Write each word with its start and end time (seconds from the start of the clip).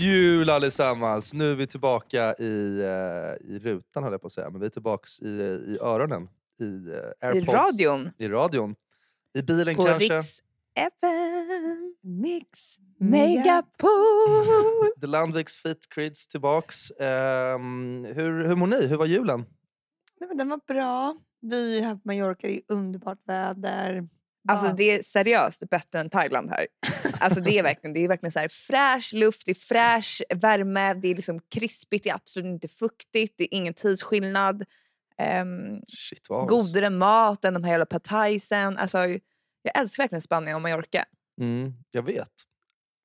Jul 0.00 0.50
allesammans! 0.50 1.32
Nu 1.32 1.52
är 1.52 1.54
vi 1.54 1.66
tillbaka 1.66 2.34
i, 2.34 2.80
eh, 2.80 3.50
i 3.50 3.58
rutan 3.58 4.02
höll 4.02 4.12
jag 4.12 4.20
på 4.20 4.26
att 4.26 4.32
säga, 4.32 4.50
men 4.50 4.60
vi 4.60 4.66
är 4.66 4.70
tillbaka 4.70 5.06
i, 5.22 5.28
i 5.28 5.78
öronen. 5.80 6.28
I, 6.60 6.64
uh, 6.64 7.36
I 7.36 7.40
radion. 7.40 8.10
I 8.18 8.28
radion. 8.28 8.74
I 9.34 9.42
bilen 9.42 9.74
På 9.74 9.84
kanske. 9.84 10.16
Riks 10.16 10.42
FM. 10.74 11.94
Mix 12.02 12.76
Megapol. 12.98 13.90
The 15.00 15.06
Landviks 15.06 15.56
Fit 15.56 15.88
Crids 15.94 16.28
tillbaks. 16.28 16.90
Ehm, 16.90 18.04
hur, 18.04 18.44
hur 18.44 18.56
mår 18.56 18.66
ni? 18.66 18.86
Hur 18.86 18.96
var 18.96 19.06
julen? 19.06 19.44
Nej, 20.20 20.28
men 20.28 20.36
den 20.36 20.48
var 20.48 20.60
bra. 20.66 21.16
Vi 21.40 21.78
är 21.78 21.82
här 21.82 21.94
på 21.94 22.00
Mallorca, 22.04 22.46
det 22.46 22.56
är 22.56 22.62
underbart 22.68 23.18
väder. 23.24 24.08
Alltså 24.48 24.66
Bara- 24.66 24.76
det 24.76 24.84
är 24.98 25.02
seriöst 25.02 25.70
bättre 25.70 26.00
än 26.00 26.10
Thailand 26.10 26.50
här. 26.50 26.66
Alltså 27.20 27.40
det 27.40 27.58
är 27.58 27.62
verkligen, 27.62 27.94
det 27.94 28.04
är 28.04 28.08
verkligen 28.08 28.32
så 28.32 28.38
här 28.38 28.48
fräsch 28.48 29.12
luft, 29.14 29.42
det 29.46 29.52
är 29.52 29.54
fräsch 29.54 30.22
värme, 30.34 30.94
det 30.94 31.08
är 31.08 31.14
liksom 31.14 31.40
krispigt, 31.54 32.04
det 32.04 32.10
är 32.10 32.14
absolut 32.14 32.46
inte 32.46 32.68
fuktigt, 32.68 33.34
det 33.38 33.44
är 33.44 33.54
ingen 33.54 33.74
tidsskillnad. 33.74 34.64
Um, 35.42 35.82
Shit 35.88 36.28
godare 36.28 36.90
mat 36.90 37.44
än 37.44 37.54
de 37.54 37.64
här 37.64 37.70
jävla 37.70 37.86
pataisen. 37.86 38.78
Alltså, 38.78 38.98
jag 39.62 39.78
älskar 39.78 40.02
verkligen 40.02 40.22
Spanien 40.22 40.56
och 40.56 40.62
Mallorca. 40.62 41.04
Mm, 41.40 41.72
jag 41.90 42.02
vet 42.02 42.32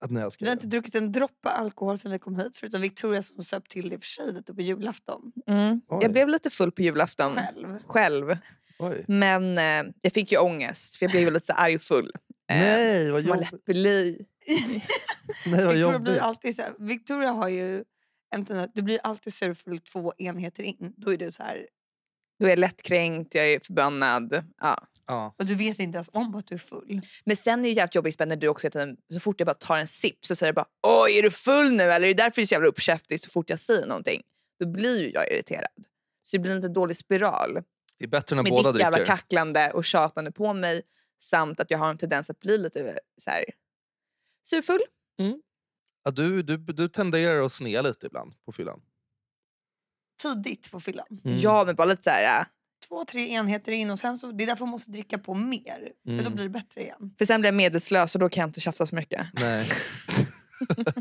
att 0.05 0.11
ni 0.11 0.21
älskar 0.21 0.45
Vi 0.45 0.49
har 0.49 0.55
inte 0.55 0.67
druckit 0.67 0.95
en 0.95 1.11
droppe 1.11 1.49
alkohol 1.49 1.97
sedan 1.99 2.11
vi 2.11 2.19
kom 2.19 2.35
hit 2.35 2.57
förutom 2.57 2.81
Victoria 2.81 3.21
som 3.21 3.43
söp 3.43 3.69
till 3.69 3.89
det 3.89 3.99
för 3.99 4.05
sig 4.05 4.33
lite 4.33 4.53
på 4.53 4.61
julafton. 4.61 5.31
Mm. 5.47 5.81
Jag 5.89 6.11
blev 6.11 6.27
lite 6.29 6.49
full 6.49 6.71
på 6.71 6.81
julafton 6.81 7.35
Själv. 7.35 7.79
själv. 7.87 8.37
Oj. 8.79 9.05
Men 9.07 9.57
eh, 9.57 9.93
jag 10.01 10.13
fick 10.13 10.31
ju 10.31 10.37
ångest 10.37 10.95
för 10.95 11.05
jag 11.05 11.11
blev 11.11 11.23
ju 11.23 11.31
lite 11.31 11.45
så 11.45 11.53
arg 11.53 11.75
och 11.75 11.81
full. 11.81 12.11
Eh, 12.49 12.57
Nej, 12.57 13.11
vad 13.11 13.19
som 13.21 13.29
man 13.29 13.39
jobbigt. 13.39 13.61
Nej, 15.45 15.65
vad 15.65 15.73
Victoria, 15.73 15.99
blir 15.99 16.19
alltid 16.19 16.55
så 16.55 16.61
här, 16.61 16.71
Victoria 16.79 17.29
har 17.29 17.49
ju 17.49 17.83
en 18.35 18.45
tendens, 18.45 18.71
du 18.73 18.81
blir 18.81 18.99
alltid 19.03 19.33
surfull 19.33 19.79
två 19.79 20.13
enheter 20.17 20.63
in. 20.63 20.93
Då 20.97 21.13
är 21.13 21.17
du 21.17 21.31
så 21.31 21.43
här, 21.43 21.67
Då 22.39 22.45
är 22.45 22.49
jag 22.49 22.59
lättkränkt, 22.59 23.35
jag 23.35 23.51
är 23.51 23.59
förbannad. 23.59 24.43
Ja. 24.61 24.87
Ja. 25.07 25.35
och 25.37 25.45
du 25.45 25.55
vet 25.55 25.79
inte 25.79 25.95
ens 25.95 26.09
om 26.13 26.35
att 26.35 26.47
du 26.47 26.55
är 26.55 26.59
full. 26.59 27.01
Men 27.25 27.37
sen 27.37 27.59
är 27.59 27.63
det 27.63 27.69
jävligt 27.69 27.95
jobbigt 27.95 28.19
när 28.19 28.35
du 28.35 28.47
också 28.47 28.69
så 29.13 29.19
fort 29.19 29.39
jag 29.39 29.47
bara 29.47 29.53
tar 29.53 29.77
en 29.77 29.87
sipp 29.87 30.25
så 30.25 30.35
säger 30.35 30.47
jag 30.47 30.55
bara 30.55 30.67
Oj 31.03 31.17
är 31.17 31.21
du 31.23 31.31
full 31.31 31.71
nu 31.71 31.83
eller 31.83 32.07
är 32.07 32.13
det 32.13 32.23
därför 32.23 32.35
du 32.35 32.41
är 32.41 32.45
så 32.45 32.53
jävla 32.53 32.67
uppkäftig 32.67 33.19
så 33.19 33.29
fort 33.29 33.49
jag 33.49 33.59
säger 33.59 33.87
någonting? 33.87 34.21
Då 34.59 34.65
blir 34.67 35.01
ju 35.01 35.09
jag 35.09 35.31
irriterad. 35.31 35.85
Så 36.23 36.37
det 36.37 36.41
blir 36.41 36.51
en 36.51 36.57
lite 36.57 36.73
dålig 36.73 36.97
spiral. 36.97 37.63
Det 37.99 38.05
är 38.05 38.09
bättre 38.09 38.35
när 38.35 38.43
Med 38.43 38.51
båda 38.51 38.71
ditt 38.71 38.79
jävla 38.81 38.97
dricker. 38.97 39.11
kacklande 39.15 39.71
och 39.71 39.85
tjatande 39.85 40.31
på 40.31 40.53
mig 40.53 40.81
samt 41.19 41.59
att 41.59 41.71
jag 41.71 41.77
har 41.77 41.89
en 41.89 41.97
tendens 41.97 42.29
att 42.29 42.39
bli 42.39 42.57
lite 42.57 42.99
så 43.17 43.29
här 43.29 43.43
surfull. 44.47 44.81
Ja, 46.03 46.11
du, 46.11 46.43
du, 46.43 46.57
du 46.57 46.87
tenderar 46.89 47.45
att 47.45 47.51
snea 47.51 47.81
lite 47.81 48.05
ibland 48.05 48.33
på 48.45 48.51
fyllan. 48.51 48.81
Tidigt 50.21 50.71
på 50.71 50.79
fyllan. 50.79 51.05
Mm. 51.25 51.37
Ja 51.39 51.63
men 51.65 51.75
bara 51.75 51.85
lite 51.85 52.03
så 52.03 52.09
här. 52.09 52.39
äh, 52.41 52.45
Två, 52.87 53.05
tre 53.05 53.29
enheter 53.29 53.71
in 53.71 53.91
och 53.91 53.99
sen 53.99 54.17
så, 54.17 54.31
det 54.31 54.43
är 54.43 54.47
därför 54.47 54.65
man 54.65 54.71
måste 54.71 54.91
dricka 54.91 55.17
på 55.17 55.33
mer. 55.33 55.91
För 56.05 56.11
då 56.11 56.19
Mm. 56.19 56.33
blir 56.35 56.43
det 56.43 56.49
bättre 56.49 56.81
igen. 56.81 57.15
För 57.17 57.25
sen 57.25 57.41
blir 57.41 57.47
jag 57.47 57.55
medvetslös 57.55 58.15
och 58.15 58.21
då 58.21 58.29
kan 58.29 58.41
jag 58.41 58.47
inte 58.49 58.59
tjafsa 58.61 58.85
så 58.85 58.95
mycket. 58.95 59.27
Nej. 59.33 59.69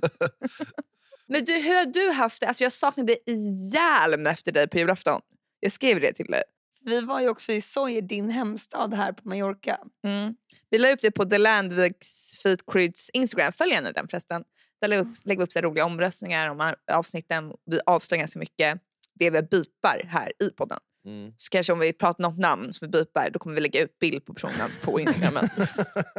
Men 1.27 1.45
du, 1.45 1.55
hur 1.55 1.75
har 1.77 1.87
du 1.87 2.11
haft 2.11 2.41
det? 2.41 2.47
Alltså 2.49 2.65
jag 2.65 2.73
saknade 2.73 3.31
ihjäl 3.31 4.27
efter 4.27 4.53
dig 4.53 4.69
på 4.69 4.79
julafton. 4.79 5.21
Jag 5.61 5.73
skrev 5.73 6.01
det 6.01 6.13
till 6.13 6.27
dig. 6.27 6.43
Vi 6.85 7.01
var 7.01 7.21
ju 7.21 7.29
också 7.29 7.53
i 7.53 7.61
Soje, 7.61 8.01
din 8.01 8.31
hemstad 8.31 8.95
här 8.95 9.13
på 9.13 9.29
Mallorca. 9.29 9.79
Mm. 10.05 10.35
Vi 10.71 10.79
la 10.79 10.93
upp 10.93 11.01
det 11.03 11.11
på 11.11 11.25
The 11.25 11.39
Landviks 11.39 12.43
Feet 12.43 12.61
Crids 12.73 13.11
Instagram. 13.11 13.53
Följ 13.53 13.73
gärna 13.73 13.93
den 13.93 14.09
förresten. 14.09 14.45
Där 14.81 14.89
lägger 14.89 15.05
vi 15.05 15.11
upp, 15.11 15.17
lägger 15.25 15.43
upp 15.43 15.53
så 15.53 15.59
här 15.59 15.65
roliga 15.65 15.85
omröstningar 15.85 16.51
om 16.51 16.75
avsnitten. 16.93 17.53
Vi 17.67 17.81
avslöjar 17.87 18.19
ganska 18.19 18.39
mycket 18.39 18.81
det 19.15 19.31
vi 19.31 19.43
bipar 19.43 20.03
här 20.05 20.33
i 20.43 20.51
podden. 20.51 20.79
Mm. 21.07 21.33
Så 21.37 21.51
kanske 21.51 21.73
om 21.73 21.79
vi 21.79 21.93
pratar 21.93 22.23
något 22.23 22.39
namn 22.39 22.73
som 22.73 22.89
vi 22.89 22.91
bipar 22.99 23.31
då 23.31 23.39
kommer 23.39 23.55
vi 23.55 23.61
lägga 23.61 23.81
ut 23.81 23.99
bild 23.99 24.25
på 24.25 24.35
personen 24.35 24.71
på 24.85 25.01
Instagram. 25.01 25.35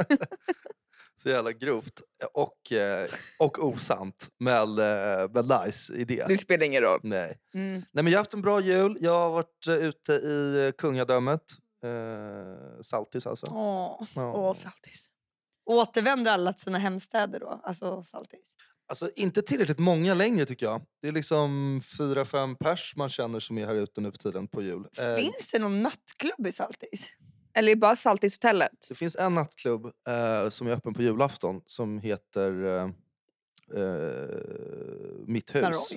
Så 1.17 1.29
jävla 1.29 1.51
grovt 1.51 2.01
och, 2.33 2.71
eh, 2.71 3.09
och 3.39 3.63
osant. 3.65 4.29
Men, 4.39 4.69
eh, 4.79 5.29
men 5.33 5.47
nice 5.65 5.93
idé. 5.93 6.25
det 6.27 6.37
spelar 6.37 6.65
ingen 6.65 6.81
roll. 6.81 6.99
Nej. 7.03 7.39
Mm. 7.53 7.73
Nej, 7.91 8.03
men 8.03 8.07
jag 8.07 8.11
har 8.11 8.21
haft 8.21 8.33
en 8.33 8.41
bra 8.41 8.59
jul. 8.61 8.97
Jag 9.01 9.19
har 9.19 9.29
varit 9.29 9.67
eh, 9.67 9.75
ute 9.75 10.13
i 10.13 10.73
kungadömet. 10.77 11.41
Eh, 11.83 12.81
Saltis 12.81 13.27
alltså. 13.27 13.45
Åh. 13.51 14.07
Ja. 14.15 14.33
Åh, 14.33 14.53
saltis. 14.53 15.07
Återvänder 15.65 16.31
alla 16.31 16.53
till 16.53 16.63
sina 16.63 16.77
hemstäder 16.77 17.39
då? 17.39 17.61
Alltså 17.63 18.03
Saltis? 18.03 18.55
Alltså 18.87 19.09
inte 19.15 19.41
tillräckligt 19.41 19.79
många 19.79 20.13
längre 20.13 20.45
tycker 20.45 20.65
jag. 20.65 20.81
Det 21.01 21.07
är 21.07 21.11
liksom 21.11 21.79
fyra, 21.97 22.25
fem 22.25 22.55
pers 22.55 22.93
man 22.95 23.09
känner 23.09 23.39
som 23.39 23.57
är 23.57 23.65
här 23.65 23.75
ute 23.75 24.01
nu 24.01 24.11
för 24.11 24.17
tiden 24.17 24.47
på 24.47 24.61
jul. 24.61 24.87
Eh, 24.97 25.15
Finns 25.15 25.51
det 25.51 25.59
någon 25.59 25.81
nattklubb 25.83 26.47
i 26.47 26.51
Saltis? 26.51 27.09
Eller 27.55 27.71
är 27.71 27.75
det 27.75 27.79
bara 27.79 27.95
saltishotellet? 27.95 28.85
Det 28.89 28.95
finns 28.95 29.16
en 29.16 29.33
nattklubb 29.33 29.85
eh, 29.85 30.49
som 30.49 30.67
är 30.67 30.71
öppen 30.71 30.93
på 30.93 31.01
julafton 31.01 31.61
som 31.66 31.99
heter 31.99 32.66
eh, 32.66 32.89
eh, 33.81 34.29
Mitt 35.25 35.55
hus. 35.55 35.91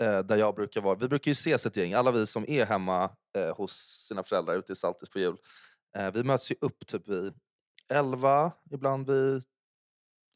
Eh, 0.00 0.18
där 0.18 0.36
jag 0.36 0.54
brukar 0.54 0.80
vara. 0.80 0.94
Vi 0.94 1.08
brukar 1.08 1.28
ju 1.28 1.32
ses 1.32 1.66
ett 1.66 1.76
gäng, 1.76 1.92
alla 1.92 2.10
vi 2.10 2.26
som 2.26 2.44
är 2.48 2.66
hemma 2.66 3.10
eh, 3.36 3.56
hos 3.56 3.72
sina 4.08 4.22
föräldrar 4.22 4.54
ute 4.54 4.72
i 4.72 4.76
Saltis 4.76 5.08
på 5.08 5.18
jul. 5.18 5.36
Eh, 5.96 6.12
vi 6.12 6.22
möts 6.22 6.50
ju 6.50 6.54
upp 6.60 6.86
typ 6.86 7.08
vid 7.08 7.34
elva, 7.90 8.52
ibland 8.70 9.10
vid 9.10 9.44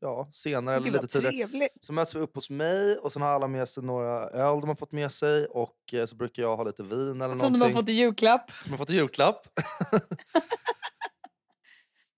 ja, 0.00 0.28
senare 0.32 0.76
eller 0.76 0.90
lite 0.90 1.06
tidigare. 1.06 1.68
Så 1.80 1.92
möts 1.92 2.14
vi 2.14 2.18
upp 2.18 2.34
hos 2.34 2.50
mig 2.50 2.96
och 2.96 3.12
sen 3.12 3.22
har 3.22 3.28
alla 3.28 3.46
med 3.48 3.68
sig 3.68 3.82
några 3.82 4.28
öl 4.28 4.60
de 4.60 4.68
har 4.68 4.74
fått 4.74 4.92
med 4.92 5.12
sig 5.12 5.46
och 5.46 5.76
eh, 5.92 6.06
så 6.06 6.16
brukar 6.16 6.42
jag 6.42 6.56
ha 6.56 6.64
lite 6.64 6.82
vin 6.82 7.20
eller 7.20 7.28
Som 7.28 7.38
någonting. 7.38 7.52
de 7.52 7.64
har 7.64 7.70
fått 7.70 7.88
i 7.88 7.92
julklapp. 7.92 8.50
Som 8.62 8.70
jag 8.70 8.78
fått 8.78 8.90
i 8.90 8.94
julklapp. 8.94 9.46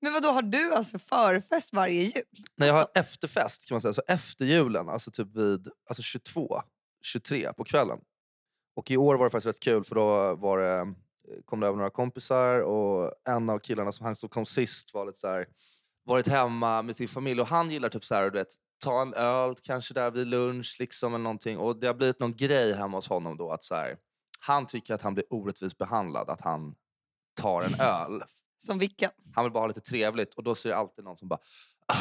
Men 0.00 0.12
vad 0.12 0.22
då 0.22 0.28
har 0.28 0.42
du 0.42 0.74
alltså 0.74 0.98
förfest 0.98 1.72
varje 1.72 2.02
jul? 2.02 2.24
Nej, 2.56 2.68
jag 2.68 2.74
har 2.74 2.86
efterfest 2.94 3.68
kan 3.68 3.74
man 3.74 3.80
säga. 3.82 3.92
Så 3.92 4.02
efter 4.08 4.44
julen, 4.44 4.88
alltså 4.88 5.10
typ 5.10 5.36
vid 5.36 5.68
alltså 5.88 6.02
22, 6.02 6.62
23 7.04 7.52
på 7.52 7.64
kvällen. 7.64 7.98
Och 8.76 8.90
i 8.90 8.96
år 8.96 9.14
var 9.14 9.24
det 9.24 9.30
faktiskt 9.30 9.46
rätt 9.56 9.60
kul 9.62 9.84
för 9.84 9.94
då 9.94 10.34
var 10.34 10.58
det, 10.58 10.94
kom 11.44 11.60
det 11.60 11.66
över 11.66 11.76
några 11.76 11.90
kompisar 11.90 12.60
och 12.60 13.12
en 13.28 13.50
av 13.50 13.58
killarna 13.58 13.92
som 13.92 14.06
han 14.06 14.16
som 14.16 14.28
kom 14.28 14.46
sist 14.46 14.94
var 14.94 15.06
lite 15.06 15.18
så 15.18 15.28
här, 15.28 15.46
varit 16.04 16.26
hemma 16.26 16.82
med 16.82 16.96
sin 16.96 17.08
familj 17.08 17.40
och 17.40 17.46
han 17.46 17.70
gillar 17.70 17.88
typ 17.88 18.04
så 18.04 18.14
här, 18.14 18.30
du 18.30 18.38
vet, 18.38 18.54
ta 18.84 19.02
en 19.02 19.14
öl 19.14 19.54
kanske 19.62 19.94
där 19.94 20.10
vid 20.10 20.26
lunch 20.26 20.76
liksom 20.78 21.14
eller 21.14 21.22
någonting. 21.22 21.58
Och 21.58 21.76
det 21.76 21.86
har 21.86 21.94
blivit 21.94 22.18
någon 22.18 22.36
grej 22.36 22.74
hemma 22.74 22.96
hos 22.96 23.08
honom 23.08 23.36
då 23.36 23.50
att 23.50 23.64
så 23.64 23.74
här, 23.74 23.96
han 24.40 24.66
tycker 24.66 24.94
att 24.94 25.02
han 25.02 25.14
blir 25.14 25.24
orättvist 25.30 25.78
behandlad, 25.78 26.30
att 26.30 26.40
han 26.40 26.74
tar 27.34 27.62
en 27.62 27.80
öl 27.80 28.24
Som 28.58 28.78
vilken? 28.78 29.10
han 29.34 29.44
vill 29.44 29.52
bara 29.52 29.60
ha 29.60 29.66
lite 29.66 29.80
trevligt 29.80 30.34
och 30.34 30.42
då 30.42 30.54
ser 30.54 30.70
det 30.70 30.76
alltid 30.76 31.04
någon 31.04 31.16
som 31.16 31.28
bara 31.28 31.40
ah, 31.86 31.96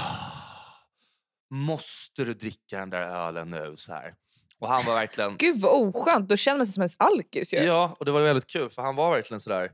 Måste 1.50 2.24
du 2.24 2.34
dricka 2.34 2.80
den 2.80 2.90
där 2.90 3.02
ölen 3.02 3.50
nu? 3.50 3.74
Så 3.78 3.94
här. 3.94 4.16
Och 4.60 4.68
han 4.68 4.86
var 4.86 4.94
verkligen... 4.94 5.38
Gud 5.38 5.62
vad 5.62 5.88
oskönt, 5.88 6.30
då 6.30 6.38
känner 6.38 6.58
man 6.58 6.66
sig 6.66 6.74
som 6.74 6.84
en 6.84 6.90
alkis 6.98 7.54
ju. 7.54 7.58
ja, 7.58 7.96
och 8.00 8.06
det 8.06 8.12
var 8.12 8.22
väldigt 8.22 8.48
kul 8.48 8.70
för 8.70 8.82
han 8.82 8.96
var 8.96 9.12
verkligen 9.12 9.42
sådär 9.42 9.72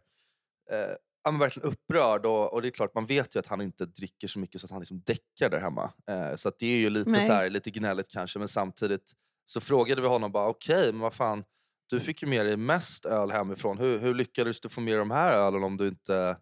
eh, 0.71 0.95
han 1.27 1.39
var 1.39 1.45
verkligen 1.45 1.69
upprörd 1.69 2.25
och, 2.25 2.53
och 2.53 2.61
det 2.61 2.67
är 2.67 2.71
klart 2.71 2.95
man 2.95 3.05
vet 3.05 3.35
ju 3.35 3.39
att 3.39 3.47
han 3.47 3.61
inte 3.61 3.85
dricker 3.85 4.27
så 4.27 4.39
mycket 4.39 4.61
så 4.61 4.67
att 4.67 4.71
han 4.71 4.79
liksom 4.79 5.01
däckar 5.05 5.49
där 5.49 5.59
hemma. 5.59 5.93
Eh, 6.09 6.35
så 6.35 6.51
det 6.59 6.67
är 6.67 6.77
ju 6.77 6.89
lite, 6.89 7.09
Nej. 7.09 7.27
så 7.27 7.33
här, 7.33 7.49
lite 7.49 7.71
gnälligt 7.71 8.11
kanske 8.11 8.39
men 8.39 8.47
samtidigt 8.47 9.13
så 9.45 9.61
frågade 9.61 10.01
vi 10.01 10.07
honom 10.07 10.31
bara 10.31 10.47
okej 10.47 10.91
men 10.91 11.01
vad 11.01 11.13
fan 11.13 11.43
du 11.89 11.99
fick 11.99 12.21
ju 12.21 12.27
med 12.27 12.45
dig 12.45 12.57
mest 12.57 13.05
öl 13.05 13.31
hemifrån. 13.31 13.77
Hur, 13.77 13.99
hur 13.99 14.13
lyckades 14.13 14.61
du 14.61 14.69
få 14.69 14.81
med 14.81 14.93
dig 14.93 14.99
de 14.99 15.11
här 15.11 15.33
ölen 15.33 15.63
om 15.63 15.77
du 15.77 15.87
inte 15.87 16.37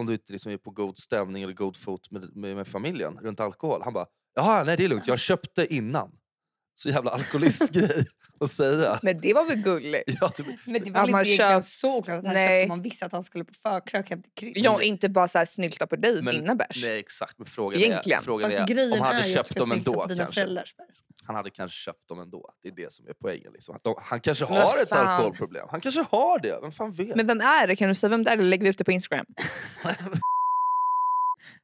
om 0.00 0.06
du 0.06 0.12
inte 0.12 0.32
liksom 0.32 0.52
är 0.52 0.56
på 0.56 0.70
god 0.70 0.98
stämning 0.98 1.42
eller 1.42 1.54
god 1.54 1.76
fot 1.76 2.10
med, 2.10 2.36
med, 2.36 2.56
med 2.56 2.68
familjen 2.68 3.18
runt 3.22 3.40
alkohol. 3.40 3.82
Han 3.84 3.92
bara, 3.92 4.06
jaha 4.34 4.64
nej 4.64 4.76
det 4.76 4.84
är 4.84 4.88
lugnt, 4.88 5.06
jag 5.06 5.18
köpte 5.18 5.74
innan. 5.74 6.19
Så 6.74 6.88
jävla 6.88 7.10
alkoholistgrej 7.10 8.06
att 8.40 8.50
säga. 8.50 8.98
Men 9.02 9.20
det 9.20 9.34
var 9.34 9.44
väl 9.44 9.56
gulligt? 9.56 10.04
Ja, 10.20 10.32
det, 10.36 10.42
Men 10.64 10.84
det 10.84 10.90
Att 10.90 10.96
var 10.96 11.02
väl 11.02 11.10
man 11.10 11.20
inte 11.20 11.30
egentligen 11.32 11.62
så 11.62 11.96
oklart 11.96 12.18
att 12.18 12.24
han 12.24 12.34
Nej. 12.34 12.60
köpte. 12.62 12.68
Man 12.68 12.82
visste 12.82 13.06
att 13.06 13.12
han 13.12 13.24
skulle 13.24 13.44
på 13.44 13.54
förkrök 13.54 14.10
hem 14.10 14.22
till 14.22 14.32
kryss. 14.34 14.64
Ja, 14.64 14.82
inte 14.82 15.08
bara 15.08 15.28
så 15.28 15.38
här 15.38 15.44
snylta 15.44 15.86
på 15.86 15.96
dig 15.96 16.22
Men- 16.22 16.34
dina 16.34 16.54
bärs. 16.54 16.82
nej 16.84 16.98
exakt, 16.98 17.38
men 17.38 17.46
frågan 17.46 17.80
Egentligen. 17.80 18.18
är, 18.18 18.22
frågan 18.22 18.50
Fast 18.50 18.70
är 18.70 18.92
om 18.92 19.00
han 19.00 19.14
hade 19.16 19.28
köpt 19.28 19.56
dem 19.56 19.72
ändå 19.72 20.06
kanske. 20.16 20.46
Han 21.24 21.36
hade 21.36 21.50
kanske 21.50 21.76
köpt 21.76 22.08
dem 22.08 22.20
ändå. 22.20 22.50
Det 22.62 22.68
är 22.68 22.72
det 22.76 22.92
som 22.92 23.08
är 23.08 23.12
poängen. 23.22 23.52
Liksom. 23.52 23.76
Att 23.76 23.84
de, 23.84 23.94
han 24.02 24.20
kanske 24.20 24.44
Men 24.44 24.54
har 24.62 24.82
ett 24.82 24.92
alkoholproblem. 24.92 25.66
Han 25.70 25.80
kanske 25.80 26.04
har 26.10 26.38
det, 26.38 26.58
vem 26.62 26.72
fan 26.72 26.92
vet? 26.92 27.16
Men 27.16 27.26
vem 27.26 27.40
är 27.40 27.66
det? 27.66 27.76
Kan 27.76 27.88
du 27.88 27.94
säga 27.94 28.10
vem 28.10 28.24
det 28.24 28.30
är? 28.30 28.34
Eller 28.34 28.44
lägger 28.44 28.64
vi 28.64 28.70
upp 28.70 28.78
det 28.78 28.84
på 28.84 28.92
Instagram? 28.92 29.26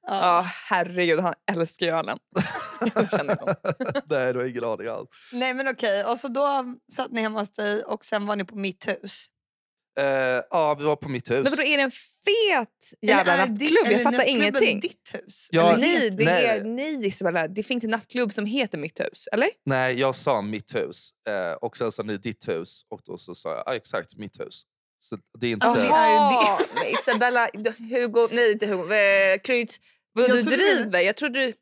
Ja. 0.07 0.15
Ja, 0.15 0.51
herregud. 0.65 1.21
Han 1.21 1.35
älskar 1.53 1.87
ju 1.87 1.93
ölen. 1.93 2.19
Nej, 4.11 4.33
du 4.33 4.39
har 4.39 4.45
ingen 4.47 4.65
aning 4.65 4.87
alls. 4.87 5.09
Nej 5.33 5.55
men 5.55 5.69
okej, 5.69 6.05
och 6.05 6.19
så 6.19 6.29
då 6.29 6.65
satt 6.93 7.11
ni 7.11 7.21
hemma 7.21 7.41
hos 7.41 7.53
dig 7.53 7.83
och 7.83 8.05
sen 8.05 8.27
var 8.27 8.37
ni 8.37 8.45
på 8.45 8.57
mitt 8.57 8.89
hus. 8.89 9.27
Eh, 9.99 10.43
ja, 10.51 10.77
vi 10.79 10.85
var 10.85 10.97
på 10.97 11.09
mitt 11.09 11.31
hus. 11.31 11.43
Men 11.45 11.51
vadå, 11.51 11.63
är 11.63 11.77
det 11.77 11.83
en 11.83 11.91
fet 11.91 12.93
jävla 13.01 13.37
nattklubb? 13.37 13.93
Jag 13.93 14.03
fattar 14.03 14.29
ingenting. 14.29 14.81
ditt 14.81 15.11
hus? 15.15 15.49
Ja, 15.53 15.73
Eller 15.73 15.81
Nej, 15.81 16.11
det 16.11 16.25
nej. 16.25 16.45
är, 16.45 16.65
nej 16.65 17.07
Isabella, 17.07 17.49
det 17.49 17.63
finns 17.63 17.85
en 17.85 17.91
nattklubb 17.91 18.33
som 18.33 18.47
heter 18.47 18.79
Mitt 18.79 19.01
hus, 19.01 19.29
eller? 19.33 19.49
Nej, 19.65 20.01
jag 20.01 20.15
sa 20.15 20.43
mitt 20.43 20.75
hus. 20.75 21.11
Eh, 21.29 21.53
och 21.53 21.77
sen 21.77 21.93
sa 21.93 22.03
ni 22.03 22.17
ditt 22.17 22.49
hus. 22.49 22.83
Och 22.91 23.01
då 23.05 23.19
så 23.19 23.35
sa 23.35 23.51
jag 23.55 23.63
ja, 23.67 23.75
exakt 23.75 24.17
mitt 24.17 24.41
hus. 24.41 24.63
Så 24.99 25.19
det 25.39 25.47
är 25.47 25.51
inte... 25.53 25.67
Jaha, 25.67 26.59
Isabella, 27.01 27.49
Hugo, 27.79 28.29
nej 28.33 28.53
inte 28.53 28.67
Hugo, 28.67 28.95
eh, 28.95 29.39
Kryds. 29.45 29.81
Vad 30.17 30.29
Jag 30.29 30.37
du 30.37 30.43
driver? 30.43 31.01
Jag 31.01 31.17
trodde 31.17 31.41
du... 31.47 31.53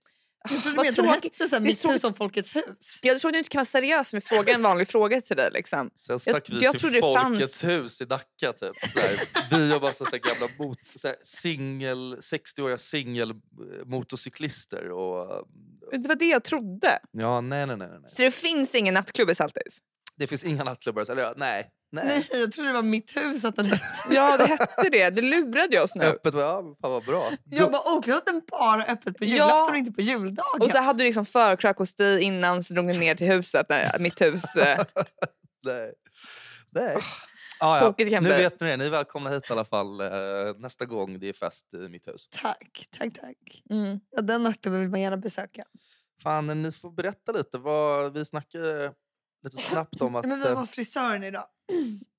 Jag 0.50 0.62
trodde 0.62 0.76
vad 0.76 0.86
du 0.86 0.92
menade 1.02 1.16
att 1.16 1.22
tråkigt. 1.22 1.38
det 1.38 1.44
hette 1.44 1.50
så 1.50 1.56
här, 1.56 1.62
mitt 1.92 2.00
som 2.00 2.14
Folkets 2.14 2.56
hus. 2.56 2.98
Jag 3.02 3.20
trodde 3.20 3.34
du 3.34 3.38
inte 3.38 3.50
kan 3.50 3.58
vara 3.58 3.64
seriös 3.64 4.12
med 4.12 4.24
fråga 4.24 4.54
en 4.54 4.62
vanlig 4.62 4.88
fråga 4.88 5.20
till 5.20 5.36
dig. 5.36 5.50
Liksom. 5.52 5.90
Sen 5.94 6.18
stack 6.18 6.50
vi 6.50 6.60
jag 6.60 6.78
till 6.78 7.00
Folkets 7.00 7.60
fanns- 7.60 7.64
hus 7.64 8.00
i 8.00 8.04
Nacka. 8.06 8.52
Typ. 8.52 8.72
Så 8.92 9.00
här. 9.00 9.10
Vi 9.58 9.74
och 9.76 9.82
massa 9.82 10.04
så 10.04 10.10
här 10.10 10.18
gamla 10.18 10.48
mot, 10.58 10.86
så 10.86 11.08
här, 11.08 11.16
singel, 11.22 12.16
60-åriga 12.16 12.78
singelmotorcyklister. 12.78 14.90
Och, 14.90 15.46
Det 15.92 16.08
var 16.08 16.16
det 16.16 16.26
jag 16.28 16.44
trodde. 16.44 16.98
ja, 17.12 17.40
nej, 17.40 17.66
nej, 17.66 17.76
nej, 17.76 17.88
nej. 17.88 18.00
Så 18.06 18.22
det 18.22 18.30
finns 18.30 18.74
ingen 18.74 18.94
nattklubb 18.94 19.30
i 19.30 19.34
Saltis? 19.34 19.78
Det 20.16 20.26
finns 20.26 20.44
inga 20.44 20.64
nattklubbar. 20.64 21.10
Eller, 21.10 21.22
ja, 21.22 21.34
nej, 21.36 21.70
nej. 21.92 22.04
Nej, 22.06 22.40
jag 22.40 22.52
trodde 22.52 22.68
det 22.68 22.74
var 22.74 22.82
mitt 22.82 23.16
hus 23.16 23.44
att 23.44 23.56
den 23.56 23.66
hette. 23.66 23.84
Ja, 24.10 24.36
det 24.36 24.46
hette 24.46 24.88
det. 24.90 25.10
Du 25.10 25.22
lurade 25.22 25.80
oss 25.82 25.94
nu. 25.94 26.04
Öppet, 26.04 26.34
ja, 26.34 26.62
fan 26.80 26.90
vad 26.90 27.04
bra. 27.04 27.30
Jag 27.44 27.72
bara 27.72 27.96
oklart 27.96 28.18
att 28.18 28.26
den 28.26 28.42
bara 28.50 28.82
är 28.84 28.92
öppet 28.92 29.18
på 29.18 29.24
Ja. 29.24 29.28
julafton 29.30 29.70
och 29.70 29.76
inte 29.76 29.92
på 29.92 30.00
juldagen. 30.00 30.60
Och 30.62 30.70
så 30.70 30.78
hade 30.78 30.98
du 30.98 31.04
liksom 31.04 31.24
förkrök 31.26 31.76
hos 31.78 31.94
dig 31.94 32.22
innan 32.22 32.62
så 32.64 32.74
drog 32.74 32.84
ni 32.84 32.98
ner 32.98 33.14
till 33.14 33.26
huset, 33.26 33.68
där, 33.68 33.98
mitt 33.98 34.20
hus. 34.20 34.56
eh. 34.56 34.84
Nej. 35.64 35.92
Nej. 36.72 36.96
Ah, 37.60 37.74
ja. 37.74 37.78
Tråkigt 37.78 38.10
kan 38.10 38.22
Nu 38.22 38.28
bli. 38.28 38.38
vet 38.38 38.60
ni 38.60 38.66
det. 38.70 38.76
Ni 38.76 38.86
är 38.86 38.90
välkomna 38.90 39.30
hit 39.30 39.50
i 39.50 39.52
alla 39.52 39.64
fall 39.64 40.00
eh, 40.00 40.08
nästa 40.58 40.84
gång 40.84 41.18
det 41.20 41.28
är 41.28 41.32
fest 41.32 41.74
i 41.74 41.88
mitt 41.88 42.08
hus. 42.08 42.28
Tack, 42.28 42.88
tack, 42.98 43.12
tack. 43.20 43.62
Mm. 43.70 44.00
Ja, 44.16 44.22
den 44.22 44.42
nattklubben 44.42 44.80
vill 44.80 44.90
man 44.90 45.00
gärna 45.00 45.16
besöka. 45.16 45.64
Fan, 46.22 46.62
ni 46.62 46.72
får 46.72 46.90
berätta 46.90 47.32
lite. 47.32 47.58
Vad, 47.58 48.12
vi 48.14 48.24
snackade 48.24 48.92
lite 49.44 49.56
snabbt 49.62 50.00
om 50.00 50.16
att... 50.16 50.26
Men 50.26 50.38
vi 50.38 50.44
var 50.44 50.50
eh, 50.52 50.58
hos 50.58 50.70
frisören 50.70 51.24
idag. 51.24 51.44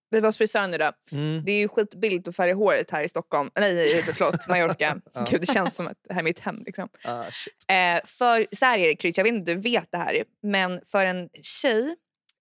Vi 0.09 0.19
var 0.19 0.27
hos 0.29 0.37
frisören 0.37 0.73
idag. 0.73 0.93
mm, 1.11 1.43
Det 1.45 1.51
är 1.51 1.57
ju 1.57 1.67
skitbilligt 1.67 2.27
att 2.27 2.35
färga 2.35 2.53
håret 2.55 2.91
här 2.91 3.03
i 3.03 3.09
Stockholm. 3.09 3.49
Nej, 3.55 4.01
förlåt, 4.03 4.47
Mallorca. 4.47 4.99
Ja. 5.13 5.25
Gud, 5.29 5.41
det 5.41 5.47
känns 5.53 5.75
som 5.75 5.87
att 5.87 5.97
det 6.07 6.13
här 6.13 6.19
är 6.21 6.23
mitt 6.23 6.39
hem. 6.39 6.63
Liksom. 6.65 6.89
ah, 7.03 7.23
shit. 7.31 7.53
Eh, 7.67 8.05
för 8.05 8.55
så 8.55 8.65
här 8.65 8.77
är 8.79 8.87
det 8.87 8.95
Krydd, 8.95 9.17
jag 9.17 9.23
vet 9.23 9.33
inte 9.33 9.51
om 9.51 9.61
du 9.61 9.69
vet 9.69 9.91
det 9.91 9.97
här. 9.97 10.23
Men 10.43 10.81
för 10.85 11.05
en 11.05 11.29
tjej, 11.41 11.95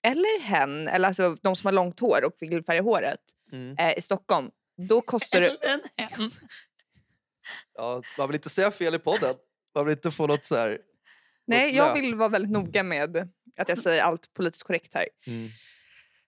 eller 0.06 0.40
hen, 0.42 0.88
eller 0.88 1.08
alltså 1.08 1.36
de 1.42 1.56
som 1.56 1.66
har 1.66 1.72
långt 1.72 2.00
hår 2.00 2.24
och 2.24 2.32
vill 2.40 2.64
färga 2.64 2.82
håret 2.82 3.20
Mm. 3.52 3.76
eh, 3.78 3.98
i 3.98 4.00
Stockholm. 4.02 4.50
Då 4.88 5.00
kostar 5.00 5.40
det... 5.40 5.46
Eller 5.46 5.74
en 5.74 5.80
hen. 5.96 6.30
Ja, 7.74 8.02
man 8.18 8.28
vill 8.28 8.34
inte 8.34 8.48
säga 8.48 8.70
fel 8.70 8.94
i 8.94 8.98
podden. 8.98 9.34
Man 9.74 9.84
vill 9.86 9.92
inte 9.92 10.10
få 10.10 10.26
något 10.26 10.44
så 10.44 10.56
här... 10.56 10.78
Nej, 11.46 11.66
något 11.66 11.76
jag 11.76 11.94
vill 11.94 12.14
vara 12.14 12.28
väldigt 12.28 12.50
noga 12.50 12.82
med 12.82 13.28
att 13.56 13.68
jag 13.68 13.78
säger 13.78 14.02
allt 14.02 14.34
politiskt 14.34 14.62
korrekt 14.62 14.94
här. 14.94 15.08
Mm. 15.26 15.44
I 15.46 15.50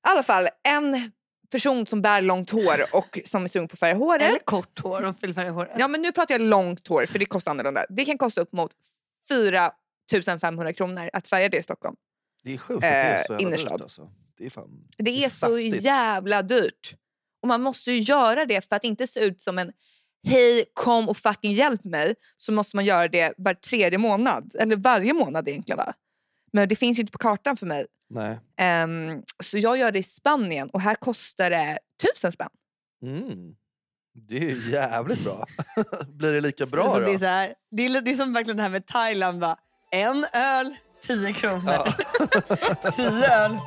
alla 0.01 0.23
fall, 0.23 0.49
en 0.69 1.13
person 1.51 1.87
som 1.87 2.03
bär 2.03 2.23
långt 2.23 2.51
hår 2.51 2.81
och 2.93 3.19
som 3.25 3.45
är 3.45 3.49
sugen 3.49 3.69
på 3.69 3.73
att 3.73 3.79
färga 3.79 3.95
håret. 3.95 4.23
Eller 4.23 4.39
kort 4.39 4.79
hår 4.79 5.03
och 5.03 5.17
vill 5.23 5.35
färga 5.35 5.51
håret. 5.51 5.73
Ja 5.79 5.89
men 5.89 6.03
nu 6.03 6.13
pratar 6.13 6.35
jag 6.35 6.41
långt 6.41 6.89
hår 6.89 7.07
för 7.07 7.19
det 7.19 7.27
kostar 7.27 7.51
annorlunda. 7.51 7.87
Det 7.89 8.05
kan 8.05 8.19
kosta 8.19 8.41
upp 8.41 8.53
mot 8.53 8.73
4 9.29 9.71
500 10.41 10.73
kronor 10.73 11.11
att 11.13 11.29
färga 11.29 11.49
det 11.49 11.57
i 11.57 11.63
Stockholm. 11.63 11.97
Det 12.43 12.55
är 12.55 12.59
sjukt 12.59 12.77
att 12.77 12.81
det 12.81 12.87
är 12.89 13.19
Eh, 13.19 13.23
så 13.27 13.33
jävla 13.33 13.47
innerstad. 13.49 13.73
dyrt 13.73 13.83
alltså. 13.83 14.11
Det 14.39 14.47
är 14.47 14.51
fan... 14.51 14.89
Det 14.99 15.25
är 15.25 15.29
så 15.29 15.37
saftigt. 15.37 15.83
jävla 15.85 16.43
dyrt. 16.43 16.95
Och 17.43 17.49
man 17.49 17.63
måste 17.63 17.93
ju 17.93 17.99
göra 18.01 18.45
det 18.45 18.69
för 18.69 18.77
att 18.77 18.85
inte 18.85 19.07
se 19.07 19.21
ut 19.21 19.41
som 19.41 19.59
en 19.59 19.73
hej 20.29 20.65
kom 20.75 21.09
och 21.09 21.17
fucking 21.17 21.53
hjälp 21.53 21.85
mig. 21.85 22.15
Så 22.37 22.53
måste 22.53 22.77
man 22.77 22.85
göra 22.85 23.09
det 23.09 23.35
var 23.37 23.55
tredje 23.55 23.99
månad. 23.99 24.55
Eller 24.59 24.77
varje 24.77 25.13
månad 25.13 25.49
egentligen 25.49 25.77
va? 25.77 25.95
Men 26.57 26.69
det 26.69 26.77
finns 26.77 26.99
ju 26.99 27.01
inte 27.01 27.13
på 27.13 27.19
kartan 27.19 27.57
för 27.57 27.67
mig. 27.67 27.87
Nej. 28.11 28.41
Ehm, 28.57 29.23
så 29.45 29.59
jag 29.59 29.79
gör 29.79 29.93
det 29.93 29.99
i 29.99 30.03
Spanien 30.03 30.71
och 30.71 30.81
här 30.81 30.95
kostar 30.95 31.51
det 31.51 31.79
tusen 32.03 32.33
spänn. 32.33 32.49
Mm. 33.03 33.55
Det 34.29 34.37
är 34.37 34.41
ju 34.41 34.71
jävligt 34.71 35.25
bra. 35.25 35.47
Blir 36.09 36.33
det 36.33 36.41
lika 36.41 36.67
bra 36.67 36.85
så 36.85 36.99
då? 37.01 37.07
det, 37.07 37.15
är 37.15 37.19
så 37.19 37.25
här, 37.25 37.55
det, 37.71 37.87
är, 37.87 38.01
det 38.01 38.11
är 38.11 38.15
som 38.15 38.33
verkligen 38.33 38.57
det 38.57 38.63
här 38.63 38.71
med 38.71 38.87
Thailand. 38.87 39.41
Va? 39.41 39.57
En 39.93 40.27
öl, 40.33 40.77
10 41.03 41.33
kronor. 41.33 41.63
Ja. 41.67 41.93
10 42.97 43.07
öl, 43.07 43.59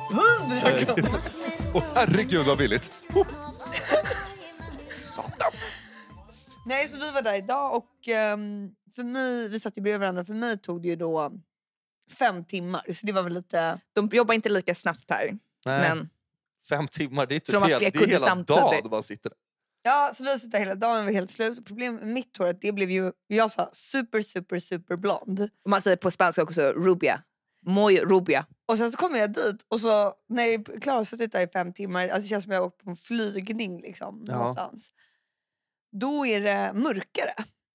100 0.50 0.84
kronor. 0.84 1.20
Åh 1.74 1.82
herregud 1.94 2.46
vad 2.46 2.58
billigt. 2.58 2.92
Satan. 5.00 5.52
Nej, 6.66 6.88
så 6.88 6.96
vi 6.96 7.10
var 7.12 7.22
där 7.22 7.38
idag 7.38 7.76
och 7.76 8.08
ehm, 8.08 8.70
för 8.96 9.02
mig, 9.02 9.48
vi 9.48 9.60
satt 9.60 9.76
ju 9.76 9.82
bredvid 9.82 10.00
varandra. 10.00 10.24
För 10.24 10.34
mig 10.34 10.58
tog 10.58 10.82
det 10.82 10.88
ju 10.88 10.96
då 10.96 11.32
fem 12.12 12.44
timmar. 12.44 12.92
Så 12.92 13.06
det 13.06 13.12
var 13.12 13.22
väl 13.22 13.32
lite... 13.32 13.80
De 13.92 14.08
jobbar 14.12 14.34
inte 14.34 14.48
lika 14.48 14.74
snabbt 14.74 15.10
här. 15.10 15.38
Nej, 15.66 15.80
Men 15.88 16.08
Fem 16.68 16.88
timmar, 16.88 17.26
det 17.26 17.34
är, 17.34 17.40
typ 17.40 17.54
har 17.54 17.68
hel, 17.68 17.78
fler 17.78 17.90
det 17.90 17.98
är 18.02 18.06
hela 18.06 18.26
samtidigt. 18.26 18.60
dagen 18.62 18.90
man 18.90 19.02
sitter 19.02 19.30
där. 19.30 19.38
Ja, 19.82 20.10
så 20.14 20.24
vi 20.24 20.30
har 20.30 20.36
suttit 20.38 20.52
där 20.52 20.58
hela 20.58 20.74
dagen 20.74 20.98
och 20.98 21.04
var 21.04 21.12
helt 21.12 21.30
slut. 21.30 21.66
Problemet 21.66 22.00
med 22.02 22.12
mitt 22.12 22.36
hår 22.36 22.46
är 22.46 22.50
att 22.50 22.60
det 22.60 22.72
blev 22.72 22.90
ju, 22.90 23.12
jag 23.26 23.50
sa 23.50 23.70
super, 23.72 24.22
super, 24.22 24.58
super 24.58 24.96
blond. 24.96 25.48
man 25.68 25.82
säger 25.82 25.96
på 25.96 26.10
spanska 26.10 26.42
också 26.42 26.62
rubia. 26.62 27.22
Muy 27.66 27.98
rubia. 28.00 28.46
Och 28.68 28.76
sen 28.78 28.92
så 28.92 28.96
kommer 28.98 29.18
jag 29.18 29.32
dit 29.32 29.66
och 29.68 29.80
så 29.80 30.14
när 30.28 30.44
jag 30.44 30.68
är 30.68 30.80
klar 30.80 30.98
och 30.98 31.06
suttit 31.08 31.32
där 31.32 31.40
i 31.40 31.48
fem 31.48 31.72
timmar, 31.72 32.02
alltså 32.08 32.22
det 32.22 32.28
känns 32.28 32.44
som 32.44 32.52
jag 32.52 32.60
har 32.60 32.66
åkt 32.66 32.84
på 32.84 32.90
en 32.90 32.96
flygning 32.96 33.80
liksom, 33.80 34.24
Ja. 34.26 34.36
någonstans. 34.36 34.90
Då 35.92 36.26
är 36.26 36.40
det 36.40 36.72
mörkare, 36.74 37.34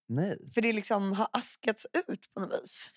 Nej. 0.10 0.38
för 0.54 0.62
det 0.62 0.74
liksom 0.74 1.12
har 1.14 1.28
askats 1.34 1.88
ut 2.08 2.34
på 2.34 2.40
något 2.40 2.62
vis. 2.64 2.92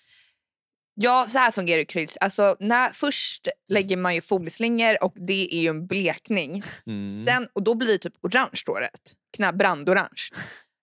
Ja, 1.01 1.25
så 1.29 1.37
här 1.37 1.51
fungerar 1.51 1.83
Kryds. 1.83 2.17
Alltså, 2.17 2.55
när, 2.59 2.91
först 2.93 3.47
lägger 3.67 3.97
man 3.97 4.15
ju 4.15 4.21
folieslingor 4.21 5.03
och 5.03 5.13
det 5.27 5.55
är 5.55 5.61
ju 5.61 5.67
en 5.67 5.87
blekning. 5.87 6.63
Mm. 6.87 7.25
Sen, 7.25 7.47
och 7.53 7.63
då 7.63 7.75
blir 7.75 7.87
det 7.87 7.97
typ 7.97 8.13
orange. 8.21 8.89
Knä, 9.37 9.53
brandorange. 9.53 10.29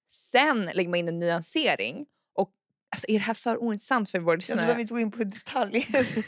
Sen 0.08 0.70
lägger 0.74 0.90
man 0.90 0.98
in 0.98 1.08
en 1.08 1.18
nyansering. 1.18 2.06
Och, 2.34 2.50
alltså, 2.90 3.06
är 3.08 3.12
det 3.12 3.18
här 3.18 3.34
för 3.34 3.56
ointressant 3.56 4.10
för 4.10 4.18
våra 4.18 4.32
Ja, 4.32 4.34
du 4.34 4.38
lyssnare? 4.38 4.60
behöver 4.60 4.80
inte 4.80 4.94
gå 4.94 5.00
in 5.00 5.10
på 5.10 5.24
detaljer. 5.24 5.86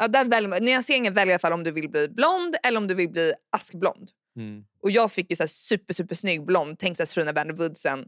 Ja, 0.00 0.08
den 0.08 0.30
väljer, 0.30 0.60
nyanseringen 0.60 1.14
väljer 1.14 1.48
i 1.48 1.52
om 1.52 1.64
du 1.64 1.70
vill 1.70 1.90
bli 1.90 2.08
blond 2.08 2.56
eller 2.62 2.78
om 2.78 2.86
du 2.86 2.94
vill 2.94 3.08
bli 3.08 3.32
askblond. 3.50 4.10
Mm. 4.36 4.64
Och 4.82 4.90
jag 4.90 5.12
fick 5.12 5.30
ju 5.30 5.36
så 5.36 5.42
här 5.42 5.48
super, 5.48 5.94
super 5.94 6.14
snygg 6.14 6.44
blond. 6.44 6.78
Tänk 6.78 6.96
så 6.96 7.00
här 7.00 7.06
Serena 7.06 7.32
Van 7.32 7.56
Woodsen 7.56 8.06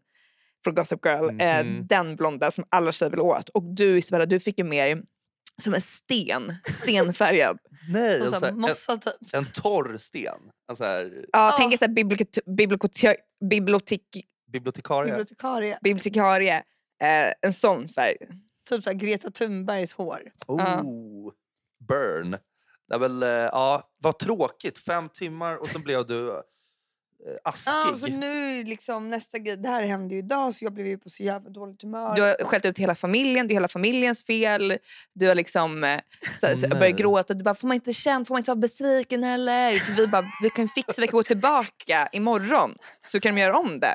från 0.64 0.74
Gossip 0.74 1.04
Girl. 1.06 1.40
Eh, 1.40 1.64
Mhm. 1.64 1.86
den 1.86 2.16
blonda 2.16 2.50
som 2.50 2.64
alla 2.68 2.92
tjejer 2.92 3.10
vill 3.10 3.20
åt. 3.20 3.48
Och 3.48 3.62
du 3.74 3.98
Isabella, 3.98 4.26
du 4.26 4.40
fick 4.40 4.58
ju 4.58 4.64
mer 4.64 5.02
som 5.62 5.74
en 5.74 5.80
sten. 5.80 6.54
Stenfärgad. 6.82 7.58
Nej, 7.92 8.20
Som 8.20 8.44
en, 8.44 8.64
en, 8.64 9.00
en 9.32 9.44
torr 9.46 9.96
sten. 9.98 10.38
En 10.70 10.76
så 10.76 10.84
här, 10.84 11.12
Ja, 11.14 11.22
Ja. 11.32 11.54
Tänk 11.58 11.78
så 11.78 11.84
här 11.84 11.92
bibliotek, 11.92 12.44
bibliotek, 12.44 13.16
bibliotek, 13.50 14.02
bibliotekarie. 14.52 15.08
Bibliotekarie. 15.12 15.78
bibliotekarie. 15.82 16.56
Eh, 17.02 17.32
en 17.42 17.52
sån 17.52 17.88
färg. 17.88 18.16
Typ 18.70 18.84
så 18.84 18.90
här 18.90 18.96
Greta 18.96 19.30
Thunbergs 19.30 19.92
hår. 19.92 20.22
Oh, 20.46 21.32
burn. 21.88 22.30
Det 22.88 22.94
är 22.94 22.98
väl, 22.98 23.22
eh, 23.22 23.28
ja, 23.28 23.90
vad 23.98 24.18
tråkigt. 24.18 24.78
Fem 24.78 25.08
timmar 25.08 25.56
och 25.56 25.66
sen 25.66 25.82
blev 25.82 26.06
du 26.06 26.28
eh, 26.30 26.40
askig. 27.44 27.72
Ja, 27.72 27.96
så 27.96 28.06
nu 28.06 28.64
liksom 28.64 29.10
nästa 29.10 29.38
grej, 29.38 29.56
det 29.56 29.68
här 29.68 29.82
hände 29.82 30.14
ju 30.14 30.18
idag 30.18 30.54
så 30.54 30.64
jag 30.64 30.72
blev 30.72 30.86
ju 30.86 30.98
på 30.98 31.10
så 31.10 31.22
jävla 31.22 31.50
dåligt 31.50 31.82
humör. 31.82 32.14
Du 32.16 32.22
har 32.22 32.44
skällt 32.44 32.64
ut 32.64 32.78
hela 32.78 32.94
familjen, 32.94 33.48
det 33.48 33.52
är 33.52 33.56
hela 33.56 33.68
familjens 33.68 34.24
fel. 34.24 34.78
Du 35.12 35.28
har 35.28 35.34
liksom 35.34 35.84
eh, 35.84 36.00
så, 36.40 36.56
så, 36.56 36.68
börjat 36.68 36.96
gråta. 36.96 37.34
Du 37.34 37.44
bara, 37.44 37.54
får 37.54 37.68
man 37.68 37.74
inte 37.74 37.92
känna, 37.92 38.24
får 38.24 38.34
man 38.34 38.40
inte 38.40 38.50
vara 38.50 38.60
besviken 38.60 39.24
heller? 39.24 39.78
Så 39.78 39.92
vi 39.92 40.06
bara, 40.06 40.24
vi 40.42 40.50
kan 40.50 40.68
fixa, 40.68 41.00
vi 41.00 41.06
kan 41.06 41.16
gå 41.16 41.22
tillbaka 41.22 42.08
imorgon 42.12 42.74
så 43.06 43.20
kan 43.20 43.34
de 43.34 43.40
göra 43.40 43.58
om 43.58 43.80
det. 43.80 43.94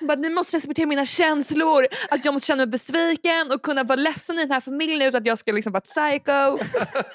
Bara, 0.00 0.18
ni 0.18 0.30
måste 0.30 0.56
respektera 0.56 0.86
mina 0.86 1.06
känslor, 1.06 1.86
att 2.10 2.24
jag 2.24 2.34
måste 2.34 2.46
känna 2.46 2.56
mig 2.56 2.66
besviken 2.66 3.52
och 3.52 3.62
kunna 3.62 3.84
vara 3.84 3.96
ledsen 3.96 4.38
i 4.38 4.40
den 4.40 4.50
här 4.50 4.60
familjen 4.60 5.08
utan 5.08 5.20
att 5.20 5.26
jag 5.26 5.38
ska 5.38 5.52
liksom 5.52 5.72
vara 5.72 5.78
ett 5.78 5.84
psycho. 5.84 6.58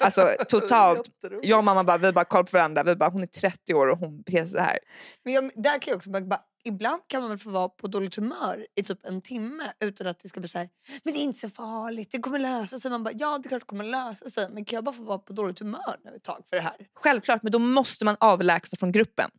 Alltså 0.00 0.28
totalt. 0.48 1.08
Jag 1.42 1.58
och 1.58 1.64
mamma 1.64 1.84
bara, 1.84 1.98
vi 1.98 2.12
bara 2.12 2.24
kollar 2.24 2.44
på 2.44 2.56
varandra, 2.56 2.82
vi 2.82 2.96
bara, 2.96 3.10
hon 3.10 3.22
är 3.22 3.26
30 3.26 3.74
år 3.74 3.86
och 3.86 3.98
hon 3.98 4.22
beter 4.22 4.38
sig 4.38 4.48
så 4.48 4.58
här. 4.58 4.78
Men 5.24 5.32
jag, 5.32 5.50
där 5.54 5.78
kan 5.78 5.90
jag 5.90 5.96
också 5.96 6.10
bara, 6.10 6.22
bara, 6.22 6.40
ibland 6.64 7.02
kan 7.06 7.20
man 7.20 7.30
väl 7.30 7.38
få 7.38 7.50
vara 7.50 7.68
på 7.68 7.86
dåligt 7.86 8.16
humör 8.16 8.66
i 8.76 8.82
typ 8.82 9.06
en 9.06 9.22
timme 9.22 9.64
utan 9.80 10.06
att 10.06 10.20
det 10.20 10.28
ska 10.28 10.40
bli 10.40 10.48
så 10.48 10.58
här, 10.58 10.68
men 11.02 11.14
det 11.14 11.20
är 11.20 11.22
inte 11.22 11.38
så 11.38 11.48
farligt, 11.50 12.08
det 12.12 12.18
kommer 12.18 12.38
lösa 12.38 12.78
sig. 12.78 12.90
Man 12.90 13.04
bara, 13.04 13.14
ja 13.14 13.38
det 13.38 13.46
är 13.46 13.48
klart 13.48 13.62
det 13.62 13.66
kommer 13.66 13.84
lösa 13.84 14.30
sig, 14.30 14.48
men 14.50 14.64
kan 14.64 14.76
jag 14.76 14.84
bara 14.84 14.94
få 14.94 15.02
vara 15.02 15.18
på 15.18 15.32
dåligt 15.32 15.58
humör 15.58 15.96
nu 16.04 16.16
ett 16.16 16.22
tag 16.22 16.42
för 16.48 16.56
det 16.56 16.62
här? 16.62 16.76
Självklart, 16.94 17.42
men 17.42 17.52
då 17.52 17.58
måste 17.58 18.04
man 18.04 18.16
avlägsna 18.20 18.76
från 18.76 18.92
gruppen. 18.92 19.30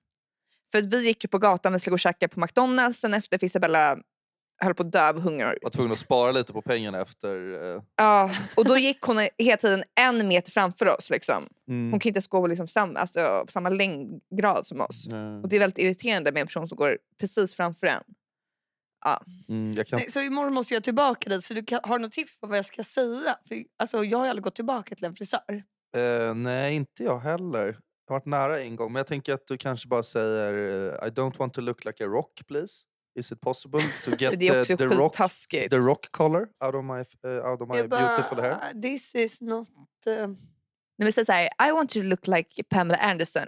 För 0.72 0.80
att 0.80 0.86
vi 0.86 1.08
gick 1.08 1.24
ju 1.24 1.28
på 1.28 1.38
gatan, 1.38 1.74
vi 1.74 1.80
skulle 1.80 1.92
gå 1.92 1.96
och 1.96 2.00
käka 2.00 2.28
på 2.28 2.40
McDonalds. 2.40 3.00
Sen 3.00 3.14
efter 3.14 3.38
för 3.38 3.46
Isabella 3.46 3.98
höll 4.62 4.74
på 4.76 4.84
att 4.84 4.92
dö 4.92 5.10
av 5.10 5.20
hunger. 5.20 5.58
Var 5.62 5.70
tvungen 5.70 5.92
att 5.92 6.00
spara 6.00 6.32
lite 6.32 6.54
på 6.54 6.62
pengarna 6.62 7.02
efter... 7.02 7.64
Eh, 7.76 7.82
Ja, 7.96 8.32
och 8.56 8.66
då 8.66 8.78
gick 8.78 9.02
hon 9.02 9.28
hela 9.38 9.58
tiden 9.58 9.84
en 9.96 10.28
meter 10.28 10.52
framför 10.52 10.86
oss. 10.86 11.10
Liksom. 11.10 11.48
mm. 11.68 11.92
Hon 11.92 12.00
kan 12.00 12.10
inte 12.10 12.18
ens 12.18 12.28
gå 12.28 12.48
liksom 12.48 12.68
sam, 12.68 12.96
alltså, 12.96 13.44
på 13.46 13.52
samma 13.52 13.70
längdgrad 13.70 14.68
som 14.68 14.82
oss. 14.82 15.08
Mm. 15.08 15.42
Och 15.42 15.50
Det 15.50 15.56
är 15.56 15.60
väldigt 15.60 15.78
irriterande 15.78 16.32
med 16.32 16.42
en 16.42 16.48
person 16.48 16.68
som 16.68 16.76
går 16.76 16.98
precis 17.20 17.56
framför 17.56 17.88
en. 17.88 18.04
Ja. 19.06 19.24
Mm, 19.50 19.74
jag 19.74 19.88
kan... 19.88 20.00
Nej, 20.00 20.12
så 20.12 20.20
imorgon 20.20 20.54
måste 20.54 20.74
jag 20.74 20.84
tillbaka 20.84 21.30
dit. 21.30 21.44
Så 21.44 21.54
du 21.54 21.64
kan, 21.64 21.80
har 21.84 22.00
du 22.00 22.02
något 22.06 22.12
tips 22.12 22.40
på 22.40 22.48
vad 22.48 22.58
jag 22.58 22.66
ska 22.66 22.84
säga? 22.84 23.36
För, 23.48 23.56
alltså, 23.80 24.04
jag 24.04 24.18
har 24.18 24.28
aldrig 24.28 24.44
gått 24.44 24.56
tillbaka 24.56 24.96
till 24.96 25.06
en 25.06 25.16
frisör. 25.16 25.64
Eh, 25.98 26.34
nej, 26.36 26.76
inte 26.76 27.04
jag 27.04 27.20
heller. 27.20 27.78
Varit 28.12 28.26
nära 28.26 28.62
en 28.62 28.76
gång, 28.76 28.92
men 28.94 29.00
jag 29.00 29.08
tänker 29.08 29.34
att 29.34 29.48
du 29.48 29.58
kanske 29.58 29.88
bara 29.88 30.04
säger 30.04 30.54
eh, 30.54 31.08
I 31.08 31.12
don't 31.12 31.38
want 31.38 31.54
to 31.54 31.62
look 31.62 31.86
like 31.86 32.04
a 32.04 32.08
rock, 32.08 32.42
please. 32.48 32.74
Is 33.20 33.32
it 33.32 33.42
possible 33.42 33.80
to 34.04 34.12
get 34.20 34.40
det 34.40 34.48
är 34.48 34.78
the, 34.78 34.86
rock, 34.86 35.16
the 35.70 35.78
rock 35.80 36.12
color 36.12 36.48
out 36.66 36.76
of 36.76 36.86
my, 36.86 37.30
uh, 37.32 37.52
out 37.52 37.62
of 37.62 37.68
my 37.70 37.88
beautiful 37.88 38.40
hair? 38.42 38.52
bara, 38.52 38.82
this 38.82 39.16
is 39.16 39.42
not... 39.42 39.70
Uh, 40.08 40.28
vi 40.98 41.12
säger 41.12 41.26
så 41.26 41.32
här, 41.32 41.70
I 41.70 41.72
want 41.72 41.96
you 41.96 42.04
to 42.04 42.10
look 42.10 42.28
like 42.28 42.64
Pamela 42.64 42.98
Anderson. 42.98 43.48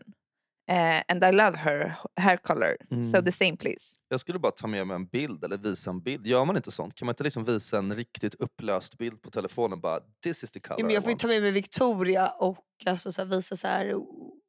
eh, 0.70 1.02
and 1.08 1.24
I 1.24 1.32
love 1.32 1.58
her 1.58 1.96
hair 2.16 2.38
color. 2.38 2.78
So 2.90 3.18
Mm. 3.18 3.26
the 3.26 3.32
same 3.32 3.58
please. 3.58 3.96
Jag 4.10 4.20
skulle 4.20 4.40
bara 4.40 4.52
ta 4.52 4.68
med 4.68 4.88
mig 4.88 4.96
en 4.96 5.06
bild 5.06 5.44
eller 5.44 5.58
visa 5.58 5.90
en 5.90 6.02
bild. 6.02 6.28
Gör 6.28 6.46
man 6.46 6.56
inte 6.56 6.72
sånt? 6.72 6.96
Kan 6.96 7.06
man 7.06 7.14
inte 7.14 7.24
liksom 7.24 7.44
visa 7.46 7.78
en 7.78 7.96
riktigt 7.96 8.36
upplöst 8.36 8.98
bild 8.98 9.22
på 9.22 9.30
telefonen? 9.32 9.82
Bara, 9.82 10.00
this 10.24 10.44
is 10.44 10.52
the 10.52 10.60
color 10.60 10.80
ja, 10.80 10.84
men 10.86 10.92
I 10.92 10.94
jag 10.94 11.04
får 11.04 11.10
ju 11.10 11.14
want." 11.14 11.22
ta 11.22 11.28
med 11.28 11.42
mig 11.42 11.52
Victoria 11.52 12.28
och 12.30 12.66
alltså, 12.86 13.12
så 13.12 13.22
här, 13.22 13.30
visa 13.30 13.56
så 13.56 13.68
här... 13.68 13.94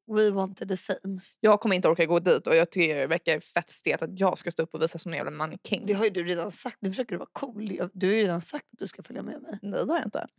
We 0.06 0.30
wanted 0.30 0.68
the 0.68 0.76
same. 0.76 1.20
Jag 1.40 1.60
kommer 1.60 1.76
inte 1.76 1.88
orka 1.88 2.06
gå 2.06 2.18
dit 2.18 2.46
och 2.46 2.56
jag 2.56 2.70
tycker 2.70 2.96
det 2.96 3.06
verkar 3.06 3.40
fett 3.40 3.70
stelt 3.70 4.02
att 4.02 4.20
jag 4.20 4.38
ska 4.38 4.50
stå 4.50 4.62
upp 4.62 4.74
och 4.74 4.82
visa 4.82 4.98
som 4.98 5.12
en 5.12 5.16
jävla 5.16 5.30
mannekäng. 5.30 5.86
Det 5.86 5.92
har 5.92 6.04
ju 6.04 6.10
du 6.10 6.24
redan 6.24 6.50
sagt. 6.50 6.76
Nu 6.80 6.88
försöker 6.88 7.12
du 7.12 7.18
vara 7.18 7.28
cool. 7.32 7.88
Du 7.92 8.06
har 8.06 8.14
ju 8.14 8.22
redan 8.22 8.40
sagt 8.40 8.64
att 8.72 8.78
du 8.78 8.86
ska 8.86 9.02
följa 9.02 9.22
med 9.22 9.42
mig. 9.42 9.58
Nej 9.62 9.84
det 9.86 9.92
har 9.92 9.98
jag 9.98 10.06
inte. 10.06 10.26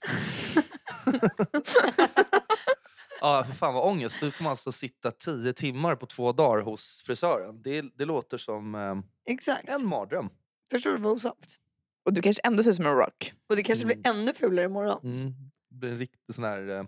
Ja, 3.21 3.43
för 3.47 3.53
fan 3.53 3.73
vad 3.73 3.89
ångest. 3.89 4.17
Du 4.19 4.31
kommer 4.31 4.49
alltså 4.49 4.71
sitta 4.71 5.11
tio 5.11 5.53
timmar 5.53 5.95
på 5.95 6.05
två 6.05 6.31
dagar 6.31 6.63
hos 6.63 7.01
frisören. 7.05 7.61
Det, 7.61 7.81
det 7.81 8.05
låter 8.05 8.37
som 8.37 8.75
eh, 8.75 8.95
Exakt. 9.33 9.69
en 9.69 9.87
mardröm. 9.87 10.29
Förstår 10.71 10.91
du 10.91 10.97
vad 10.97 11.13
osoft? 11.13 11.59
Och 12.05 12.13
du 12.13 12.21
kanske 12.21 12.41
ändå 12.45 12.63
ser 12.63 12.69
ut 12.69 12.75
som 12.75 12.85
en 12.85 12.95
rock. 12.95 13.33
Och 13.49 13.55
det 13.55 13.63
kanske 13.63 13.85
blir 13.85 14.07
ännu 14.07 14.33
fulare 14.33 14.65
imorgon. 14.65 14.99
Mm. 15.03 15.33
Det 15.69 15.75
blir 15.75 15.91
en 15.91 15.97
riktig 15.97 16.35
sån 16.35 16.43
här, 16.43 16.69
eh, 16.69 16.83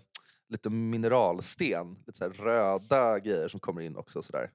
lite 0.48 0.70
mineralsten. 0.70 1.94
Lite 2.06 2.18
så 2.18 2.24
här 2.24 2.30
röda 2.30 3.18
grejer 3.18 3.48
som 3.48 3.60
kommer 3.60 3.80
in 3.80 3.96
också. 3.96 4.22
Sådär. 4.22 4.50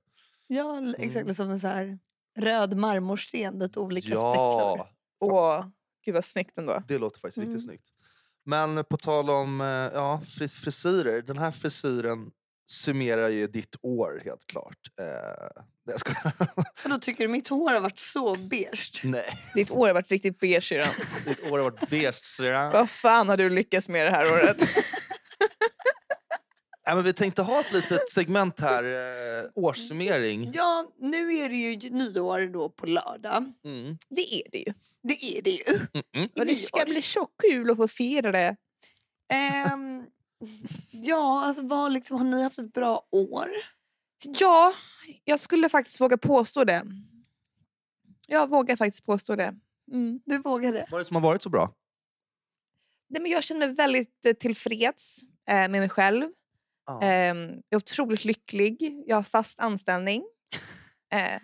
Ja, 0.47 0.77
l- 0.77 0.95
exakt. 0.99 1.21
Mm. 1.23 1.33
Som 1.35 1.49
en 1.49 1.59
så 1.59 1.67
här 1.67 1.99
röd 2.39 2.77
marmorsten, 2.77 3.59
lite 3.59 3.79
olika. 3.79 4.09
Ja, 4.09 4.89
Åh, 5.19 5.65
gud 6.05 6.13
vad 6.15 6.25
snyggt 6.25 6.57
ändå. 6.57 6.83
det 6.87 6.97
låter 6.97 7.19
faktiskt 7.19 7.37
Mm. 7.37 7.49
riktigt 7.49 7.65
snyggt. 7.65 7.87
Men 8.45 8.85
på 8.85 8.97
tal 8.97 9.29
om 9.29 9.61
eh, 9.61 9.67
ja, 9.67 10.21
fris- 10.37 10.55
frisyrer. 10.55 11.21
Den 11.21 11.37
här 11.37 11.51
frisyren 11.51 12.31
summerar 12.71 13.29
ju 13.29 13.47
ditt 13.47 13.75
år 13.81 14.21
helt 14.25 14.47
klart. 14.47 14.77
Eh, 14.99 15.61
jag 15.85 15.99
skojar. 15.99 16.33
Och 16.83 16.89
då 16.89 16.97
tycker 16.97 17.23
du 17.23 17.27
mitt 17.31 17.47
hår 17.47 17.71
har 17.73 17.79
varit 17.81 17.99
så 17.99 18.35
beige? 18.35 19.01
Nej, 19.03 19.39
Ditt 19.55 19.71
år 19.71 19.87
har 19.87 19.93
varit 19.93 20.11
riktigt 20.11 20.39
beige 20.39 20.69
den. 20.71 20.87
ditt 21.25 21.51
år 21.51 21.57
har 21.57 21.63
varit 21.71 21.89
beige. 21.89 22.25
syrran. 22.25 22.71
Vad 22.71 22.89
fan 22.89 23.29
har 23.29 23.37
du 23.37 23.49
lyckats 23.49 23.89
med 23.89 24.05
det 24.05 24.11
här 24.11 24.31
året? 24.31 24.57
Nej, 26.85 26.95
men 26.95 27.03
vi 27.03 27.13
tänkte 27.13 27.41
ha 27.41 27.59
ett 27.59 27.71
litet 27.71 28.09
segment 28.09 28.59
här, 28.59 28.83
eh, 28.83 29.49
årssummering. 29.55 30.51
Ja, 30.53 30.91
nu 30.99 31.35
är 31.35 31.49
det 31.49 31.55
ju 31.55 31.89
nyår 31.89 32.53
då 32.53 32.69
på 32.69 32.85
lördag. 32.85 33.53
Mm. 33.63 33.97
Det 34.09 34.35
är 34.35 34.51
det 34.51 34.57
ju. 34.57 34.73
Det 35.03 35.37
är 35.37 35.41
det 35.41 35.49
ju. 35.49 35.63
Mm 35.93 36.03
-mm. 36.13 36.39
Och 36.39 36.45
det 36.45 36.55
ska 36.55 36.85
bli 36.85 37.01
så 37.01 37.25
kul 37.25 37.71
att 37.71 37.77
få 37.77 37.87
fira 37.87 38.31
det. 38.31 38.55
Ehm, 39.33 40.05
ja, 40.91 41.45
alltså 41.45 41.61
vad 41.63 41.93
liksom, 41.93 42.17
har 42.17 42.25
ni 42.25 42.43
haft 42.43 42.59
ett 42.59 42.73
bra 42.73 43.07
år? 43.11 43.49
Ja, 44.23 44.73
jag 45.23 45.39
skulle 45.39 45.69
faktiskt 45.69 46.01
våga 46.01 46.17
påstå 46.17 46.63
det. 46.63 46.85
Jag 48.27 48.49
vågar 48.49 48.75
faktiskt 48.75 49.05
påstå 49.05 49.35
det. 49.35 49.55
Mm. 49.91 50.21
Du 50.25 50.37
vågade? 50.37 50.85
Vad 50.91 50.99
är 50.99 51.03
det 51.03 51.05
som 51.05 51.15
har 51.15 51.21
varit 51.21 51.41
så 51.41 51.49
bra? 51.49 51.73
Nej, 53.09 53.21
men 53.21 53.31
jag 53.31 53.43
känner 53.43 53.67
mig 53.67 53.75
väldigt 53.75 54.25
eh, 54.25 54.33
tillfreds 54.33 55.19
eh, 55.47 55.55
med 55.55 55.71
mig 55.71 55.89
själv. 55.89 56.29
Ja. 56.85 57.01
Ehm, 57.01 57.37
jag 57.47 57.63
är 57.69 57.75
otroligt 57.77 58.25
lycklig. 58.25 59.03
Jag 59.07 59.15
har 59.15 59.23
fast 59.23 59.59
anställning. 59.59 60.23
Eh, 61.13 61.39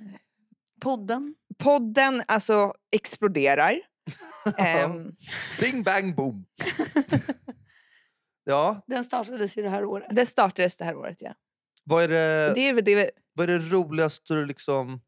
Podden? 0.81 1.35
podden 1.57 2.23
alltså 2.27 2.73
exploderar. 2.91 3.81
Ehm, 4.57 5.15
Bing 5.59 5.83
bang 5.83 6.15
boom. 6.15 6.45
ja, 8.43 8.83
Den 8.87 9.03
startades 9.03 9.57
ju 9.57 9.61
det 9.61 9.69
här 9.69 9.85
året. 9.85 10.07
det 10.11 10.25
startades 10.25 10.77
det 10.77 10.85
här 10.85 10.95
året. 10.95 11.17
Ja. 11.19 11.33
vad 11.83 12.03
är 12.03 12.07
det, 12.07 12.53
Det 12.55 12.61
är 12.61 12.81
det. 12.81 13.11
vad 13.33 13.49
är 13.49 13.59
det 13.59 13.65
roligaste 13.65 14.33
du 14.33 14.45
liksom... 14.45 15.01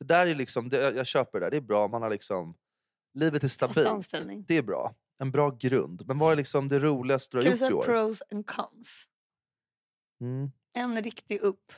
Det 0.00 0.04
där 0.06 0.26
är 0.26 0.34
liksom, 0.34 0.68
det, 0.68 0.76
jag 0.80 0.96
jag 0.96 1.06
köper 1.06 1.40
det 1.40 1.46
där, 1.46 1.50
det 1.50 1.56
är 1.56 1.60
bra. 1.60 1.88
Man 1.88 2.02
har 2.02 2.10
liksom, 2.10 2.54
livet 3.14 3.44
är 3.44 3.48
stabilt. 3.48 4.12
Det 4.48 4.56
är 4.56 4.62
bra. 4.62 4.94
En 5.20 5.30
bra 5.30 5.50
grund. 5.50 6.02
Men 6.06 6.18
vad 6.18 6.32
är 6.32 6.36
liksom 6.36 6.68
det 6.68 6.78
roligaste 6.78 7.36
du 7.36 7.42
har 7.42 7.50
gjort 7.56 7.70
i 7.70 7.74
år? 7.74 7.84
pros 7.84 8.22
and 8.30 8.46
cons? 8.46 9.08
Mm. 10.20 10.50
En 10.78 11.02
riktig 11.02 11.40
upp. 11.40 11.72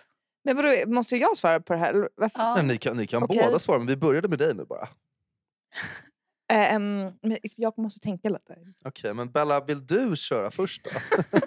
Men 0.45 0.57
vadå, 0.57 0.75
måste 0.87 1.16
jag 1.16 1.37
svara 1.37 1.61
på 1.61 1.73
det 1.73 1.78
här? 1.78 2.09
Varför? 2.16 2.40
Ja. 2.40 2.54
Nej, 2.57 2.64
Ni 2.66 2.78
kan, 2.78 2.97
ni 2.97 3.07
kan 3.07 3.23
Okej. 3.23 3.42
båda 3.45 3.59
svara, 3.59 3.78
men 3.78 3.87
vi 3.87 3.97
började 3.97 4.28
med 4.28 4.38
dig 4.38 4.54
nu 4.54 4.64
bara. 4.64 4.88
Men 7.23 7.38
jag 7.57 7.78
måste 7.78 8.00
tänka 8.00 8.28
lite. 8.28 8.57
Okej, 8.85 9.14
men 9.14 9.30
Bella, 9.33 9.64
vill 9.64 9.87
du 9.87 10.16
köra 10.16 10.50
först 10.50 10.85
då? 10.85 10.90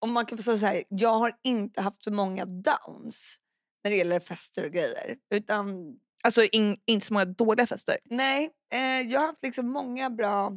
Om 0.00 0.12
man 0.12 0.26
kan 0.26 0.38
få 0.38 0.44
säga 0.44 0.58
så 0.58 0.66
här, 0.66 0.84
jag 0.88 1.18
har 1.18 1.32
inte 1.44 1.82
haft 1.82 2.02
så 2.04 2.12
många 2.12 2.44
downs 2.44 3.38
när 3.84 3.90
det 3.90 3.96
gäller 3.96 4.20
fester 4.20 4.64
och 4.64 4.72
grejer. 4.72 5.16
Utan 5.34 5.96
Alltså 6.24 6.42
in, 6.42 6.76
inte 6.86 7.06
så 7.06 7.12
många 7.12 7.24
dåliga 7.24 7.66
fester. 7.66 7.98
nej, 8.04 8.50
eh, 8.72 9.00
jag 9.12 9.20
har 9.20 9.26
haft 9.26 9.42
liksom 9.42 9.68
många 9.68 10.10
bra... 10.10 10.52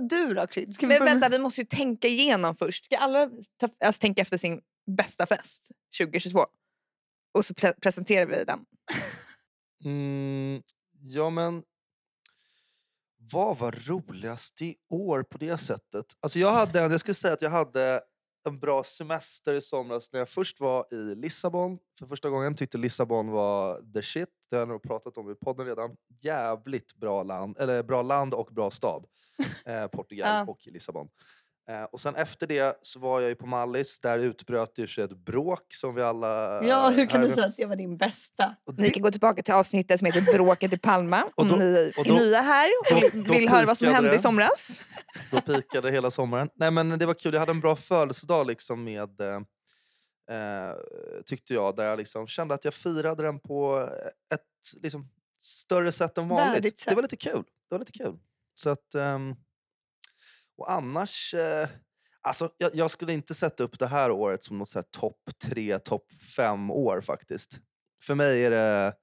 Du 0.00 0.34
då 0.34 0.46
Krid? 0.46 0.74
Ska 0.74 0.86
vi 0.86 0.98
Men 0.98 1.04
vänta, 1.04 1.28
vi 1.28 1.38
måste 1.38 1.60
ju 1.60 1.64
tänka 1.66 2.08
igenom 2.08 2.56
först. 2.56 2.84
Ska 2.84 2.96
alla 2.96 3.30
ta, 3.56 3.68
alltså, 3.84 4.00
tänka 4.00 4.22
efter 4.22 4.36
sin 4.36 4.60
bästa 4.96 5.26
fest 5.26 5.68
2022? 5.98 6.46
Och 7.32 7.46
så 7.46 7.54
pre- 7.54 7.80
presenterar 7.80 8.26
vi 8.26 8.44
den. 8.44 8.64
Mm, 9.84 10.62
ja, 11.02 11.30
men... 11.30 11.62
Vad 13.32 13.58
var 13.58 13.72
roligast 13.72 14.62
i 14.62 14.76
år 14.90 15.22
på 15.22 15.38
det 15.38 15.58
sättet? 15.58 16.06
Alltså 16.20 16.38
jag, 16.38 16.52
hade, 16.52 16.80
en- 16.80 16.90
jag 16.90 17.00
skulle 17.00 17.14
säga 17.14 17.34
att 17.34 17.42
jag 17.42 17.50
hade 17.50 18.02
en 18.46 18.58
bra 18.58 18.84
semester 18.84 19.54
i 19.54 19.60
somras 19.60 20.12
när 20.12 20.18
jag 20.20 20.28
först 20.28 20.60
var 20.60 20.86
i 20.94 21.14
Lissabon. 21.14 21.78
För 21.98 22.06
första 22.06 22.30
gången 22.30 22.54
tyckte 22.54 22.78
Lissabon 22.78 23.28
var 23.30 23.92
the 23.94 24.02
shit. 24.02 24.28
Det 24.50 24.56
har 24.56 24.60
jag 24.60 24.68
nog 24.68 24.82
pratat 24.82 25.16
om 25.16 25.30
i 25.30 25.34
podden 25.34 25.66
redan. 25.66 25.96
Jävligt 26.22 26.94
bra 26.94 27.22
land, 27.22 27.58
eller 27.58 27.82
bra 27.82 28.02
land 28.02 28.34
och 28.34 28.48
bra 28.52 28.70
stad. 28.70 29.06
Eh, 29.66 29.86
Portugal 29.86 30.28
Ja. 30.46 30.52
och 30.52 30.66
Lissabon. 30.66 31.08
Eh, 31.68 31.82
och 31.82 32.00
sen 32.00 32.14
efter 32.16 32.46
det 32.46 32.78
så 32.82 32.98
var 32.98 33.20
jag 33.20 33.28
ju 33.28 33.34
på 33.34 33.46
Mallis. 33.46 34.00
Där 34.00 34.18
utbröt 34.18 34.78
ju 34.78 34.86
sig 34.86 35.04
ett 35.04 35.16
bråk 35.16 35.66
som 35.74 35.94
vi 35.94 36.02
alla... 36.02 36.64
Ja, 36.64 36.88
hur 36.96 37.06
kan 37.06 37.20
här- 37.20 37.28
du 37.28 37.34
säga 37.34 37.46
att 37.46 37.56
det 37.56 37.66
var 37.66 37.76
din 37.76 37.96
bästa? 37.96 38.54
och 38.66 38.78
Ni 38.78 38.84
det- 38.84 38.90
kan 38.90 39.02
gå 39.02 39.10
tillbaka 39.10 39.42
till 39.42 39.54
avsnittet 39.54 39.98
som 39.98 40.06
heter 40.06 40.32
Bråket 40.32 40.72
i 40.72 40.78
Palma. 40.78 41.22
Och 41.34 41.42
Om 41.42 41.48
då- 41.48 41.56
ni 41.56 41.92
och 41.98 42.06
är 42.06 42.12
nya 42.14 42.40
här 42.40 42.70
och 42.80 42.86
då- 42.90 43.08
vill, 43.12 43.24
då 43.24 43.32
vill 43.34 43.48
höra 43.48 43.66
vad 43.66 43.78
som 43.78 43.88
hände 43.88 44.08
det. 44.10 44.16
i 44.16 44.18
somras. 44.18 44.80
Då 45.30 45.40
pikade 45.40 45.90
hela 45.90 46.10
sommaren. 46.10 46.48
Nej 46.54 46.70
men 46.70 46.98
det 46.98 47.06
var 47.06 47.14
kul, 47.14 47.32
jag 47.34 47.40
hade 47.40 47.52
en 47.52 47.60
bra 47.60 47.76
födelsedag 47.76 48.46
liksom 48.46 48.84
med 48.84 49.20
eh, 49.20 49.36
eh, 50.36 50.74
tyckte 51.26 51.54
jag, 51.54 51.76
där 51.76 51.84
jag 51.84 51.98
liksom 51.98 52.26
kände 52.26 52.54
att 52.54 52.64
jag 52.64 52.74
firade 52.74 53.22
den 53.22 53.40
på 53.40 53.88
ett 54.34 54.40
liksom, 54.82 55.08
större 55.40 55.92
sätt 55.92 56.18
än 56.18 56.28
vanligt. 56.28 56.84
Det 56.88 56.94
var 56.94 57.02
lite 57.02 57.16
kul. 57.16 57.42
Det 57.68 57.74
var 57.74 57.78
lite 57.78 57.92
kul. 57.92 58.18
Så 58.54 58.70
att, 58.70 58.94
ehm, 58.94 59.34
och 60.56 60.72
annars, 60.72 61.34
eh, 61.34 61.68
alltså, 62.20 62.50
jag, 62.56 62.74
jag 62.74 62.90
skulle 62.90 63.12
inte 63.12 63.34
sätta 63.34 63.62
upp 63.62 63.78
det 63.78 63.86
här 63.86 64.10
året 64.10 64.44
som 64.44 64.58
något 64.58 64.92
topp 64.92 65.20
tre, 65.44 65.78
topp 65.78 66.06
fem 66.36 66.70
år 66.70 67.00
faktiskt. 67.00 67.60
För 68.04 68.14
mig 68.14 68.44
är 68.44 68.50
det 68.50 68.94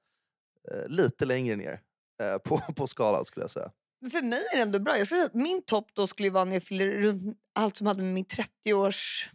eh, 0.71 0.87
lite 0.87 1.25
längre 1.25 1.55
ner 1.55 1.81
eh, 2.21 2.37
på, 2.37 2.57
på 2.75 2.87
skalan 2.87 3.25
skulle 3.25 3.43
jag 3.43 3.51
säga. 3.51 3.71
Men 4.01 4.11
För 4.11 4.21
mig 4.21 4.39
är 4.53 4.57
det 4.57 4.61
ändå 4.61 4.79
bra. 4.79 4.97
Jag 4.97 5.07
skulle 5.07 5.19
säga 5.19 5.27
att 5.27 5.33
min 5.33 5.61
topp 5.61 5.91
då 5.93 6.07
skulle 6.07 6.29
vara 6.29 6.45
när 6.45 6.53
jag 6.53 6.63
fyller 6.63 6.85
runt 6.87 7.37
allt 7.53 7.77
som 7.77 7.87
hade 7.87 8.03
med 8.03 8.13
min 8.13 8.25
30-års 8.25 9.29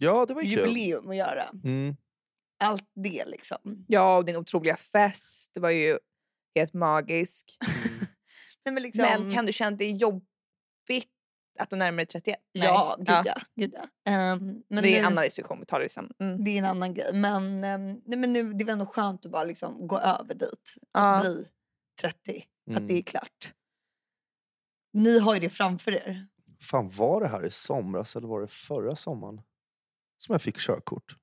Ja, 0.00 0.26
det 0.26 0.34
var 0.34 0.42
ju 0.42 0.56
kul. 0.56 0.58
jubileum 0.58 1.10
att 1.10 1.16
göra. 1.16 1.50
Mm. 1.64 1.96
Allt 2.64 2.90
det 2.94 3.24
liksom. 3.24 3.84
Ja, 3.88 4.16
och 4.16 4.24
din 4.24 4.36
otroliga 4.36 4.76
fest. 4.76 5.50
Det 5.54 5.60
var 5.60 5.70
ju 5.70 5.98
helt 6.54 6.74
magisk. 6.74 7.58
Nej, 8.64 8.74
men, 8.74 8.82
liksom 8.82 9.02
Men 9.02 9.34
kan 9.34 9.46
du 9.46 9.52
känna 9.52 9.72
att 9.72 9.78
det 9.78 9.84
är 9.84 9.96
jobbigt 9.96 11.12
Att 11.58 11.70
du 11.70 11.76
närmar 11.76 11.96
dig 11.96 12.06
31? 12.06 12.38
Nej. 12.54 12.64
Ja, 12.68 12.96
gud 12.98 13.08
ja. 13.24 13.34
Gud, 13.54 13.74
ja. 13.74 14.12
Ehm, 14.12 14.62
men 14.68 14.82
det 14.82 14.96
är 14.96 15.00
en 15.00 15.06
annan 15.06 15.24
diskussion 15.24 15.60
vi 15.60 15.66
tar. 15.66 15.80
Liksom. 15.80 16.10
Mm. 16.20 16.44
det 16.44 16.50
är 16.50 16.58
en 16.58 16.64
annan 16.64 16.94
grej. 16.94 17.10
Men, 17.14 17.64
ehm, 17.64 18.00
nej, 18.04 18.18
men 18.18 18.32
nu, 18.32 18.52
det 18.52 18.64
var 18.64 18.72
ändå 18.72 18.86
skönt 18.86 19.26
att 19.26 19.32
bara 19.32 19.44
liksom 19.44 19.86
gå 19.88 19.98
över 19.98 20.34
dit. 20.34 20.74
Ja. 20.92 21.14
Att 21.16 21.22
bli 21.24 21.48
30. 22.00 22.44
Att 22.70 22.76
Mm. 22.76 22.86
det 22.86 22.94
är 22.94 23.02
klart. 23.02 23.52
Ni 24.92 25.18
har 25.18 25.34
ju 25.34 25.40
det 25.40 25.50
framför 25.50 25.92
er. 25.92 26.26
Fan 26.60 26.90
var 26.90 27.20
det 27.20 27.28
här 27.28 27.44
i 27.46 27.50
somras 27.50 28.16
eller 28.16 28.28
var 28.28 28.40
det 28.40 28.48
förra 28.48 28.96
sommaren? 28.96 29.40
Som 30.18 30.32
jag 30.32 30.42
fick 30.42 30.58
körkort. 30.58 31.16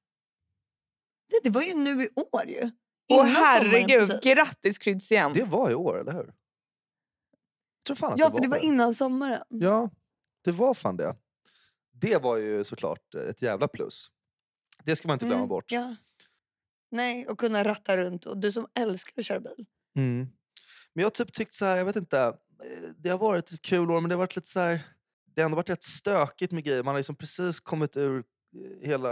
Det, 1.30 1.39
det 1.44 1.50
var 1.50 1.62
ju 1.62 1.74
nu 1.74 2.04
i 2.04 2.10
år 2.15 2.48
ju. 2.48 2.72
Åh 3.13 3.25
herregud, 3.25 4.20
grattis 4.24 4.77
Kryds 4.77 5.12
igen. 5.12 5.32
Det 5.34 5.44
var 5.44 5.72
i 5.72 5.75
år, 5.75 6.00
eller 6.00 6.12
hur? 6.12 6.25
Jag 6.25 7.86
tror 7.88 7.96
fan 7.96 8.13
att 8.13 8.20
Ja, 8.20 8.30
det 8.30 8.34
för 8.36 8.42
det 8.42 8.48
var 8.48 8.58
innan 8.58 8.94
sommaren. 8.96 9.44
Ja, 9.50 9.89
det 10.46 10.52
var 10.52 10.74
fan 10.74 10.98
det. 10.98 11.16
Det 11.92 12.18
var 12.18 12.38
ju 12.38 12.64
såklart 12.64 13.16
ett 13.30 13.42
jävla 13.42 13.68
plus. 13.68 14.08
Det 14.84 14.96
ska 14.96 15.08
man 15.08 15.16
inte 15.16 15.25
glömma 15.25 15.40
Mm, 15.40 15.50
bort. 15.50 15.72
Ja. 15.72 15.96
Nej, 16.92 17.28
och 17.28 17.40
kunna 17.40 17.64
ratta 17.64 17.98
runt. 17.98 18.25
Och 18.25 18.38
du 18.38 18.52
som 18.52 18.68
älskar 18.80 19.22
att 19.22 19.25
köra 19.25 19.40
bil. 19.40 19.66
Mm. 19.98 20.18
Men 20.94 21.02
jag 21.02 21.06
har 21.06 21.10
typ 21.12 21.34
tyckt 21.34 21.54
så 21.54 21.66
här, 21.66 21.78
jag 21.78 21.86
vet 21.86 21.96
inte. 21.96 22.20
eh, 22.20 22.34
Det 22.98 23.10
har 23.10 23.18
varit 23.18 23.52
ett 23.52 23.62
kul 23.62 23.92
år 23.92 24.02
men 24.02 24.10
det 24.10 24.16
har 24.16 24.20
varit 24.20 24.36
lite 24.36 24.50
så 24.50 24.60
här. 24.60 24.82
Det 25.36 25.42
har 25.42 25.46
ändå 25.46 25.56
varit 25.56 25.70
rätt 25.70 25.84
stökigt 25.84 26.52
med 26.52 26.64
grejer. 26.64 26.84
Man 26.84 26.94
har 26.94 27.00
liksom 27.00 27.16
precis 27.16 27.60
kommit 27.60 27.98
ur 27.98 28.18
eh, 28.18 28.88
hela 28.88 29.10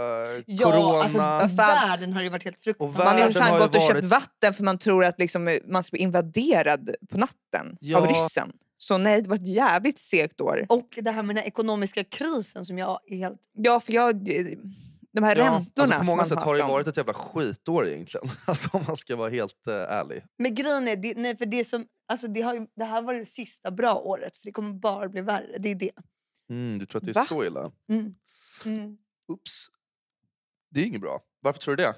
corona. 0.62 0.98
alltså, 0.98 1.18
fan. 1.18 1.56
världen 1.56 2.12
har 2.12 2.22
ju 2.22 2.28
varit 2.28 2.44
helt 2.44 2.60
fruktansvärd. 2.60 3.04
Man 3.06 3.20
har 3.22 3.28
ju 3.28 3.34
fan 3.34 3.42
har 3.52 3.58
gått 3.58 3.74
och 3.74 3.80
köpt 3.82 3.92
varit- 4.00 4.04
vatten 4.10 4.54
för 4.54 4.64
man 4.64 4.78
tror 4.78 5.04
att 5.04 5.18
liksom, 5.18 5.48
eh, 5.48 5.58
man 5.66 5.84
ska 5.84 5.94
bli 5.94 6.00
invaderad 6.02 6.94
på 7.10 7.18
natten 7.18 7.70
av 7.70 7.76
Ja. 7.80 8.00
ryssen. 8.00 8.52
Så 8.84 8.98
nej, 8.98 9.22
det 9.22 9.28
var 9.28 9.36
ett 9.36 9.48
jävligt 9.48 9.98
segt 9.98 10.40
år. 10.40 10.66
Och 10.68 10.98
det 11.02 11.10
här 11.10 11.22
med 11.22 11.36
den 11.36 11.44
ekonomiska 11.44 12.04
krisen 12.04 12.66
som 12.66 12.78
jag 12.78 13.00
är 13.06 13.16
helt... 13.16 13.40
Ja, 13.52 13.80
för 13.80 13.92
jag... 13.92 14.24
De 15.12 15.22
här 15.22 15.36
Ja, 15.36 15.44
räntorna 15.44 15.84
alltså 15.84 15.98
på 15.98 16.04
många 16.04 16.24
sätt 16.24 16.42
har 16.42 16.56
det 16.56 16.62
varit 16.62 16.86
ett 16.86 16.96
jävla 16.96 17.14
skitår 17.14 17.86
egentligen. 17.86 18.28
Alltså 18.46 18.68
om 18.72 18.84
man 18.86 18.96
ska 18.96 19.16
vara 19.16 19.30
helt 19.30 19.66
eh, 19.66 19.74
ärlig. 19.74 20.24
Men 20.38 20.54
grejen 20.54 20.88
är, 20.88 20.96
det, 20.96 21.14
nej, 21.16 21.36
för 21.36 21.46
det, 21.46 21.64
som, 21.64 21.86
alltså 22.08 22.28
det, 22.28 22.40
har 22.40 22.66
det 22.76 22.84
här 22.84 23.02
var 23.02 23.14
det 23.14 23.26
sista 23.26 23.70
bra 23.70 23.94
året 23.94 24.38
för 24.38 24.46
det 24.46 24.52
kommer 24.52 24.72
bara 24.72 25.08
bli 25.08 25.20
värre. 25.20 25.56
Det 25.58 25.70
är 25.70 25.74
det. 25.74 25.92
Mm, 26.50 26.78
du 26.78 26.86
tror 26.86 27.00
att 27.00 27.04
det 27.04 27.10
är 27.10 27.14
Va? 27.14 27.24
så 27.24 27.44
illa? 27.44 27.70
Mm. 27.88 28.14
Mm. 28.64 28.96
Oops. 29.28 29.66
Det 30.70 30.80
är 30.80 30.84
inget 30.84 31.00
bra. 31.00 31.20
Varför 31.40 31.60
tror 31.60 31.76
du 31.76 31.82
det? 31.82 31.94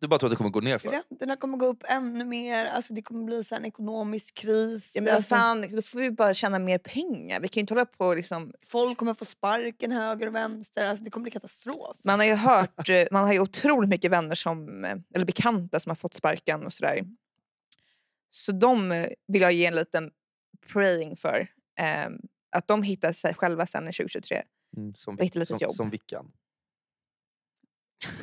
Du 0.00 0.08
bara 0.08 0.18
tror 0.18 0.28
att 0.28 0.32
det 0.32 0.36
kommer 0.36 0.50
gå 0.50 0.60
ner 0.60 0.78
för? 0.78 0.90
Räntorna 0.90 1.36
kommer 1.36 1.58
gå 1.58 1.66
upp 1.66 1.84
ännu 1.88 2.24
mer. 2.24 2.64
Alltså 2.64 2.94
det 2.94 3.02
kommer 3.02 3.24
bli 3.24 3.44
så 3.44 3.54
en 3.54 3.64
ekonomisk 3.64 4.34
kris. 4.34 4.92
Ja, 4.96 5.02
men 5.02 5.14
alltså, 5.14 5.34
fan, 5.34 5.66
då 5.70 5.82
får 5.82 5.98
vi 6.00 6.10
bara 6.10 6.34
tjäna 6.34 6.58
mer 6.58 6.78
pengar. 6.78 7.40
Vi 7.40 7.48
kan 7.48 7.60
ju 7.60 7.62
inte 7.62 7.74
hålla 7.74 7.86
på 7.86 8.14
liksom... 8.14 8.52
Folk 8.66 8.98
kommer 8.98 9.14
få 9.14 9.24
sparken 9.24 9.92
höger 9.92 10.26
och 10.26 10.34
vänster. 10.34 10.88
Alltså 10.88 11.04
det 11.04 11.10
kommer 11.10 11.22
bli 11.22 11.30
katastrof. 11.30 11.96
Man 12.04 12.18
har 12.18 12.26
ju 12.26 12.34
hört, 12.34 12.88
eh, 12.88 13.06
man 13.10 13.24
har 13.24 13.32
ju 13.32 13.40
otroligt 13.40 13.90
mycket 13.90 14.10
vänner 14.10 14.34
som, 14.34 14.84
eh, 14.84 14.96
eller 15.14 15.26
bekanta 15.26 15.80
som 15.80 15.90
har 15.90 15.96
fått 15.96 16.14
sparken 16.14 16.66
och 16.66 16.72
sådär. 16.72 17.04
Så 18.30 18.52
de 18.52 18.92
eh, 18.92 19.08
vill 19.26 19.42
jag 19.42 19.52
ge 19.52 19.66
en 19.66 19.74
liten 19.74 20.10
praying 20.72 21.16
för. 21.16 21.48
ehm, 21.78 22.12
att 22.52 22.68
de 22.68 22.82
hittar 22.82 23.12
sig 23.12 23.34
själva 23.34 23.66
sen 23.66 23.88
i 23.88 23.92
2023. 23.92 24.42
Mm, 24.76 24.94
som, 24.94 25.18
som, 25.44 25.58
jobb. 25.60 25.70
som 25.70 25.90
Vickan. 25.90 26.32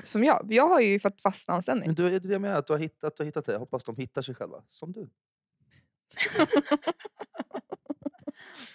Som 0.04 0.24
jag. 0.24 0.48
Jag 0.50 0.68
har 0.68 0.82
ju 0.82 1.00
fått 1.00 1.22
fast 1.22 1.50
anställning. 1.50 1.86
Men 1.88 1.96
du, 1.96 2.10
det 2.10 2.16
är 2.16 2.20
det 2.20 2.34
jag 2.34 2.42
menar, 2.42 2.58
att 2.58 2.68
du 2.68 2.74
har 2.74 2.80
hittat, 2.80 3.18
du 3.18 3.24
har 3.24 3.26
hittat 3.26 3.46
dig. 3.46 3.54
Jag 3.54 3.60
hoppas 3.60 3.84
de 3.84 3.96
hittar 3.96 4.22
sig 4.22 4.36
själva. 4.36 4.64
Som 4.68 4.92
du. 4.92 5.10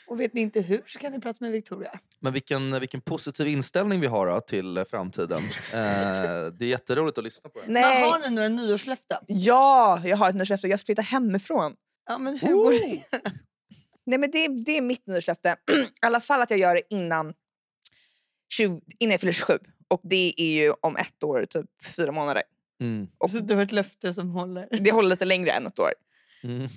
Och 0.06 0.20
vet 0.20 0.34
ni 0.34 0.40
inte 0.40 0.60
hur 0.60 0.82
så 0.86 0.98
kan 0.98 1.12
ni 1.12 1.20
prata 1.20 1.36
med 1.40 1.52
Victoria. 1.52 2.00
Men 2.20 2.32
vilken, 2.32 2.80
vilken 2.80 3.00
positiv 3.00 3.48
inställning 3.48 4.00
vi 4.00 4.06
har 4.06 4.26
då, 4.26 4.40
till 4.40 4.84
framtiden. 4.90 5.42
Eh, 5.72 5.80
det 6.52 6.64
är 6.64 6.68
jätteroligt 6.68 7.18
att 7.18 7.24
lyssna 7.24 7.50
på 7.50 7.58
det. 7.60 7.64
Men 7.66 7.82
Nej. 7.82 8.02
har 8.02 8.18
ni 8.18 8.30
några 8.30 8.48
nyårslöften? 8.48 9.18
Ja, 9.26 10.02
jag 10.04 10.16
har 10.16 10.28
ett 10.28 10.34
nyårslöfte. 10.34 10.68
Jag 10.68 10.80
ska 10.80 10.86
flytta 10.86 11.02
hemifrån. 11.02 11.74
Ja, 12.06 12.18
men 12.18 12.38
hur 12.38 12.54
går 12.54 12.72
det? 12.72 13.02
Nej, 14.06 14.18
men 14.18 14.30
det, 14.30 14.48
det 14.48 14.76
är 14.76 14.82
mitt 14.82 15.06
nyårslöfte. 15.06 15.56
I 15.72 15.86
alla 16.00 16.20
fall 16.20 16.42
att 16.42 16.50
jag 16.50 16.58
gör 16.58 16.74
det 16.74 16.82
innan, 16.90 17.34
20, 18.54 18.80
innan 18.98 19.10
jag 19.10 19.20
fyller 19.20 19.32
27. 19.32 19.58
Och 19.92 20.00
det 20.04 20.34
är 20.36 20.52
ju 20.64 20.72
om 20.80 20.96
ett 20.96 21.24
år, 21.24 21.44
typ 21.44 21.66
fyra 21.96 22.12
månader. 22.12 22.42
Mm. 22.80 23.08
Och 23.18 23.30
Så 23.30 23.38
du 23.38 23.54
har 23.54 23.62
ett 23.62 23.72
löfte 23.72 24.14
som 24.14 24.30
håller. 24.30 24.68
det 24.80 24.92
håller 24.92 25.08
lite 25.08 25.24
längre 25.24 25.50
än 25.50 25.66
ett 25.66 25.78
år. 25.78 25.92
Mm. 26.42 26.68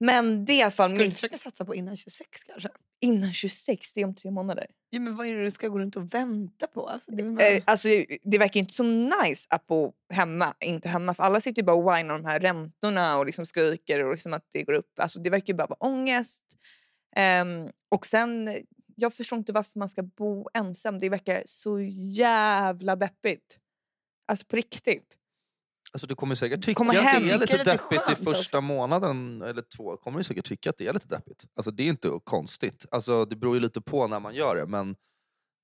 Men 0.00 0.44
det 0.44 0.60
är 0.60 0.70
Ska 0.70 0.88
du 0.88 1.10
försöka 1.10 1.36
satsa 1.36 1.64
på 1.64 1.74
innan 1.74 1.96
26 1.96 2.44
kanske? 2.44 2.68
innan 3.00 3.32
26, 3.32 3.92
det 3.92 4.00
är 4.00 4.04
om 4.04 4.14
tre 4.14 4.30
månader. 4.30 4.66
Ja, 4.90 5.00
men 5.00 5.16
vad 5.16 5.26
är 5.26 5.34
det 5.34 5.44
du 5.44 5.50
ska 5.50 5.68
gå 5.68 5.78
runt 5.78 5.96
och 5.96 6.14
vänta 6.14 6.66
på? 6.66 6.86
Alltså, 6.88 7.10
det, 7.10 7.22
bara... 7.22 7.46
Eh, 7.46 7.62
alltså, 7.66 7.88
det 8.22 8.38
verkar 8.38 8.60
inte 8.60 8.74
så 8.74 8.82
nice 8.82 9.46
att 9.50 9.66
bo 9.66 9.94
hemma. 10.10 10.54
Inte 10.60 10.88
hemma 10.88 11.14
för 11.14 11.24
alla 11.24 11.40
sitter 11.40 11.62
ju 11.62 11.66
bara 11.66 11.76
och 11.76 11.96
whinar 11.96 12.14
de 12.18 12.24
här 12.24 12.40
räntorna 12.40 13.18
och 13.18 13.26
liksom 13.26 13.46
skriker 13.46 14.04
och 14.04 14.12
liksom 14.12 14.32
att 14.32 14.48
det 14.52 14.62
går 14.62 14.72
upp. 14.72 14.98
Alltså, 15.00 15.20
det 15.20 15.30
verkar 15.30 15.52
ju 15.52 15.56
bara 15.56 15.66
vara 15.66 15.78
ångest. 15.86 16.42
Ehm, 17.16 17.70
och 17.88 18.06
sen, 18.06 18.56
jag 18.96 19.14
förstår 19.14 19.38
inte 19.38 19.52
varför 19.52 19.78
man 19.78 19.88
ska 19.88 20.02
bo 20.02 20.48
ensam. 20.54 20.98
Det 21.00 21.08
verkar 21.08 21.42
så 21.46 21.80
jävla 22.16 22.96
deppigt. 22.96 23.58
Alltså 24.28 24.46
på 24.46 24.56
riktigt. 24.56 25.18
Alltså, 25.92 26.06
du 26.06 26.14
kommer 26.14 26.34
säkert 26.34 26.64
tycka 26.64 26.78
Komma 26.78 26.92
att 26.92 26.98
hem. 26.98 27.22
det 27.22 27.32
är 27.32 27.38
Tycker 27.38 27.58
lite 27.58 27.64
det 27.64 27.70
är 27.70 27.76
deppigt 27.78 27.92
i 27.92 27.96
skönt 28.04 28.18
också. 28.18 28.24
första 28.34 28.60
månaden 28.60 29.42
eller 29.42 29.62
två. 29.62 29.96
kommer 29.96 30.18
du 30.18 30.24
säkert 30.24 30.44
tycka 30.48 30.70
att 30.70 30.78
det 30.78 30.86
är 30.86 30.92
lite 30.92 31.08
deppigt. 31.08 31.44
Alltså, 31.54 31.70
det 31.70 31.82
är 31.82 31.86
inte 31.88 32.10
konstigt. 32.24 32.86
Alltså, 32.90 33.24
det 33.24 33.36
beror 33.36 33.54
ju 33.54 33.60
lite 33.60 33.80
på 33.80 34.06
när 34.06 34.20
man 34.20 34.34
gör 34.34 34.56
det. 34.56 34.66
Men 34.66 34.96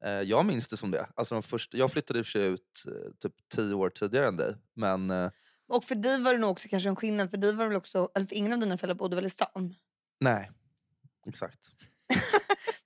eh, 0.05 0.11
jag 0.11 0.47
minns 0.47 0.69
det 0.69 0.77
som 0.77 0.91
det. 0.91 1.07
Alltså, 1.15 1.35
de 1.35 1.43
första, 1.43 1.77
jag 1.77 1.91
flyttade 1.93 2.19
i 2.19 2.23
och 2.23 2.27
för 2.27 2.31
sig 2.31 2.47
ut 2.47 2.85
eh, 2.87 3.13
typ 3.19 3.33
tio 3.55 3.75
år 3.75 3.91
tidigare 3.91 4.29
än 4.29 4.37
dig. 4.37 4.55
Men 4.75 5.11
eh, 5.11 5.31
Och 5.69 5.85
för 5.85 5.95
dig 5.95 6.21
var 6.21 6.33
det 6.33 6.39
nog 6.39 6.51
också 6.51 6.69
kanske 6.69 6.89
en 6.89 6.97
skillnad. 6.97 7.31
För 7.31 7.37
dig 7.37 7.53
var 7.53 7.65
det 7.65 7.69
väl 7.69 7.77
också, 7.77 8.09
eller 8.15 8.27
för 8.27 8.37
ingen 8.37 8.53
av 8.53 8.59
dina 8.59 8.79
föräldrar 8.79 8.95
bodde 8.99 9.17
väl 9.17 9.27
i 9.27 9.31
stan? 9.31 9.75
nej, 10.21 10.51
exakt. 11.29 11.69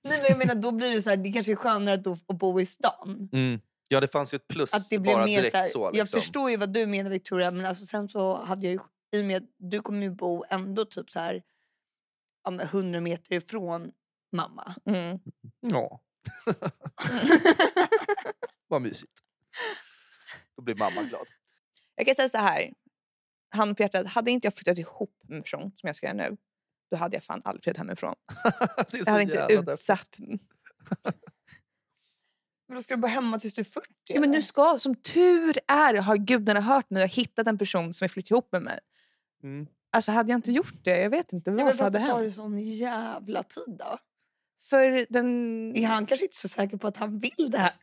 Nej, 0.07 0.19
men 0.21 0.25
jag 0.29 0.37
menar, 0.37 0.55
då 0.55 0.71
blir 0.71 0.91
det 0.91 1.01
så 1.01 1.09
här, 1.09 1.17
det 1.17 1.31
kanske 1.31 1.51
är 1.51 1.55
skönare 1.55 1.95
att, 1.95 2.03
då, 2.03 2.11
att 2.27 2.37
bo 2.37 2.59
i 2.59 2.65
stan. 2.65 3.29
Mm. 3.33 3.61
Ja, 3.89 3.99
det 3.99 4.07
fanns 4.07 4.33
ju 4.33 4.35
ett 4.35 4.47
plus 4.47 4.73
Att 4.73 4.89
det 4.89 4.99
blev 4.99 5.15
bara 5.15 5.25
mer 5.25 5.37
direkt 5.37 5.51
så, 5.51 5.57
här, 5.57 5.65
så. 5.65 5.79
Jag 5.79 5.95
liksom. 5.95 6.21
förstår 6.21 6.49
ju 6.49 6.57
vad 6.57 6.73
du 6.73 6.85
menar 6.85 7.09
Victoria 7.09 7.51
men 7.51 7.65
alltså 7.65 7.85
sen 7.85 8.09
så 8.09 8.43
hade 8.43 8.67
jag 8.67 8.73
ju 8.73 8.79
i 9.19 9.21
och 9.21 9.25
med 9.25 9.37
att 9.37 9.49
du 9.57 9.81
kommer 9.81 10.01
ju 10.01 10.09
bo 10.09 10.43
ändå 10.49 10.85
typ 10.85 11.11
så 11.11 11.19
här 11.19 11.43
ja, 12.43 12.51
men 12.51 12.65
100 12.65 13.01
meter 13.01 13.35
ifrån 13.35 13.91
mamma. 14.31 14.75
Mm. 14.85 15.19
Ja. 15.59 16.01
Vad 18.67 18.81
mysigt. 18.81 19.13
Då 20.55 20.63
blir 20.63 20.75
mamma 20.75 21.03
glad. 21.03 21.27
Jag 21.95 22.05
kan 22.05 22.15
säga 22.15 22.29
så 22.29 22.37
här. 22.37 22.73
Han 23.49 23.75
på 23.75 23.83
hjärtat, 23.83 24.07
hade 24.07 24.31
inte 24.31 24.45
jag 24.45 24.53
flyttat 24.53 24.77
ihop 24.77 25.21
med 25.23 25.37
en 25.37 25.43
person 25.43 25.61
som 25.61 25.87
jag 25.87 25.95
ska 25.95 26.07
göra 26.07 26.17
nu, 26.17 26.37
då 26.89 26.97
hade 26.97 27.15
jag 27.15 27.23
fan 27.23 27.41
flyttat 27.61 27.77
hemifrån. 27.77 28.15
det 28.91 28.97
är 28.97 29.03
Jag 29.05 29.11
hade 29.11 29.23
inte 29.23 29.47
utsatt... 29.49 30.17
Men 32.67 32.77
då 32.77 32.83
ska 32.83 32.95
du 32.95 33.01
bo 33.01 33.07
hemma 33.07 33.39
tills 33.39 33.53
du 33.53 33.61
är 33.61 33.65
40? 33.65 33.87
Ja, 34.07 34.19
men 34.19 34.31
nu 34.31 34.41
ska, 34.41 34.79
som 34.79 34.95
tur 34.95 35.59
är 35.67 35.93
har 35.93 36.17
gudarna 36.17 36.61
hört 36.61 36.89
mig 36.89 37.03
och 37.03 37.09
hittat 37.09 37.47
en 37.47 37.57
person 37.57 37.93
som 37.93 38.05
vill 38.05 38.11
flytta 38.11 38.33
ihop 38.33 38.51
med 38.51 38.61
mig. 38.61 38.79
Mm. 39.43 39.67
Alltså 39.91 40.11
hade 40.11 40.31
jag 40.31 40.37
inte 40.37 40.51
gjort 40.51 40.83
det, 40.83 41.01
jag 41.01 41.09
vet 41.09 41.33
inte 41.33 41.49
ja, 41.49 41.55
men 41.55 41.65
hade 41.65 41.99
varför 41.99 42.11
tar 42.11 42.23
det 42.23 42.31
sån 42.31 42.59
jävla 42.59 43.43
tid 43.43 43.75
då? 43.79 43.97
För 44.63 45.05
den... 45.09 45.75
Är 45.75 45.87
han 45.87 46.05
kanske 46.05 46.25
inte 46.25 46.37
så 46.37 46.47
säker 46.47 46.77
på 46.77 46.87
att 46.87 46.97
han 46.97 47.19
vill 47.19 47.51
det 47.51 47.57
här? 47.57 47.73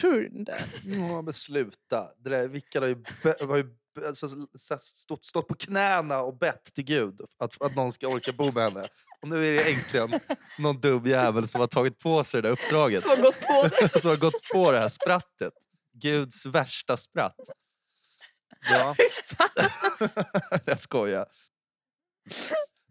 Tror 0.00 0.12
du 0.12 0.26
inte? 0.26 0.58
Ja, 0.84 1.22
men 1.22 1.34
sluta. 1.34 2.08
Det 2.18 2.30
där 2.30 2.48
Vickan 2.48 2.82
har 2.82 2.88
ju, 2.88 3.02
har 3.48 3.56
ju 3.56 3.76
alltså, 4.06 4.28
så- 4.54 4.78
stått, 4.78 5.24
stått 5.24 5.48
på 5.48 5.54
knäna 5.54 6.20
och 6.20 6.38
bett 6.38 6.64
till 6.74 6.84
Gud 6.84 7.20
att, 7.38 7.62
att 7.62 7.76
någon 7.76 7.92
ska 7.92 8.08
orka 8.08 8.32
bo 8.32 8.52
med 8.52 8.62
henne. 8.62 8.88
Och 9.22 9.28
nu 9.28 9.46
är 9.46 9.52
det 9.52 9.72
äntligen 9.72 10.20
någon 10.58 10.80
dum 10.80 11.06
jävel 11.06 11.48
som 11.48 11.60
har 11.60 11.68
tagit 11.68 11.98
på 11.98 12.24
sig 12.24 12.42
det 12.42 12.48
där 12.48 12.52
uppdraget. 12.52 13.02
Som 13.02 13.10
har 13.10 13.16
gått 13.22 13.40
på 13.40 13.68
det? 13.68 14.00
som 14.00 14.10
har 14.10 14.16
gått 14.16 14.48
på 14.52 14.72
det 14.72 14.78
här 14.78 14.88
sprattet. 14.88 15.52
Guds 15.92 16.46
värsta 16.46 16.96
spratt. 16.96 17.36
Ja. 18.70 18.96
jag 20.64 20.80
skojar. 20.80 21.26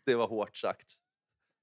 Det 0.05 0.15
var 0.15 0.27
hårt 0.27 0.57
sagt. 0.57 0.93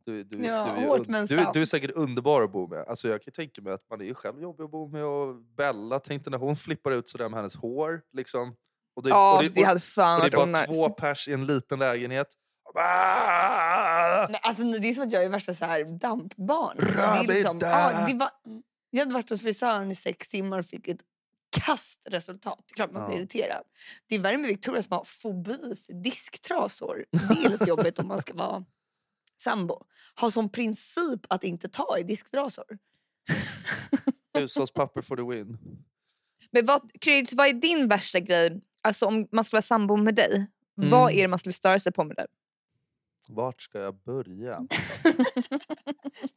Du, 0.04 0.24
du, 0.24 0.44
Ja, 0.46 0.74
du, 0.78 0.86
hårt 0.86 1.08
men 1.08 1.26
du, 1.26 1.46
du 1.54 1.60
är 1.60 1.64
säkert 1.64 1.90
underbar 1.90 2.42
att 2.42 2.52
bo 2.52 2.66
med. 2.66 2.84
Alltså 2.88 3.08
jag 3.08 3.22
kan 3.22 3.32
tänka 3.32 3.62
mig 3.62 3.72
att 3.72 3.90
man 3.90 4.00
är 4.00 4.14
själv 4.14 4.42
jobbig 4.42 4.64
att 4.64 4.70
bo 4.70 4.88
med. 4.88 5.04
Och 5.04 5.34
Bella 5.34 6.00
tänkte 6.00 6.30
när 6.30 6.38
hon 6.38 6.56
flippar 6.56 6.90
ut 6.90 7.08
sådär 7.08 7.28
med 7.28 7.38
hennes 7.38 7.56
hår. 7.56 8.02
Liksom. 8.12 8.56
Och 8.96 9.02
det, 9.02 9.08
Ja, 9.08 9.36
och 9.36 9.42
det, 9.42 9.48
det 9.48 9.62
hade 9.62 9.80
fan 9.80 10.20
och 10.20 10.30
det 10.30 10.36
är 10.36 10.46
bara 10.46 10.66
två 10.66 10.90
pers 10.90 11.28
i 11.28 11.32
en 11.32 11.46
liten 11.46 11.78
lägenhet. 11.78 12.28
Ah! 12.74 14.26
Nej, 14.30 14.40
alltså, 14.42 14.62
det 14.62 14.88
är 14.88 14.94
som 14.94 15.02
att 15.02 15.12
jag 15.12 15.24
är 15.24 15.30
värsta 15.30 15.54
så 15.54 15.64
här 15.64 15.84
dampbarn. 15.84 16.76
Alltså, 16.78 17.00
det 17.00 17.32
är 17.32 17.34
liksom, 17.34 17.58
ja, 17.60 18.06
det 18.08 18.14
var, 18.14 18.30
jag 18.90 19.00
hade 19.00 19.14
varit 19.14 19.30
hos 19.30 19.42
frisören 19.42 19.90
i 19.90 19.94
sex 19.94 20.28
timmar 20.28 20.58
och 20.58 20.66
fick 20.66 20.88
ett 20.88 21.00
kastresultat. 21.50 22.58
Det 22.66 22.72
är 22.72 22.74
klart 22.74 22.92
man 22.92 23.06
blir 23.06 23.16
Ja. 23.16 23.20
irriterad. 23.20 23.62
Det 24.08 24.14
är 24.14 24.18
värre 24.18 24.38
med 24.38 24.48
Victoria 24.48 24.82
som 24.82 24.92
har 24.96 25.04
fobi 25.04 25.76
för 25.86 26.02
disktrasor. 26.02 27.04
Det 27.10 27.44
är 27.44 27.48
lite 27.48 27.64
jobbigt 27.68 27.98
om 27.98 28.08
man 28.08 28.20
ska 28.20 28.34
vara 28.34 28.64
sambo 29.42 29.84
har 30.14 30.30
som 30.30 30.48
princip 30.52 31.20
att 31.28 31.44
inte 31.44 31.68
ta 31.68 31.98
i 31.98 32.02
disktrasor. 32.02 32.78
Hushållspapper 34.38 35.02
for 35.02 35.16
the 35.16 35.22
win. 35.22 35.58
Men 36.52 36.64
vad, 36.66 36.90
Kryds, 37.00 37.32
vad 37.32 37.46
är 37.46 37.52
din 37.52 37.88
värsta 37.88 38.20
grej? 38.20 38.60
Alltså 38.82 39.06
om 39.06 39.28
man 39.32 39.44
skulle 39.44 39.56
vara 39.56 39.62
sambo 39.62 39.96
med 39.96 40.14
dig, 40.14 40.46
vad 40.74 41.02
Mm. 41.10 41.18
är 41.18 41.22
det 41.22 41.28
man 41.28 41.38
skulle 41.38 41.52
störa 41.52 41.78
sig 41.78 41.92
på 41.92 42.04
med 42.04 42.16
dig? 42.16 42.26
Vart 43.28 43.60
ska 43.62 43.78
jag 43.78 44.02
börja? 44.02 44.60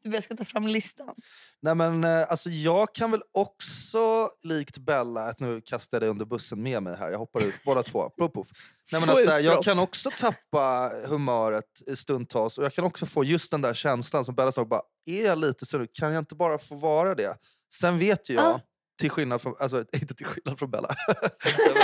Du, 0.04 0.10
jag 0.10 0.24
ska 0.24 0.36
ta 0.36 0.46
fram 0.46 0.68
listan. 0.68 1.16
Nej 1.62 1.76
men 1.76 2.04
eh, 2.04 2.26
alltså 2.32 2.50
jag 2.50 2.94
kan 2.96 3.12
väl 3.12 3.22
också 3.32 4.30
likt 4.44 4.78
Bella, 4.78 5.22
att 5.24 5.40
nu 5.40 5.62
kastar 5.62 5.96
jag 5.96 6.02
dig 6.02 6.10
under 6.10 6.26
bussen 6.26 6.64
med 6.64 6.84
mig 6.84 6.96
här, 6.96 7.12
jag 7.12 7.18
hoppar 7.20 7.44
ut 7.44 7.56
båda 7.66 7.84
två. 7.84 8.10
Puff, 8.18 8.32
puff. 8.34 8.48
Nej, 8.92 9.02
men 9.02 9.10
att, 9.10 9.16
Sjukt 9.16 9.28
så 9.28 9.34
här, 9.34 9.40
jag 9.40 9.64
kan 9.64 9.80
också 9.80 10.10
tappa 10.20 10.92
humöret 11.08 11.82
i 11.88 11.96
stundtals 11.96 12.58
och 12.58 12.64
jag 12.66 12.74
kan 12.74 12.86
också 12.86 13.06
få 13.06 13.24
just 13.24 13.52
den 13.52 13.62
där 13.62 13.74
känslan 13.74 14.26
som 14.26 14.36
Bella 14.36 14.52
sa, 14.52 14.66
bara, 14.66 14.82
är 15.06 15.26
jag 15.26 15.38
lite 15.38 15.66
så 15.66 15.88
kan 15.94 16.14
jag 16.14 16.22
inte 16.22 16.36
bara 16.36 16.58
få 16.58 16.76
vara 16.76 17.16
det? 17.16 17.38
Sen 17.74 18.00
vet 18.00 18.30
ju 18.30 18.34
jag, 18.34 18.44
Ja. 18.44 18.62
Till 19.00 19.10
skillnad 19.10 19.42
från, 19.42 19.56
alltså 19.60 19.86
inte 19.94 20.14
till 20.14 20.26
skillnad 20.26 20.60
från 20.60 20.72
Bella, 20.72 20.96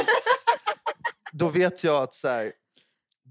då 1.32 1.50
vet 1.50 1.84
jag 1.84 2.04
att 2.04 2.16
så 2.16 2.28
här, 2.28 2.54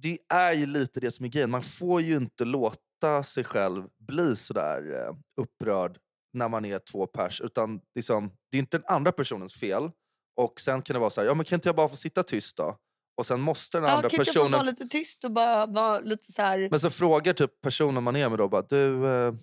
det 0.02 0.18
är 0.28 0.52
ju 0.52 0.66
lite 0.66 1.00
det 1.00 1.10
som 1.10 1.24
är 1.24 1.28
grejen. 1.30 1.50
Man 1.50 1.62
får 1.62 2.00
ju 2.00 2.16
inte 2.16 2.44
låta 2.44 3.22
sig 3.22 3.44
själv 3.44 3.84
bli 3.98 4.36
sådär 4.36 4.92
eh, 4.94 5.16
upprörd 5.40 5.98
när 6.32 6.48
man 6.48 6.64
är 6.64 6.78
två 6.78 7.06
pers. 7.06 7.40
Utan 7.40 7.80
liksom, 7.94 8.30
det 8.50 8.56
är 8.56 8.58
inte 8.58 8.78
den 8.78 8.86
andra 8.88 9.12
personens 9.12 9.54
fel. 9.54 9.90
Och 10.36 10.60
sen 10.60 10.82
kan 10.82 10.94
det 10.94 11.00
vara 11.00 11.10
så 11.10 11.20
här, 11.20 11.28
ja 11.28 11.34
men 11.34 11.44
kan 11.44 11.56
inte 11.56 11.68
jag 11.68 11.76
bara 11.76 11.88
få 11.88 11.96
sitta 11.96 12.22
tyst 12.22 12.56
då? 12.56 12.76
Och 13.16 13.26
sen 13.26 13.40
måste 13.40 13.78
den 13.78 13.84
Ja, 13.84 13.96
andra 13.96 14.08
kan 14.08 14.20
inte 14.20 14.28
jag 14.28 14.34
få 14.34 14.40
personen... 14.40 14.52
vara 14.52 14.62
lite 14.62 14.84
tyst 14.84 15.24
och 15.24 15.32
bara 15.32 15.66
vara 15.66 16.00
lite 16.00 16.32
så 16.32 16.42
här... 16.42 16.70
Men 16.70 16.80
så 16.80 16.90
frågar 16.90 17.32
typ 17.32 17.60
personen 17.60 18.02
man 18.02 18.16
är 18.16 18.28
med 18.28 18.38
då 18.38 18.48
bara, 18.48 18.62
du, 18.62 19.06
eh, 19.06 19.34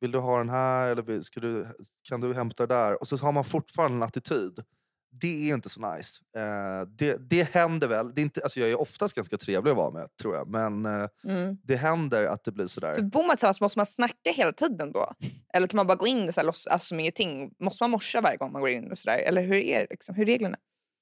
vill 0.00 0.10
du 0.10 0.18
ha 0.18 0.38
den 0.38 0.48
här 0.48 0.88
eller 0.88 1.20
ska 1.22 1.40
du, 1.40 1.66
kan 2.08 2.20
du 2.20 2.34
hämta 2.34 2.66
det 2.66 2.74
där? 2.74 3.00
Och 3.00 3.08
så 3.08 3.16
har 3.16 3.32
man 3.32 3.44
fortfarande 3.44 3.96
en 3.96 4.02
attityd. 4.02 4.64
Det 5.12 5.50
är 5.50 5.54
inte 5.54 5.68
så 5.68 5.94
nice. 5.94 6.20
Eh, 6.36 6.88
det, 6.88 7.30
det 7.30 7.54
händer 7.54 7.88
väl. 7.88 8.14
Det 8.14 8.20
är 8.20 8.22
inte, 8.22 8.42
alltså 8.42 8.60
jag 8.60 8.70
är 8.70 8.80
oftast 8.80 9.14
ganska 9.14 9.36
trevlig 9.36 9.70
att 9.70 9.76
vara 9.76 9.90
med, 9.90 10.08
tror 10.22 10.34
jag. 10.34 10.48
Men 10.48 10.86
eh, 10.86 11.08
det 11.62 11.76
händer 11.76 12.24
att 12.24 12.44
det 12.44 12.52
blir 12.52 12.66
sådär. 12.66 12.94
För 12.94 13.02
bor 13.02 13.26
man 13.26 13.36
tillsammans 13.36 13.60
måste 13.60 13.78
man 13.78 13.86
snacka 13.86 14.30
hela 14.30 14.52
tiden 14.52 14.92
då? 14.92 15.12
Eller 15.54 15.66
kan 15.66 15.76
man 15.76 15.86
bara 15.86 15.96
gå 15.96 16.06
in 16.06 16.28
och 16.28 16.34
så 16.34 16.40
här, 16.40 16.46
låtsas 16.46 16.66
alltså, 16.66 16.86
som 16.86 17.00
ingenting? 17.00 17.54
Måste 17.58 17.84
man 17.84 17.90
morsa 17.90 18.20
varje 18.20 18.36
gång 18.36 18.52
man 18.52 18.60
går 18.60 18.70
in? 18.70 18.92
och 18.92 18.98
så 18.98 19.10
där? 19.10 19.18
Eller 19.18 19.42
hur 19.42 19.56
är, 19.56 19.80
det, 19.80 19.86
liksom? 19.90 20.14
hur 20.14 20.22
är 20.22 20.26
reglerna? 20.26 20.56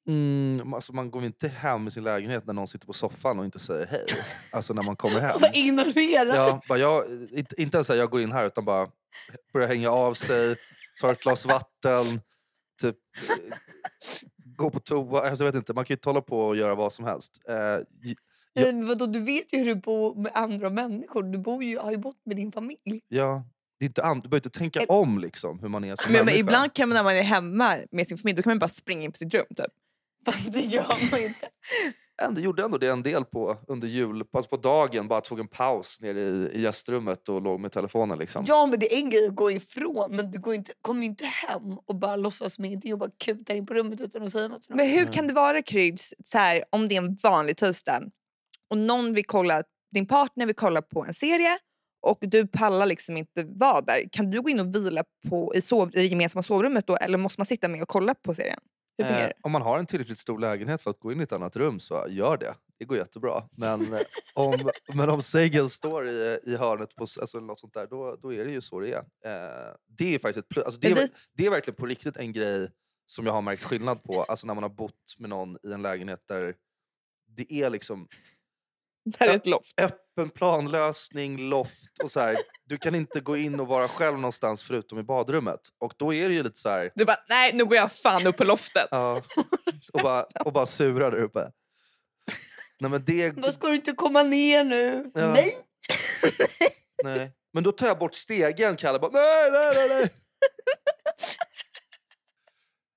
Mm, 0.09 0.75
alltså 0.75 0.93
man 0.93 1.11
går 1.11 1.25
inte 1.25 1.49
hem 1.49 1.87
i 1.87 1.91
sin 1.91 2.05
lägenhet 2.05 2.47
när 2.47 2.55
någon 2.55 2.69
sitter 2.69 2.87
på 2.87 2.93
soffan 2.93 3.39
och 3.39 3.45
inte 3.45 3.59
säger 3.59 3.87
hej. 3.87 4.07
Alltså 4.53 4.73
när 4.75 4.83
man 4.83 4.97
kommer 4.97 5.21
hem. 5.21 5.31
Alltså 5.33 5.51
ignorera. 5.53 6.37
Ja, 6.37 6.61
bara 6.69 6.79
jag, 6.79 7.05
inte, 7.33 7.63
inte 7.63 7.77
ens 7.77 7.91
att 7.91 7.97
jag 7.97 8.11
går 8.11 8.21
in 8.21 8.33
här 8.33 8.47
utan 8.47 8.65
bara 8.65 8.89
börjar 9.53 9.69
hänga 9.69 9.91
av 9.91 10.15
sig, 10.15 10.57
tar 11.01 11.13
ett 11.13 11.21
glas 11.23 11.47
vatten, 11.47 12.21
typ 12.83 12.97
eh, 13.31 13.57
gå 14.57 14.71
på 14.71 14.81
toa. 14.81 15.21
Alltså, 15.29 15.45
jag 15.45 15.53
vet 15.53 15.59
inte, 15.59 15.75
man 15.75 15.85
kan 15.85 15.95
ju 15.95 15.97
inte 15.97 16.09
hålla 16.09 16.21
på 16.23 16.41
och 16.47 16.57
göra 16.57 16.75
vad 16.75 16.93
som 16.93 17.05
helst. 17.05 17.41
Eh, 17.49 17.55
j- 18.09 18.15
Ja. 18.53 18.65
Men 18.65 18.87
vadå, 18.87 19.07
du 19.07 19.21
vet 19.21 19.53
ju 19.53 19.59
hur 19.59 19.67
du 19.67 19.75
bor 19.75 20.15
med 20.15 20.33
andra 20.35 20.71
människor. 20.71 21.23
Du 21.23 21.39
bor 21.39 21.65
ju, 21.65 21.79
har 21.79 21.91
ju 21.91 21.97
bott 21.97 22.21
med 22.25 22.37
din 22.37 22.53
familj. 22.53 23.01
ja, 23.09 23.45
det 23.79 23.85
är 23.85 23.87
inte 23.87 24.03
an- 24.05 24.21
du 24.21 24.29
behöver 24.29 24.47
inte 24.47 24.59
tänka 24.59 24.81
om 24.89 25.19
liksom, 25.19 25.59
hur 25.59 25.69
man 25.69 25.85
är 25.85 25.97
som 25.97 26.13
Men, 26.13 26.25
men 26.27 26.35
ibland 26.35 26.73
kan 26.75 26.89
man 26.89 26.97
när 26.97 27.05
man 27.05 27.17
är 27.17 27.23
hemma 27.23 27.77
med 27.91 28.07
sin 28.07 28.19
familj, 28.19 28.37
då 28.37 28.43
kan 28.43 28.51
man 28.51 28.59
bara 28.59 28.69
springa 28.69 29.03
in 29.05 29.13
på 29.13 29.17
sitt 29.17 29.35
rum. 29.35 29.45
Typ. 29.57 29.67
Fast 30.33 30.53
det 30.53 30.61
gör 30.61 30.89
man 31.11 31.21
inte. 31.23 31.49
Ändå 32.23 32.41
gjorde 32.41 32.65
ändå 32.65 32.79
det 32.79 32.87
en 32.89 33.03
del 33.03 33.25
på, 33.25 33.57
under 33.69 33.89
jul, 33.89 34.25
alltså 34.33 34.49
på 34.51 34.57
dagen. 34.57 35.09
Bara 35.09 35.21
tog 35.21 35.41
en 35.41 35.49
paus 35.49 35.99
nere 36.01 36.21
i, 36.21 36.51
i 36.55 36.61
gästrummet 36.63 37.29
och 37.29 37.43
låg 37.43 37.61
med 37.61 37.73
telefonen. 37.73 38.19
Liksom. 38.19 38.45
Ja 38.49 38.67
men 38.67 38.79
det 38.81 38.95
är 38.95 38.99
en 38.99 39.11
grej 39.11 39.27
att 39.27 39.35
gå 39.35 39.51
ifrån 39.51 40.17
men 40.17 40.31
du 40.31 40.39
går 40.39 40.55
inte, 40.55 40.73
kommer 40.83 41.01
ju 41.01 41.07
inte 41.07 41.25
hem 41.25 41.79
och 41.87 41.95
bara 41.95 42.17
låtsas 42.17 42.55
som 42.55 42.65
ingenting 42.65 42.93
och 42.93 42.99
bara 42.99 43.11
kutar 43.25 43.55
in 43.55 43.67
på 43.67 43.75
rummet 43.75 44.01
utan 44.01 44.23
att 44.23 44.33
säga 44.33 44.49
något. 44.49 44.69
Men 44.69 44.87
hur 44.89 45.01
Mm. 45.01 45.13
kan 45.13 45.27
det 45.27 45.33
vara 45.33 45.63
Kryds, 45.63 46.15
så 46.25 46.39
här, 46.39 46.65
om 46.71 46.89
det 46.89 46.97
är 46.97 47.03
en 47.03 47.17
vanlig 47.23 47.57
tisdag 47.57 48.03
och 48.71 48.79
någon 48.79 49.13
vill 49.15 49.27
kolla, 49.27 49.63
din 49.95 50.07
partner 50.07 50.47
vill 50.47 50.55
kolla 50.57 50.83
på 50.83 51.05
en 51.05 51.15
serie 51.15 51.59
och 52.03 52.19
du 52.21 52.47
pallar 52.47 52.87
liksom 52.87 53.17
inte 53.17 53.45
vara 53.45 53.81
där. 53.81 54.09
Kan 54.13 54.31
du 54.31 54.43
gå 54.43 54.49
in 54.51 54.61
och 54.61 54.75
vila 54.75 55.05
på, 55.29 55.55
i, 55.55 55.61
sov, 55.61 55.89
i 55.89 55.99
det 55.99 56.07
gemensamma 56.07 56.43
sovrummet 56.43 56.87
då 56.87 56.97
eller 56.97 57.19
måste 57.19 57.41
man 57.41 57.47
sitta 57.47 57.69
med 57.69 57.83
och 57.83 57.89
kolla 57.89 58.15
på 58.15 58.35
serien? 58.35 58.61
Eh, 58.99 59.31
om 59.43 59.53
man 59.53 59.63
har 59.63 59.79
en 59.79 59.87
tillräckligt 59.87 60.19
stor 60.19 60.39
lägenhet 60.39 60.83
för 60.83 60.91
att 60.91 61.01
gå 61.01 61.13
in 61.13 61.21
i 61.21 61.23
ett 61.23 61.33
annat 61.33 61.57
rum 61.57 61.81
så 61.81 62.07
gör 62.09 62.37
det. 62.37 62.55
Det 62.79 62.85
går 62.85 62.97
jättebra. 62.97 63.43
Men 63.57 63.81
eh, 63.81 64.01
om, 64.35 64.55
men 64.95 65.11
om 65.11 65.23
sängen 65.23 65.71
står 65.71 66.09
i, 66.09 66.41
i 66.45 66.57
hörnet 66.57 66.97
på, 66.97 67.03
alltså 67.03 67.41
något 67.41 67.61
sånt 67.61 67.75
där, 67.75 67.87
då, 67.87 68.17
då 68.17 68.33
är 68.33 68.45
det 68.45 68.51
ju 68.51 68.61
så 68.61 68.81
det 68.81 68.93
är. 68.93 68.99
Eh, 68.99 69.75
det 69.87 70.15
är 70.15 70.19
faktiskt 70.19 70.51
ett. 70.51 70.65
Alltså 70.65 70.81
det, 70.81 70.91
är, 70.91 71.09
det 71.33 71.47
är 71.47 71.51
verkligen 71.51 71.77
på 71.77 71.87
riktigt 71.87 72.17
en 72.17 72.33
grej 72.33 72.71
som 73.07 73.27
jag 73.27 73.33
har 73.33 73.43
märkt 73.43 73.63
skillnad 73.63 74.03
på. 74.05 74.23
Alltså 74.23 74.47
när 74.47 74.55
man 74.55 74.63
har 74.63 74.71
bott 74.71 75.15
med 75.19 75.31
någon 75.31 75.57
i 75.63 75.73
en 75.73 75.83
lägenhet 75.83 76.23
där 76.29 76.55
det 77.27 77.53
är 77.53 77.71
liksom 77.71 78.09
Det 79.05 79.17
här 79.21 79.29
är 79.29 79.37
ett 79.37 79.47
loft. 79.47 79.81
Öppen 80.19 80.31
planlösning, 80.31 81.49
loft 81.49 81.99
och 82.03 82.11
så 82.11 82.21
här. 82.21 82.37
Du 82.65 82.77
kan 82.79 82.95
inte 82.95 83.21
gå 83.21 83.37
in 83.37 83.61
och 83.61 83.67
vara 83.67 83.89
själv 83.89 84.17
någonstans 84.17 84.63
förutom 84.63 84.99
i 84.99 85.03
badrummet. 85.03 85.61
Och 85.79 85.93
då 85.97 86.15
är 86.15 86.29
det 86.29 86.35
ju 86.35 86.43
lite 86.43 86.59
så 86.59 86.69
här... 86.69 86.91
Du 86.95 87.05
bara, 87.05 87.25
nej 87.29 87.53
nu 87.55 87.65
går 87.65 87.77
jag 87.77 87.93
fan 87.93 88.27
upp 88.27 88.37
på 88.37 88.45
loftet. 88.45 88.89
Ja, 88.91 89.23
och, 89.93 90.01
bara, 90.03 90.25
och 90.45 90.53
bara 90.53 90.67
surar 90.67 91.11
där 91.11 91.19
uppe. 91.19 91.51
Nej, 92.81 92.91
men 92.91 93.05
det, 93.05 93.31
Vad 93.37 93.55
ska 93.55 93.69
du 93.69 93.75
inte 93.75 93.93
komma 93.93 94.23
ner 94.23 94.65
nu? 94.65 95.11
Ja. 95.15 95.33
Nej! 95.33 95.53
nej. 97.05 97.33
Men 97.53 97.63
då 97.63 97.73
tar 97.73 97.87
jag 97.87 97.99
bort 97.99 98.15
stegen, 98.15 98.77
Kalle. 98.77 98.99
Bara, 98.99 99.13
nej, 99.13 99.51
nej, 99.51 99.73
nej, 99.75 99.89
nej. 99.89 100.11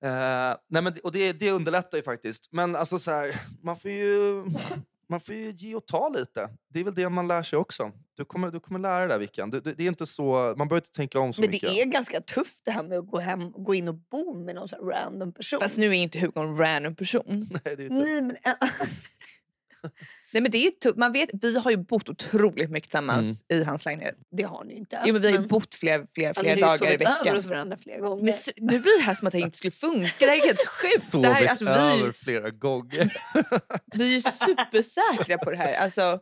Eh, 0.04 0.56
nej 0.68 0.82
men, 0.82 0.94
och 1.02 1.12
det, 1.12 1.32
det 1.32 1.50
underlättar 1.50 1.98
ju 1.98 2.04
faktiskt. 2.04 2.48
Men 2.52 2.76
alltså 2.76 2.98
så 2.98 3.10
här, 3.10 3.40
man 3.62 3.78
får 3.78 3.90
ju 3.90 4.44
man 5.12 5.20
får 5.20 5.34
ju 5.34 5.50
ge 5.50 5.74
och 5.74 5.86
ta 5.86 6.08
lite. 6.08 6.48
Det 6.68 6.80
är 6.80 6.84
väl 6.84 6.94
det 6.94 7.08
man 7.08 7.28
lär 7.28 7.42
sig 7.42 7.58
också. 7.58 7.92
Du 8.16 8.24
kommer, 8.24 8.50
du 8.50 8.60
kommer 8.60 8.80
lära 8.80 8.98
dig 8.98 9.08
det 9.08 9.14
där, 9.14 9.18
Vickan. 9.18 9.50
Det, 9.50 9.60
det, 9.60 9.74
det 9.74 9.82
är 9.84 9.88
inte 9.88 10.06
så, 10.06 10.54
man 10.56 10.68
behöver 10.68 10.76
inte 10.76 10.90
tänka 10.90 11.20
om 11.20 11.32
så 11.32 11.40
Men 11.40 11.50
mycket. 11.50 11.70
det 11.70 11.80
är 11.80 11.86
ganska 11.86 12.20
tufft 12.20 12.64
det 12.64 12.70
här 12.70 12.82
med 12.82 12.98
att 12.98 13.06
gå, 13.06 13.18
hem, 13.18 13.52
gå 13.52 13.74
in 13.74 13.88
och 13.88 13.94
bo 13.94 14.34
med 14.44 14.54
någon 14.54 14.68
sån 14.68 14.78
här 14.78 14.86
random 14.86 15.32
person. 15.32 15.60
Fast 15.60 15.76
nu 15.78 15.86
är 15.86 15.92
inte 15.92 16.18
Hugo 16.20 16.40
en 16.40 16.56
random 16.56 16.96
person. 16.96 17.24
Nej, 17.64 17.76
det 17.76 17.82
är 17.82 17.84
inte. 17.84 17.94
Nej, 17.94 18.22
men, 18.22 18.36
Nej, 20.32 20.42
men 20.42 20.50
det 20.50 20.58
är 20.58 20.62
ju. 20.62 20.92
Man 20.96 21.12
vet, 21.12 21.30
vi 21.32 21.58
har 21.58 21.70
ju 21.70 21.76
bott 21.76 22.08
otroligt 22.08 22.70
mycket 22.70 22.90
tillsammans 22.90 23.44
i 23.48 23.62
hans 23.64 23.84
lägenhet. 23.84 24.14
det 24.36 24.42
har 24.42 24.64
ni 24.64 24.74
inte. 24.74 25.02
Jo, 25.06 25.12
men 25.12 25.22
vi 25.22 25.32
har 25.32 25.42
ju 25.42 25.48
bott 25.48 25.74
flera, 25.74 26.06
flera, 26.14 26.28
Alltså, 26.28 26.42
flera 26.42 26.54
ni 26.56 26.62
har 26.62 26.72
ju 26.72 26.78
dagar 26.78 26.92
i 26.92 26.96
sovit 26.98 27.02
över 27.08 27.18
veckan. 27.18 27.36
hos 27.36 27.46
varandra 27.46 27.76
flera 27.76 27.98
gånger. 27.98 28.22
Men 28.24 28.34
nu 28.70 28.78
blir 28.78 28.98
det 28.98 29.04
här 29.04 29.14
som 29.14 29.26
att 29.26 29.32
det 29.32 29.40
inte 29.40 29.56
skulle 29.56 29.70
funka. 29.70 30.10
Det 30.18 30.26
här 30.26 30.36
är 30.36 30.46
helt 30.46 30.68
sjukt. 30.68 31.12
Det 31.22 31.28
här, 31.28 31.34
Sovit 31.40 31.50
alltså, 31.50 31.64
vi, 31.64 31.70
över 32.02 32.12
flera 32.12 32.50
gånger. 32.50 33.16
vi 33.94 34.04
är 34.04 34.08
ju 34.08 34.20
supersäkra 34.20 35.38
på 35.38 35.50
det 35.50 35.56
här. 35.56 35.74
Alltså, 35.74 36.20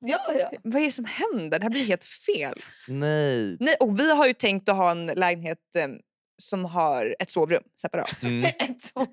ja, 0.00 0.32
ja. 0.38 0.50
vad 0.62 0.82
är 0.82 0.86
det 0.86 0.92
som 0.92 1.04
händer? 1.04 1.58
Det 1.58 1.64
här 1.64 1.70
blir 1.70 1.84
helt 1.84 2.04
fel. 2.04 2.60
Nej. 2.88 3.56
Nej, 3.60 3.74
och 3.80 4.00
vi 4.00 4.14
har 4.14 4.26
ju 4.26 4.32
tänkt 4.32 4.68
att 4.68 4.76
ha 4.76 4.90
en 4.90 5.06
lägenhet 5.06 5.76
eh, 5.78 5.88
som 6.42 6.64
har 6.64 7.16
ett 7.18 7.30
sovrum 7.30 7.62
separat. 7.82 8.22
Mm. 8.22 8.44
Ett 8.58 8.80
så- 8.82 9.06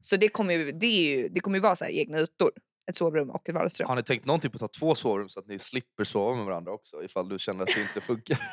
Så 0.00 0.16
det 0.16 0.28
kommer 0.28 0.54
ju, 0.54 0.72
det 0.72 0.86
är 0.86 1.16
ju, 1.16 1.28
det 1.28 1.40
kommer 1.40 1.56
ju 1.58 1.62
vara 1.62 1.76
så 1.76 1.84
här 1.84 1.90
egna 1.92 2.18
ytor. 2.18 2.50
Ett 2.86 2.96
sovrum 2.96 3.30
och 3.30 3.48
ett 3.48 3.54
vardagsrum. 3.54 3.88
Har 3.88 3.96
ni 3.96 4.02
tänkt 4.02 4.26
någonting 4.26 4.50
på 4.50 4.54
att 4.56 4.60
ta 4.72 4.78
två 4.78 4.94
sovrum 4.94 5.28
så 5.28 5.40
att 5.40 5.46
ni 5.46 5.58
slipper 5.58 6.04
sova 6.04 6.36
med 6.36 6.44
varandra 6.44 6.72
också 6.72 7.04
ifall 7.04 7.28
du 7.28 7.38
känner 7.38 7.62
att 7.62 7.74
det 7.74 7.80
inte 7.80 8.00
funkar? 8.00 8.38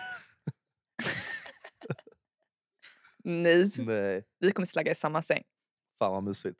Nej, 3.23 3.65
Nej. 3.79 4.23
vi 4.39 4.51
kommer 4.51 4.65
slagga 4.65 4.91
i 4.91 4.95
samma 4.95 5.21
säng. 5.21 5.43
Fan 5.99 6.11
vad 6.11 6.23
mysigt. 6.23 6.59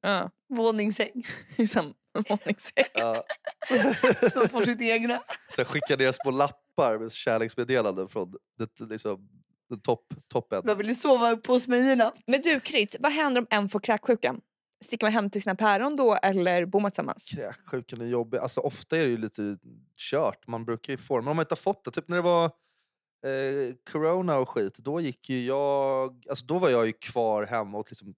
Ja, 0.00 0.30
Våningssäng. 0.48 1.24
i 1.56 1.66
samma 1.66 1.94
våningssäng. 2.28 2.84
Ja. 2.94 3.24
Så 4.32 4.38
man 4.38 4.48
får 4.48 4.64
sitt 4.64 4.80
egna. 4.80 5.22
Sen 5.56 5.64
skickar 5.64 5.96
ner 5.96 6.12
små 6.12 6.30
lappar 6.30 6.98
med 6.98 7.12
kärleksmeddelanden 7.12 8.08
från 8.08 8.34
det, 8.58 8.80
liksom, 8.80 9.28
den 9.68 9.80
topp, 9.80 10.14
toppen. 10.28 10.62
Jag 10.66 10.76
vill 10.76 10.88
ju 10.88 10.94
sova 10.94 11.30
uppe 11.30 11.52
hos 11.52 11.68
mig 11.68 11.92
i 11.92 11.96
natt. 11.96 12.14
Men 12.26 12.42
du 12.42 12.60
Kryds, 12.60 12.96
vad 13.00 13.12
händer 13.12 13.40
om 13.40 13.46
en 13.50 13.68
får 13.68 13.80
kräksjuka? 13.80 14.36
Sticker 14.84 15.06
man 15.06 15.12
hem 15.12 15.30
till 15.30 15.42
sina 15.42 15.54
päron 15.54 15.96
då 15.96 16.14
eller 16.14 16.66
bor 16.66 16.80
man 16.80 16.90
tillsammans? 16.90 17.28
Kräksjukan 17.28 18.00
är 18.00 18.06
jobbig. 18.06 18.38
Alltså, 18.38 18.60
ofta 18.60 18.96
är 18.96 19.00
det 19.00 19.10
ju 19.10 19.16
lite 19.16 19.56
kört. 19.96 20.46
Man 20.46 20.64
brukar 20.64 20.92
ju 20.92 20.96
få. 20.96 21.16
Men 21.16 21.28
om 21.28 21.36
man 21.36 21.42
inte 21.42 21.52
har 21.52 21.56
fått 21.56 21.84
det. 21.84 21.90
Typ 21.90 22.08
när 22.08 22.16
det 22.16 22.22
var 22.22 22.44
eh, 22.44 23.74
corona 23.90 24.38
och 24.38 24.48
skit. 24.48 24.78
Då 24.78 25.00
gick 25.00 25.28
ju 25.28 25.46
jag... 25.46 26.24
Alltså, 26.28 26.46
då 26.46 26.58
var 26.58 26.68
jag 26.70 26.86
ju 26.86 26.92
kvar 26.92 27.46
hemma 27.46 27.78
och 27.78 27.86
liksom 27.90 28.14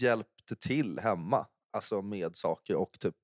hjälpte 0.00 0.56
till 0.56 0.98
hemma. 0.98 1.46
Alltså 1.72 2.02
med 2.02 2.36
saker 2.36 2.74
och 2.74 3.00
typ 3.00 3.14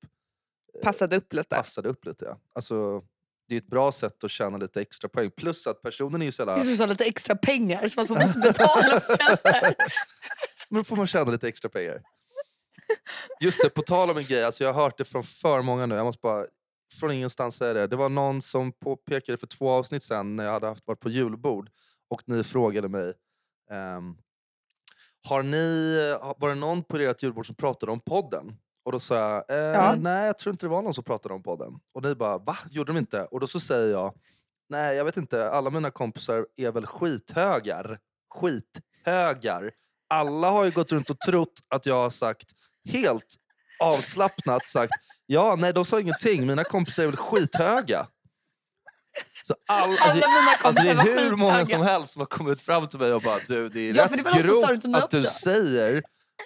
Passade 0.83 1.17
upp 1.17 1.33
lite? 1.33 1.57
passade 1.57 1.89
upp 1.89 2.05
lite. 2.05 2.25
Ja. 2.25 2.39
Alltså, 2.53 3.03
det 3.49 3.55
är 3.55 3.59
ett 3.59 3.67
bra 3.67 3.93
sätt 3.93 4.25
att 4.25 4.31
tjäna 4.31 4.59
lite 4.59 4.81
extra 4.81 5.09
poäng. 5.09 5.31
Plus 5.31 5.67
att 5.67 5.83
personen 5.83 6.23
är 6.23 6.27
ju 6.27 6.33
så 6.33 6.43
jävla... 6.43 6.63
Du 6.63 6.77
sa 6.77 6.87
lite 6.87 7.05
extra 7.05 7.37
pengar 7.37 7.89
som 7.89 8.03
att 8.03 8.11
man 8.11 8.19
måste 8.23 8.39
betala 8.39 9.01
för 9.01 9.17
tjänster. 9.17 9.75
Men 10.69 10.81
då 10.81 10.85
får 10.85 10.97
man 10.97 11.07
tjäna 11.07 11.31
lite 11.31 11.49
extra 11.49 11.69
pengar. 11.69 12.03
Just 13.41 13.63
det, 13.63 13.71
på 13.71 13.83
tal 13.83 14.11
om 14.11 14.17
en 14.17 14.25
grej. 14.25 14.45
Alltså 14.45 14.65
jag 14.65 14.73
har 14.73 14.83
hört 14.83 14.99
det 14.99 15.05
från 15.05 15.25
för 15.25 15.63
många 15.63 15.87
nu. 15.87 15.95
Jag 15.95 16.05
måste 16.05 16.21
bara... 16.23 16.47
från 17.01 17.11
ingenstans 17.11 17.57
säga 17.57 17.73
det. 17.75 17.87
Det 17.87 17.97
var 17.97 18.09
någon 18.09 18.43
som 18.43 18.73
påpekade 18.73 19.39
för 19.39 19.47
två 19.47 19.71
avsnitt 19.71 20.03
sedan 20.03 20.37
när 20.37 20.45
jag 20.45 20.53
hade 20.53 20.67
haft 20.67 20.87
varit 20.87 21.01
på 21.01 21.11
julbord 21.11 21.71
och 22.11 22.23
ni 22.27 22.45
frågade 22.45 22.89
mig 22.89 23.13
ehm, 23.71 24.17
har 25.29 25.43
ni, 25.43 25.97
var 26.39 26.49
det 26.49 26.55
någon 26.55 26.83
på 26.85 26.97
ert 26.97 27.23
julbord 27.23 27.47
som 27.47 27.55
pratade 27.57 27.93
om 27.93 28.01
podden? 28.01 28.57
Och 28.85 28.93
då 28.93 29.01
sa 29.01 29.15
jag, 29.17 29.51
eh, 29.51 29.57
Ja. 29.57 29.95
nej 29.99 30.27
jag 30.27 30.39
tror 30.39 30.53
inte 30.53 30.67
det 30.67 30.71
var 30.71 30.83
någon 30.83 30.95
som 30.95 31.05
pratade 31.05 31.35
om 31.35 31.43
podden. 31.43 31.73
Och 31.95 32.03
ni 32.03 32.15
bara, 32.15 32.39
va? 32.39 32.57
Gjorde 32.71 32.93
de 32.93 32.99
inte? 32.99 33.25
Och 33.25 33.41
då 33.41 33.47
så 33.47 33.61
säger 33.61 33.91
jag, 33.93 34.15
nej 34.69 34.97
jag 34.97 35.05
vet 35.05 35.17
inte, 35.17 35.51
alla 35.51 35.71
mina 35.71 35.91
kompisar 35.91 36.47
är 36.57 36.73
väl 36.73 36.87
skithögar. 36.87 37.99
Skithögar. 38.35 39.71
Alla 40.09 40.51
har 40.51 40.65
ju 40.65 40.71
gått 40.71 40.93
runt 40.93 41.11
och 41.11 41.21
trott 41.21 41.53
att 41.69 41.87
jag 41.87 41.95
har 41.95 42.11
sagt 42.11 42.53
helt 42.89 43.35
avslappnat 43.81 44.69
sagt, 44.69 44.93
ja 45.27 45.57
nej 45.57 45.73
de 45.73 45.85
sa 45.85 46.01
ingenting, 46.01 46.47
mina 46.47 46.65
kompisar 46.65 47.03
är 47.03 47.07
väl 47.07 47.17
skithöga. 47.17 48.07
Så 49.43 49.55
all, 49.67 49.91
alltså, 49.91 50.05
Alla 50.09 50.17
mina 50.29 50.51
Alltså 50.63 50.83
det 50.83 50.95
kompisar 50.95 51.19
är 51.21 51.25
hur 51.31 51.37
många 51.37 51.67
som 51.67 51.83
helst 51.83 52.13
som 52.13 52.21
har 52.21 52.27
kommit 52.27 52.61
fram 52.61 52.89
till 52.89 52.99
mig 52.99 53.13
och 53.13 53.23
bara 53.23 53.39
du 53.49 53.69
det 53.69 53.81
är 53.81 53.95
Ja, 53.95 54.05
rätt 54.05 54.11
det 54.13 54.43
grovt 54.43 54.71
att 54.95 55.11
du 55.11 55.21
också." 55.21 55.31
säger 55.33 56.03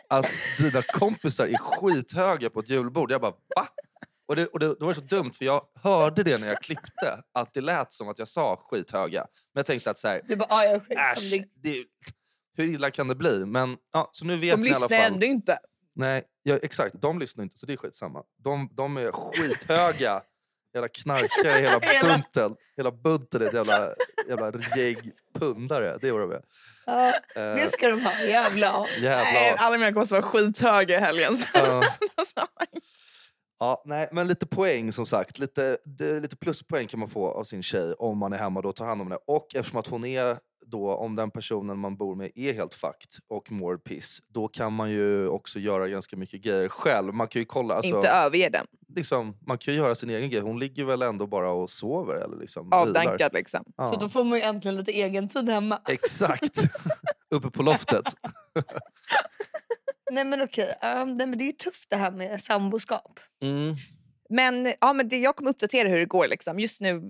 att 0.09 0.27
dina 0.59 0.83
kompisar 0.83 1.46
är 1.46 1.57
skithöga 1.59 2.51
på 2.51 2.61
ett 2.61 2.68
julbord. 2.70 3.11
Jag 3.12 3.20
bara 3.20 3.31
va? 3.31 3.68
Och, 4.29 4.37
det, 4.37 4.46
och 4.46 4.59
det, 4.59 4.66
det 4.79 4.85
var 4.85 4.92
så 4.94 5.01
dumt 5.01 5.33
för 5.33 5.44
jag 5.44 5.62
hörde 5.83 6.22
det 6.22 6.38
när 6.38 6.48
jag 6.48 6.62
klippte 6.62 7.22
att 7.35 7.55
det 7.55 7.61
lät 7.61 7.92
som 7.92 8.09
att 8.09 8.18
jag 8.18 8.29
sa 8.29 8.57
skithöga. 8.70 9.20
Men 9.55 9.59
jag 9.61 9.66
tänkte 9.66 9.90
att 9.90 9.98
så 9.98 10.09
här, 10.09 10.20
Du 10.29 10.37
bara, 10.37 10.46
ah, 10.51 10.64
jag 10.64 10.77
äsch, 10.92 11.33
Det- 11.55 11.85
hur 12.57 12.64
illa 12.64 12.90
kan 12.90 13.09
det 13.09 13.14
bli? 13.14 13.44
Men 13.46 13.77
ja, 13.92 14.09
så 14.12 14.24
nu 14.24 14.37
vet 14.37 14.57
De 14.57 14.62
lyssnar 14.64 14.90
ändå 14.90 15.27
inte. 15.27 15.59
Nej, 15.98 16.22
ja, 16.42 16.58
exakt. 16.62 16.94
De 17.00 17.18
lyssnar 17.18 17.44
inte, 17.44 17.58
så 17.58 17.66
det 17.66 17.72
är 17.72 17.76
skitsamma. 17.76 18.22
De, 18.44 18.68
de 18.72 18.96
är 18.96 19.12
skithöga. 19.12 20.22
Jävla 20.74 20.88
knarkare 20.88 21.58
hela 21.61 21.78
Hela- 21.80 22.14
bunten. 22.14 22.56
Hela 22.76 22.90
bunten 22.92 23.42
är 23.42 23.46
ett 23.46 23.54
jävla, 23.54 23.88
jävla 24.28 24.52
gäng 24.76 24.96
pundare. 25.34 25.98
Det 26.00 26.08
är 26.08 26.12
vad 26.12 26.20
de 26.20 26.32
är. 26.32 26.42
Ja, 26.87 27.08
Eh, 27.34 27.54
det 27.54 27.72
ska 27.72 27.88
de 27.88 28.00
ha. 28.04 28.12
Jävla 28.22 28.72
as. 28.72 28.88
Nej, 28.92 29.02
jävla 29.04 29.54
as. 29.54 29.61
alla 29.61 29.78
mina 29.78 29.92
kompisar 29.92 30.16
var 30.16 30.22
skithöga 30.28 30.96
i 30.96 31.00
helgen. 31.00 31.37
så- 31.37 31.84
Ja. 33.60 33.82
Nej, 33.84 34.08
men 34.12 34.26
lite 34.28 34.46
poäng 34.46 34.92
som 34.92 35.06
sagt. 35.06 35.38
Lite, 35.38 35.78
det, 35.84 36.20
lite 36.20 36.36
pluspoäng 36.36 36.86
kan 36.86 37.00
man 37.00 37.08
få 37.08 37.28
av 37.30 37.44
sin 37.44 37.62
tjej 37.62 37.92
om 37.98 38.18
man 38.18 38.32
är 38.32 38.38
hemma 38.38 38.60
då 38.62 38.68
och 38.68 38.76
tar 38.76 38.86
hand 38.86 39.00
om 39.00 39.06
henne. 39.06 39.18
Och 39.26 39.46
eftersom 39.54 39.80
att 39.80 39.86
hon 39.86 40.04
är 40.04 40.38
då, 40.66 40.94
om 40.94 41.16
den 41.16 41.30
personen 41.30 41.78
man 41.78 41.96
bor 41.96 42.14
med 42.14 42.30
är 42.34 42.52
helt 42.52 42.74
fucked 42.74 43.10
och 43.28 43.52
mår 43.52 43.76
piss, 43.76 44.18
då 44.28 44.48
kan 44.48 44.72
man 44.72 44.90
ju 44.90 45.28
också 45.28 45.58
göra 45.58 45.88
ganska 45.88 46.16
mycket 46.16 46.40
grejer 46.40 46.68
själv. 46.68 47.14
Man 47.14 47.28
kan 47.28 47.40
ju 47.42 47.46
kolla, 47.46 47.74
alltså, 47.74 47.96
inte 47.96 48.08
överge 48.08 48.48
den. 48.48 48.66
liksom, 48.94 49.36
man 49.46 49.58
kan 49.58 49.74
ju 49.74 49.80
göra 49.80 49.94
sin 49.94 50.10
egen 50.10 50.30
grej. 50.30 50.40
Hon 50.40 50.58
ligger 50.58 50.84
väl 50.84 51.02
ändå 51.02 51.26
bara 51.26 51.50
och 51.52 51.70
sover 51.70 52.14
eller 52.14 52.36
liksom 52.36 52.64
vilar. 52.66 52.78
Avdankad 52.78 53.32
liksom. 53.32 53.64
Ja, 53.76 53.92
Så 53.92 53.98
då 54.00 54.08
får 54.08 54.24
man 54.24 54.38
ju 54.38 54.44
äntligen 54.44 54.76
lite 54.76 54.92
egen 54.92 55.28
tid 55.28 55.48
hemma. 55.48 55.78
Exakt! 55.88 56.58
Uppe 57.30 57.50
på 57.50 57.62
loftet. 57.62 58.04
Nej 60.10 60.24
men 60.24 60.42
okej, 60.42 60.74
um, 60.82 61.14
nej, 61.14 61.26
men 61.26 61.38
det 61.38 61.44
är 61.44 61.46
ju 61.46 61.52
tufft 61.52 61.90
det 61.90 61.96
här 61.96 62.10
med 62.10 62.40
samboskap. 62.42 63.20
Mm. 63.42 63.76
Men, 64.30 64.74
ja, 64.80 64.92
men 64.92 65.08
det, 65.08 65.18
jag 65.18 65.36
kommer 65.36 65.50
uppdatera 65.50 65.88
hur 65.88 65.98
det 65.98 66.04
går. 66.06 66.28
Liksom. 66.28 66.60
Just 66.60 66.80
nu, 66.80 67.02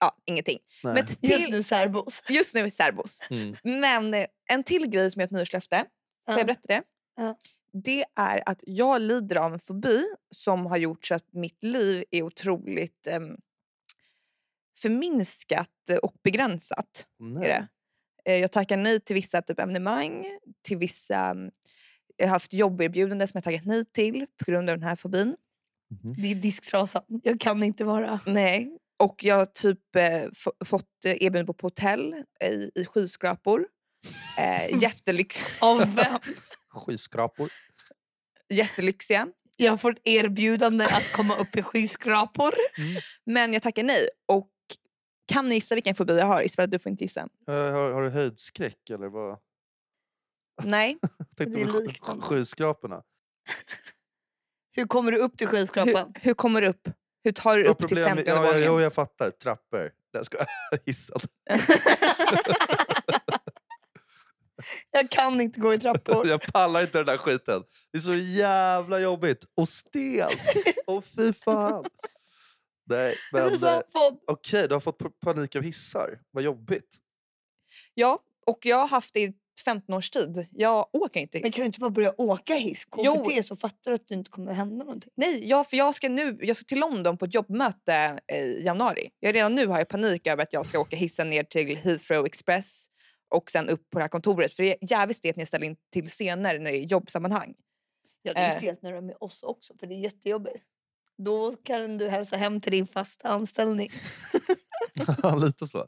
ja, 0.00 0.16
ingenting. 0.24 0.58
Nej. 0.84 0.94
Men 0.94 1.06
till, 1.06 1.30
Just 1.30 1.50
nu 1.50 1.62
särbos. 1.62 2.22
just 2.28 2.54
nu 2.54 2.60
är 2.60 2.68
särbos. 2.70 3.20
Mm. 3.30 3.54
Men 3.80 4.14
eh, 4.14 4.26
en 4.50 4.64
till 4.64 4.86
grej 4.90 5.10
som 5.10 5.20
är 5.20 5.24
ett 5.24 5.30
nyårslöfte, 5.30 5.76
får 6.26 6.34
Ja. 6.34 6.38
jag 6.38 6.46
berätta 6.46 6.66
det? 6.68 6.82
Ja. 7.16 7.36
Det 7.72 8.04
är 8.16 8.42
att 8.48 8.60
jag 8.66 9.00
lider 9.00 9.36
av 9.36 9.52
en 9.52 9.60
fobi 9.60 10.04
som 10.30 10.66
har 10.66 10.76
gjort 10.76 11.04
så 11.06 11.14
att 11.14 11.32
mitt 11.32 11.64
liv 11.64 12.04
är 12.10 12.22
otroligt 12.22 13.08
um, 13.16 13.36
förminskat 14.82 15.68
och 16.02 16.14
begränsat. 16.24 17.06
Nej. 17.18 17.44
Är 17.44 17.48
det. 17.48 17.68
Eh, 18.32 18.36
Jag 18.40 18.52
tackar 18.52 18.76
nej 18.76 19.00
till 19.00 19.14
vissa 19.14 19.42
typ 19.42 19.60
evenemang, 19.60 20.26
till 20.62 20.76
vissa... 20.78 21.34
mm, 22.20 22.24
Jag 22.24 22.26
har 22.26 22.32
haft 22.32 22.52
jobberbjudanden 22.52 23.28
som 23.28 23.38
jag 23.38 23.44
tackat 23.44 23.64
nej 23.66 23.84
till 23.84 24.26
på 24.44 24.50
grund 24.50 24.70
av 24.70 24.78
den 24.78 24.88
här 24.88 24.96
fobin. 24.96 25.36
Mhm. 26.04 26.14
Det 26.22 26.30
är 26.30 26.34
disktrasan. 26.34 27.02
Jag 27.22 27.40
kan 27.40 27.62
inte 27.62 27.84
vara... 27.84 28.20
Nej. 28.26 28.76
Och 28.98 29.24
jag 29.24 29.36
har 29.36 29.44
typ 29.46 29.96
eh, 29.96 30.22
få- 30.34 30.52
fått 30.64 31.04
eh, 31.06 31.12
erbjudanden 31.12 31.54
på 31.54 31.66
hotell 31.66 32.14
i, 32.44 32.70
i 32.80 32.84
skyskrapor. 32.84 33.66
Eh, 34.38 34.76
jättelyx, 34.82 35.62
Av 35.62 35.78
vem? 35.94 36.18
Skyskrapor. 36.70 37.50
jättelyxiga. 38.48 39.28
Jag 39.56 39.72
har 39.72 39.76
fått 39.76 39.98
erbjudande 40.04 40.84
att 40.84 41.12
komma 41.12 41.34
upp 41.36 41.56
i 41.56 41.62
skyskrapor. 41.62 42.52
Men 43.24 43.52
jag 43.52 43.62
tackar 43.62 43.82
nej. 43.82 44.08
Och 44.26 44.50
kan 45.26 45.48
ni 45.48 45.54
gissa 45.54 45.74
vilken 45.74 45.94
fobi 45.94 46.18
jag 46.18 46.26
har? 46.26 46.42
Isabella, 46.42 46.66
du 46.70 46.78
får 46.78 46.90
inte 46.92 47.04
gissa. 47.04 47.20
Eh, 47.48 47.54
Har, 47.54 47.92
har 47.92 48.02
du 48.02 48.08
höjdskräck 48.10 48.90
eller 48.90 49.08
vad? 49.08 49.38
Nej. 50.64 50.98
Tänkte 51.44 51.64
Det 51.64 51.78
är 51.80 52.14
på 52.14 52.20
skyskraporna. 52.22 53.02
Hur 54.72 54.84
kommer 54.86 55.12
du 55.12 55.18
upp 55.18 55.38
till 55.38 55.48
Hur, 55.48 55.56
skyskrapan? 55.58 56.12
hur 56.20 56.34
kommer 56.34 56.60
du 56.60 56.66
upp? 56.68 56.88
Hur 57.24 57.32
tar 57.32 57.56
du 57.56 57.62
Jag 57.62 57.68
har 57.68 57.72
upp 57.72 57.78
till 57.78 57.88
problem 57.88 58.04
med- 58.16 58.24
50 58.24 58.30
ja, 58.30 58.36
ja, 58.36 58.42
våningen? 58.42 58.68
Jo, 58.72 58.80
jag 58.80 58.94
fattar. 58.94 59.30
Trappor. 59.30 59.90
Jag 60.12 60.26
ska 60.26 60.44
hissad. 60.86 61.22
Jag 64.90 65.10
kan 65.10 65.40
inte 65.40 65.60
gå 65.60 65.74
i 65.74 65.78
trappor. 65.78 66.26
Jag 66.26 66.42
pallar 66.52 66.80
inte 66.80 66.98
den 66.98 67.06
där 67.06 67.16
skiten. 67.16 67.62
Det 67.92 67.98
är 67.98 68.02
så 68.02 68.14
jävla 68.14 68.98
jobbigt. 69.00 69.44
Och 69.54 69.68
stelt. 69.68 70.40
Åh 70.86 71.00
fy 71.16 71.32
fan. 71.32 71.84
Nej, 72.86 73.14
Men 73.32 73.58
så 73.58 73.66
eh, 73.66 73.72
jag 73.72 73.82
fått- 73.92 74.24
okej, 74.26 74.68
du 74.68 74.74
har 74.74 74.80
fått 74.80 74.98
pa- 74.98 75.10
panik 75.20 75.56
av 75.56 75.62
hissar. 75.62 76.18
Vad 76.30 76.44
jobbigt. 76.44 76.96
Ja, 77.94 78.18
och 78.46 78.66
jag 78.66 78.76
har 78.76 78.88
haft 78.88 79.14
det 79.14 79.20
i 79.20 79.34
15 79.62 79.94
års 79.94 80.10
tid. 80.10 80.46
Jag 80.50 80.88
åker 80.92 81.20
inte 81.20 81.38
Men 81.38 81.44
hiss. 81.44 81.54
kan 81.54 81.62
du 81.62 81.66
inte 81.66 81.80
bara 81.80 81.90
börja 81.90 82.20
åka 82.20 82.54
hiss? 82.54 82.84
Jo. 82.96 83.24
KBT 83.24 83.46
så 83.46 83.56
fattar 83.56 83.90
du 83.90 83.94
att 83.94 84.08
det 84.08 84.14
inte 84.14 84.30
kommer 84.30 84.52
hända 84.52 84.84
någonting. 84.84 85.12
Nej, 85.16 85.48
ja, 85.48 85.64
för 85.64 85.76
jag 85.76 85.94
ska 85.94 86.08
nu 86.08 86.38
jag 86.40 86.56
ska 86.56 86.64
till 86.64 86.78
London 86.78 87.18
på 87.18 87.24
ett 87.24 87.34
jobbmöte 87.34 88.20
eh, 88.26 88.38
i 88.44 88.62
januari. 88.64 89.10
Jag 89.20 89.34
redan 89.34 89.54
nu 89.54 89.66
har 89.66 89.78
jag 89.78 89.88
panik 89.88 90.26
över 90.26 90.42
att 90.42 90.52
jag 90.52 90.66
ska 90.66 90.78
åka 90.78 90.96
hissen 90.96 91.30
ner 91.30 91.42
till 91.44 91.76
Heathrow 91.76 92.26
Express 92.26 92.86
och 93.28 93.50
sen 93.50 93.68
upp 93.68 93.90
på 93.90 93.98
det 93.98 94.02
här 94.04 94.08
kontoret. 94.08 94.52
För 94.52 94.62
det 94.62 94.82
är 94.82 94.90
jävligt 94.90 95.16
stelt 95.16 95.36
när 95.36 95.40
jag 95.40 95.48
ställer 95.48 95.66
in 95.66 95.76
till 95.92 96.08
scener 96.08 96.58
när 96.58 96.72
det 96.72 96.78
är 96.78 96.84
jobbsammanhang. 96.84 97.54
Ja, 98.22 98.32
det 98.32 98.40
är 98.40 98.50
Eh. 98.54 98.56
stelt 98.58 98.82
när 98.82 98.90
du 98.92 98.96
är 98.96 99.02
med 99.02 99.16
oss 99.20 99.42
också 99.42 99.74
för 99.80 99.86
det 99.86 99.94
är 99.94 99.98
jättejobbigt. 100.00 100.64
Då 101.18 101.52
kan 101.56 101.98
du 101.98 102.08
hälsa 102.08 102.36
hem 102.36 102.60
till 102.60 102.72
din 102.72 102.86
fasta 102.86 103.28
anställning. 103.28 103.90
Lite 105.46 105.66
så. 105.66 105.86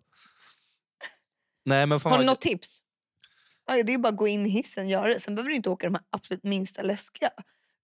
Nej, 1.65 1.87
men 1.87 2.01
fan 2.01 2.13
Har 2.13 2.19
vad- 2.19 2.27
något 2.27 2.41
tips? 2.41 2.81
Ja, 3.67 3.83
det 3.83 3.95
är 3.95 3.99
bara 3.99 4.09
att 4.09 4.17
gå 4.17 4.29
in 4.29 4.47
i 4.47 4.49
hissen 4.49 4.85
och 4.85 4.91
göra 4.91 5.09
det. 5.09 5.21
Sen 5.21 5.35
behöver 5.35 5.51
du 5.51 5.57
inte 5.57 5.71
åka 5.71 5.87
de 5.87 5.95
här 5.95 6.05
absolut 6.11 6.45
minsta 6.45 6.83
läskiga. 6.83 7.31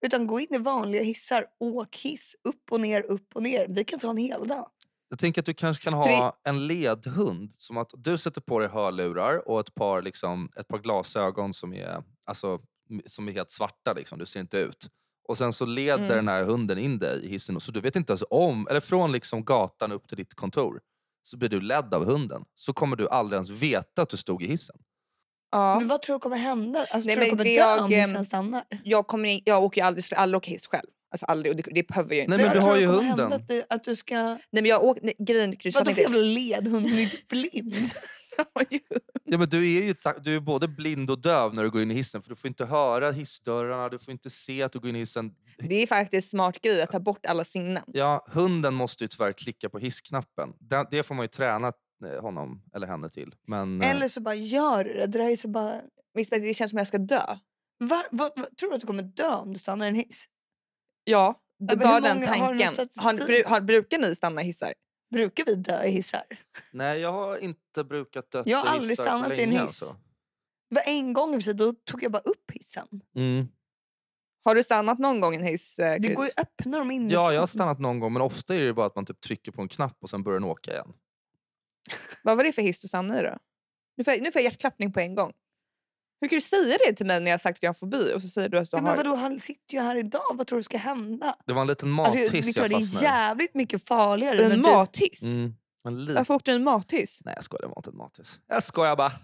Utan 0.05 0.27
gå 0.27 0.39
in 0.39 0.47
i 0.55 0.57
vanliga 0.57 1.03
hissar. 1.03 1.45
Åk 1.59 1.95
hiss. 1.95 2.35
Upp 2.43 2.71
och 2.71 2.81
ner, 2.81 3.01
upp 3.05 3.35
och 3.35 3.43
ner. 3.43 3.65
Vi 3.69 3.83
kan 3.83 3.99
ta 3.99 4.09
en 4.09 4.17
hel 4.17 4.47
dag. 4.47 4.69
Jag 5.09 5.19
tänker 5.19 5.41
att 5.41 5.45
du 5.45 5.53
kanske 5.53 5.83
kan 5.83 5.93
ha 5.93 6.39
en 6.43 6.67
ledhund. 6.67 7.53
Som 7.57 7.77
att 7.77 7.91
du 7.97 8.17
sätter 8.17 8.41
på 8.41 8.59
dig 8.59 8.69
hörlurar 8.69 9.47
och 9.49 9.59
ett 9.59 9.75
par, 9.75 10.01
liksom, 10.01 10.51
ett 10.59 10.67
par 10.67 10.77
glasögon 10.79 11.53
som 11.53 11.73
är, 11.73 12.03
alltså, 12.25 12.59
som 13.05 13.27
är 13.27 13.31
helt 13.31 13.51
svarta. 13.51 13.93
Liksom. 13.93 14.19
Du 14.19 14.25
ser 14.25 14.39
inte 14.39 14.57
ut. 14.57 14.87
Och 15.27 15.37
sen 15.37 15.53
så 15.53 15.65
leder 15.65 15.97
Mm. 16.03 16.15
den 16.15 16.27
här 16.27 16.43
hunden 16.43 16.77
in 16.77 16.99
dig 16.99 17.25
i 17.25 17.29
hissen. 17.29 17.55
och 17.55 17.61
Så 17.63 17.71
du 17.71 17.81
vet 17.81 17.95
inte 17.95 18.11
ens 18.13 18.23
om, 18.29 18.67
eller 18.69 18.79
från 18.79 19.11
liksom 19.11 19.45
gatan 19.45 19.91
upp 19.91 20.07
till 20.07 20.17
ditt 20.17 20.33
kontor. 20.33 20.81
Så 21.23 21.37
blir 21.37 21.49
du 21.49 21.61
ledd 21.61 21.93
av 21.93 22.05
hunden. 22.05 22.43
Så 22.55 22.73
kommer 22.73 22.95
du 22.95 23.09
aldrig 23.09 23.35
ens 23.37 23.49
veta 23.49 24.01
att 24.01 24.09
du 24.09 24.17
stod 24.17 24.43
i 24.43 24.47
hissen. 24.47 24.75
Ja. 25.51 25.79
Men 25.79 25.87
vad 25.87 26.01
tror 26.01 26.15
du 26.15 26.19
kommer 26.19 26.37
hända? 26.37 26.79
Alltså, 26.79 27.07
Nej, 27.07 27.15
tror 27.15 27.15
du 27.15 27.19
men 27.21 27.29
kommer 27.29 27.43
det 27.43 27.55
dö 27.55 27.61
jag, 27.61 27.85
om 27.85 27.91
ehm, 27.91 28.09
hissen 28.09 28.25
stannar? 28.25 28.63
Jag, 28.83 29.07
kommer 29.07 29.29
in, 29.29 29.41
jag 29.45 29.63
åker 29.63 29.81
ju 29.81 29.87
aldrig, 29.87 30.05
aldrig 30.15 30.37
åka 30.37 30.51
hiss 30.51 30.67
själv. 30.67 30.87
Alltså 31.11 31.25
aldrig, 31.25 31.51
och 31.51 31.57
det, 31.57 31.71
det 31.71 31.87
behöver 31.87 32.15
jag 32.15 32.23
inte. 32.23 32.37
Nej, 32.37 32.45
men 32.45 32.55
du 32.55 32.59
har 32.59 32.77
ju 32.77 32.85
hunden. 32.85 33.33
Att 33.33 33.47
du, 33.47 33.63
att 33.69 33.83
du 33.83 33.95
ska... 33.95 34.15
Nej, 34.15 34.39
men 34.51 34.65
jag 34.65 34.83
åker, 34.83 35.01
nej, 35.03 35.13
grejen, 35.19 35.55
Kryss, 35.55 35.75
Vadå 35.75 35.85
för 35.85 35.91
inte. 35.91 36.01
jävla 36.01 36.17
ledhund? 36.17 36.85
Hon 36.85 36.93
är 36.93 36.97
ju 36.97 37.03
inte 37.03 37.17
blind. 37.29 37.75
Ja, 39.25 39.37
men 39.37 39.49
du 39.49 39.77
är 39.77 39.83
ju 39.83 39.95
du 40.23 40.35
är 40.35 40.39
både 40.39 40.67
blind 40.67 41.09
och 41.09 41.21
döv 41.21 41.53
när 41.53 41.63
du 41.63 41.69
går 41.71 41.81
in 41.81 41.91
i 41.91 41.93
hissen. 41.93 42.21
För 42.21 42.29
du 42.29 42.35
får 42.35 42.47
inte 42.47 42.65
höra 42.65 43.11
hissdörrarna, 43.11 43.89
du 43.89 43.99
får 43.99 44.11
inte 44.11 44.29
se 44.29 44.63
att 44.63 44.71
du 44.71 44.79
går 44.79 44.89
in 44.89 44.95
i 44.95 44.99
hissen. 44.99 45.31
Det 45.57 45.83
är 45.83 45.87
faktiskt 45.87 46.29
smart 46.29 46.61
grej 46.61 46.81
att 46.81 46.91
ta 46.91 46.99
bort 46.99 47.25
alla 47.25 47.43
sinnen. 47.43 47.83
Ja, 47.87 48.27
hunden 48.31 48.73
måste 48.73 49.03
ju 49.03 49.07
tyvärr 49.07 49.33
klicka 49.33 49.69
på 49.69 49.79
hissknappen. 49.79 50.49
Det, 50.59 50.87
det 50.91 51.03
får 51.03 51.15
man 51.15 51.23
ju 51.23 51.27
träna 51.27 51.71
honom 52.21 52.61
eller 52.73 52.87
henne 52.87 53.09
till. 53.09 53.35
Men, 53.47 53.81
eh, 53.81 53.89
Eller 53.89 54.07
så 54.07 54.21
bara 54.21 54.35
gör 54.35 54.83
du 54.83 54.93
det. 54.93 55.07
Det 55.07 55.23
är 55.23 55.35
så 55.35 55.47
bara... 55.47 55.81
Det 56.13 56.53
känns 56.53 56.69
som 56.71 56.77
att 56.77 56.81
jag 56.81 56.87
ska 56.87 56.97
dö. 56.97 57.37
Var, 57.77 58.07
var, 58.11 58.31
var, 58.35 58.45
tror 58.45 58.69
du 58.69 58.75
att 58.75 58.81
du 58.81 58.87
kommer 58.87 59.03
dö 59.03 59.35
om 59.35 59.53
du 59.53 59.59
stannar 59.59 59.85
i 59.85 59.89
en 59.89 59.95
hiss? 59.95 60.25
Ja, 61.03 61.41
det 61.59 61.75
var 61.75 62.01
den 62.01 62.17
många- 62.17 62.27
har 62.27 62.53
du 62.53 62.59
någon 62.65 62.75
tanken. 62.75 62.89
Har, 63.03 63.25
bru, 63.27 63.43
har, 63.45 63.61
brukar 63.61 63.97
ni 63.97 64.15
stanna 64.15 64.41
i 64.41 64.45
hissar? 64.45 64.73
Brukar 65.11 65.45
vi 65.45 65.55
dö 65.55 65.83
i 65.83 65.89
hissar? 65.91 66.23
Nej, 66.73 66.99
jag 66.99 67.11
har 67.11 67.37
inte 67.37 67.83
brukat 67.83 68.31
dött 68.31 68.47
Jag 68.47 68.57
har 68.57 68.65
i 68.65 68.69
aldrig 68.69 68.89
hissar 68.89 69.03
stannat 69.03 69.37
i 69.39 69.43
en 69.43 69.51
hiss. 69.51 69.61
alltså. 69.61 69.85
Det 70.69 70.75
var 70.75 70.83
en 70.93 71.13
gång 71.13 71.29
i 71.29 71.31
och 71.31 71.35
för 71.35 71.41
sig, 71.41 71.53
då 71.53 71.73
tog 71.73 72.03
jag 72.03 72.11
bara 72.11 72.21
upp 72.21 72.51
hissen. 72.53 72.87
Mm. 73.15 73.47
Har 74.43 74.55
du 74.55 74.63
stannat 74.63 74.99
någon 74.99 75.21
gång 75.21 75.33
i 75.33 75.37
en 75.37 75.43
hiss? 75.43 75.79
Eh, 75.79 75.99
Det 76.01 76.13
går 76.13 76.25
ju 76.25 76.31
att 76.37 76.39
öppna 76.39 76.77
dem 76.77 76.91
inifrån. 76.91 77.23
Ja, 77.23 77.33
jag 77.33 77.39
har 77.39 77.47
stannat 77.47 77.79
någon 77.79 77.99
gång 77.99 78.13
men 78.13 78.21
ofta 78.21 78.55
är 78.55 78.61
det 78.65 78.73
bara 78.73 78.85
att 78.87 78.95
man 78.95 79.05
typ 79.05 79.21
trycker 79.21 79.51
på 79.51 79.61
en 79.61 79.67
knapp 79.67 79.97
och 80.01 80.09
sen 80.09 80.23
börjar 80.23 80.39
den 80.39 80.49
åka 80.49 80.71
igen. 80.73 80.93
Vad 82.23 82.37
var 82.37 82.43
det 82.43 82.51
för 82.51 82.61
hiss 82.61 82.81
du 82.81 82.87
stannade 82.87 83.19
i 83.19 83.23
då? 83.23 83.37
Nu 83.97 84.03
får, 84.03 84.13
jag, 84.13 84.21
nu 84.23 84.31
får 84.31 84.39
jag 84.41 84.43
hjärtklappning 84.51 84.93
på 84.93 84.99
en 84.99 85.15
gång. 85.15 85.33
Hur 86.21 86.27
kan 86.27 86.37
du 86.37 86.41
säga 86.41 86.77
det 86.87 86.93
till 86.93 87.05
mig 87.05 87.19
när 87.19 87.27
jag 87.27 87.33
har 87.33 87.37
sagt 87.37 87.57
att 87.57 87.63
jag 87.63 87.69
har 87.69 87.73
fobi 87.73 88.13
och 88.15 88.21
så 88.21 88.27
säger 88.27 88.49
du 88.49 88.57
att 88.57 88.71
du 88.71 88.77
Ja, 88.77 88.81
har... 88.81 88.87
men 88.87 88.97
vadå, 88.97 89.15
han 89.15 89.39
sitter 89.39 89.73
ju 89.75 89.79
här 89.81 89.95
idag. 89.95 90.21
Vad 90.33 90.47
tror 90.47 90.59
du 90.59 90.63
ska 90.63 90.77
hända? 90.77 91.35
Det 91.45 91.53
var 91.53 91.61
en 91.61 91.67
liten 91.67 91.99
Alltså, 91.99 92.17
mathiss 92.17 92.47
Victoria, 92.47 92.63
jag 92.63 92.69
det 92.71 92.75
är 92.75 92.79
fastnade 92.79 93.05
jävligt 93.05 93.53
mycket 93.55 93.87
farligare. 93.87 94.43
en 94.43 94.49
du- 94.51 94.57
mathiss? 94.57 95.23
Mm, 95.23 95.53
en. 95.87 96.13
Varför 96.13 96.33
åkte 96.33 96.51
du 96.51 96.55
en 96.55 96.63
mathiss? 96.63 97.21
Nej 97.25 97.33
jag 97.37 97.43
skojar, 97.43 97.61
det 97.61 97.67
var 97.67 97.77
inte 97.77 97.89
en 97.89 97.97
mathiss. 97.97 98.39
Jag 98.47 98.63
skojar 98.63 98.95
bara. 98.95 99.11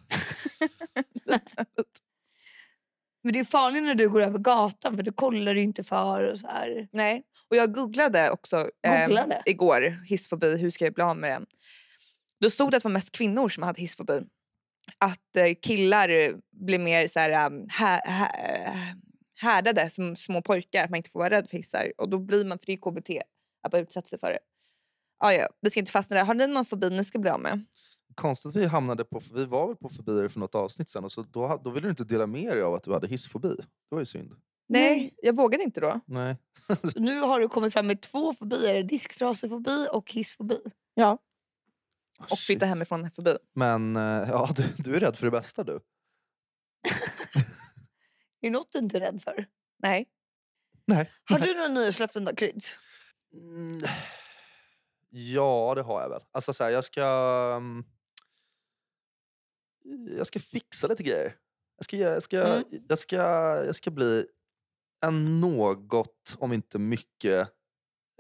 Men 3.24 3.34
det 3.34 3.40
är 3.40 3.44
farligt 3.46 3.84
när 3.84 3.96
du 3.96 4.10
går 4.10 4.22
över 4.22 4.40
gatan 4.40 4.96
för 4.96 5.04
du 5.04 5.12
kollar 5.12 5.54
du 5.56 5.62
inte 5.62 5.84
för. 5.84 6.32
Och 6.32 6.40
så 6.40 6.48
här. 6.48 6.88
Nej. 6.92 7.24
Och 7.50 7.56
jag 7.56 7.74
googlade 7.74 8.32
också 8.32 8.70
Googlade? 9.08 9.42
igår 9.46 9.82
hissfobi, 10.06 10.58
hur 10.58 10.70
ska 10.72 10.86
jag 10.86 10.94
bli 10.94 11.04
av 11.04 11.18
med 11.18 11.32
den? 11.32 11.46
Då 12.42 12.50
stod 12.50 12.72
det 12.72 12.78
att 12.78 12.84
det 12.84 12.90
var 12.90 12.94
mest 12.94 13.12
kvinnor 13.12 13.50
som 13.50 13.64
hade 13.64 13.82
hissfobi. 13.82 14.22
Att 14.98 15.36
eh, 15.38 15.56
killar 15.62 16.10
blir 16.52 16.80
mer 16.80 17.08
så 17.08 17.20
här, 17.20 17.52
um, 17.52 17.68
hä, 17.70 18.02
hä, 18.06 18.96
härdade 19.36 19.90
som 19.90 20.16
små 20.16 20.42
pojkar, 20.42 20.84
att 20.84 20.90
man 20.90 20.98
inte 20.98 21.10
får 21.10 21.20
vara 21.20 21.30
rädd 21.30 21.50
för 21.50 21.58
hissar. 21.58 21.92
Och 21.98 22.10
då 22.10 22.20
blir 22.20 22.46
man, 22.46 22.60
för 22.60 22.66
det 22.66 22.74
är 22.74 22.78
KBT, 22.78 23.10
att 23.64 23.72
man 23.72 23.82
utsätter 23.82 24.10
sig 24.10 24.20
för 24.20 24.30
det. 24.30 24.40
Ah, 25.18 25.32
ja, 25.32 25.48
vi 25.62 25.70
ska 25.70 25.80
inte 25.80 25.92
fastna 25.92 26.16
där. 26.16 26.24
Har 26.24 26.34
ni 26.34 26.48
någon 26.48 26.66
fobi 26.66 26.90
ni 26.90 27.04
ska 27.04 27.20
bli 27.20 27.30
av 27.30 27.40
med? 27.40 27.66
Konstigt 28.16 28.50
att 28.50 28.56
vi 28.56 28.66
hamnade 28.66 29.06
på, 29.06 29.20
vi 29.34 29.46
var 29.46 29.68
väl 29.68 29.76
på 29.76 29.90
fobier 29.90 30.28
för 30.28 30.40
något 30.40 30.56
avsnitt 30.56 30.90
sen 30.90 31.04
och 31.04 31.12
så 31.12 31.22
då, 31.22 31.62
då 31.64 31.70
ville 31.70 31.88
du 31.88 31.90
inte 31.90 32.04
dela 32.04 32.28
med 32.28 32.54
dig 32.54 32.62
av 32.62 32.74
att 32.74 32.84
du 32.84 32.94
hade 32.94 33.08
hissfobi. 33.08 33.56
Det 33.58 33.66
var 33.96 34.00
ju 34.00 34.06
synd. 34.06 34.36
Nej, 34.68 35.14
jag 35.22 35.36
vågade 35.36 35.64
inte 35.64 35.82
då. 35.82 36.00
Nej. 36.06 36.38
Nu 36.96 37.20
har 37.20 37.40
du 37.40 37.50
kommit 37.50 37.74
fram 37.74 37.88
med 37.88 38.02
två 38.02 38.34
fobier. 38.34 38.84
Disktrasefobi 38.84 39.88
och 39.92 40.12
hissfobi. 40.12 40.58
Ja. 40.94 41.18
Ah, 42.20 42.26
Och 42.32 42.40
flytta 42.40 42.66
hemifrån 42.66 43.12
fobi. 43.12 43.38
Men 43.54 43.96
eh, 43.96 44.30
ja, 44.30 44.50
du, 44.56 44.64
du 44.78 44.96
är 44.96 45.00
rädd 45.00 45.18
för 45.18 45.26
det 45.28 45.32
bästa 45.32 45.64
du. 45.64 45.74
Är 48.42 48.50
det 48.50 48.50
något 48.50 48.74
du 48.74 48.80
inte 48.80 48.98
är 48.98 49.02
rädd 49.02 49.22
för? 49.22 49.46
Nej. 49.80 50.06
Nej. 50.88 51.12
Har 51.24 51.40
du 51.40 51.54
några 51.54 51.68
nyårslöften 51.68 52.26
då, 52.26 52.36
Kryds? 52.36 52.80
Mm. 53.34 53.82
Ja, 55.10 55.74
det 55.76 55.82
har 55.82 56.02
jag 56.02 56.10
väl. 56.10 56.22
Alltså 56.32 56.54
så 56.54 56.64
här, 56.64 56.72
jag 56.72 56.86
ska... 56.86 57.04
mm, 57.58 57.84
Jag 60.18 60.28
ska 60.28 60.40
fixa 60.40 60.88
lite 60.88 61.04
grejer. 61.04 61.36
Jag 61.78 61.86
ska, 61.86 61.98
jag 61.98 62.24
ska, 62.24 62.44
Mm. 62.46 62.64
jag 62.90 63.00
ska, 63.00 63.16
jag 63.66 63.76
ska 63.76 63.92
bli 63.92 64.26
en 65.06 65.42
något, 65.42 66.36
om 66.38 66.54
inte 66.54 66.80
mycket, 66.80 67.50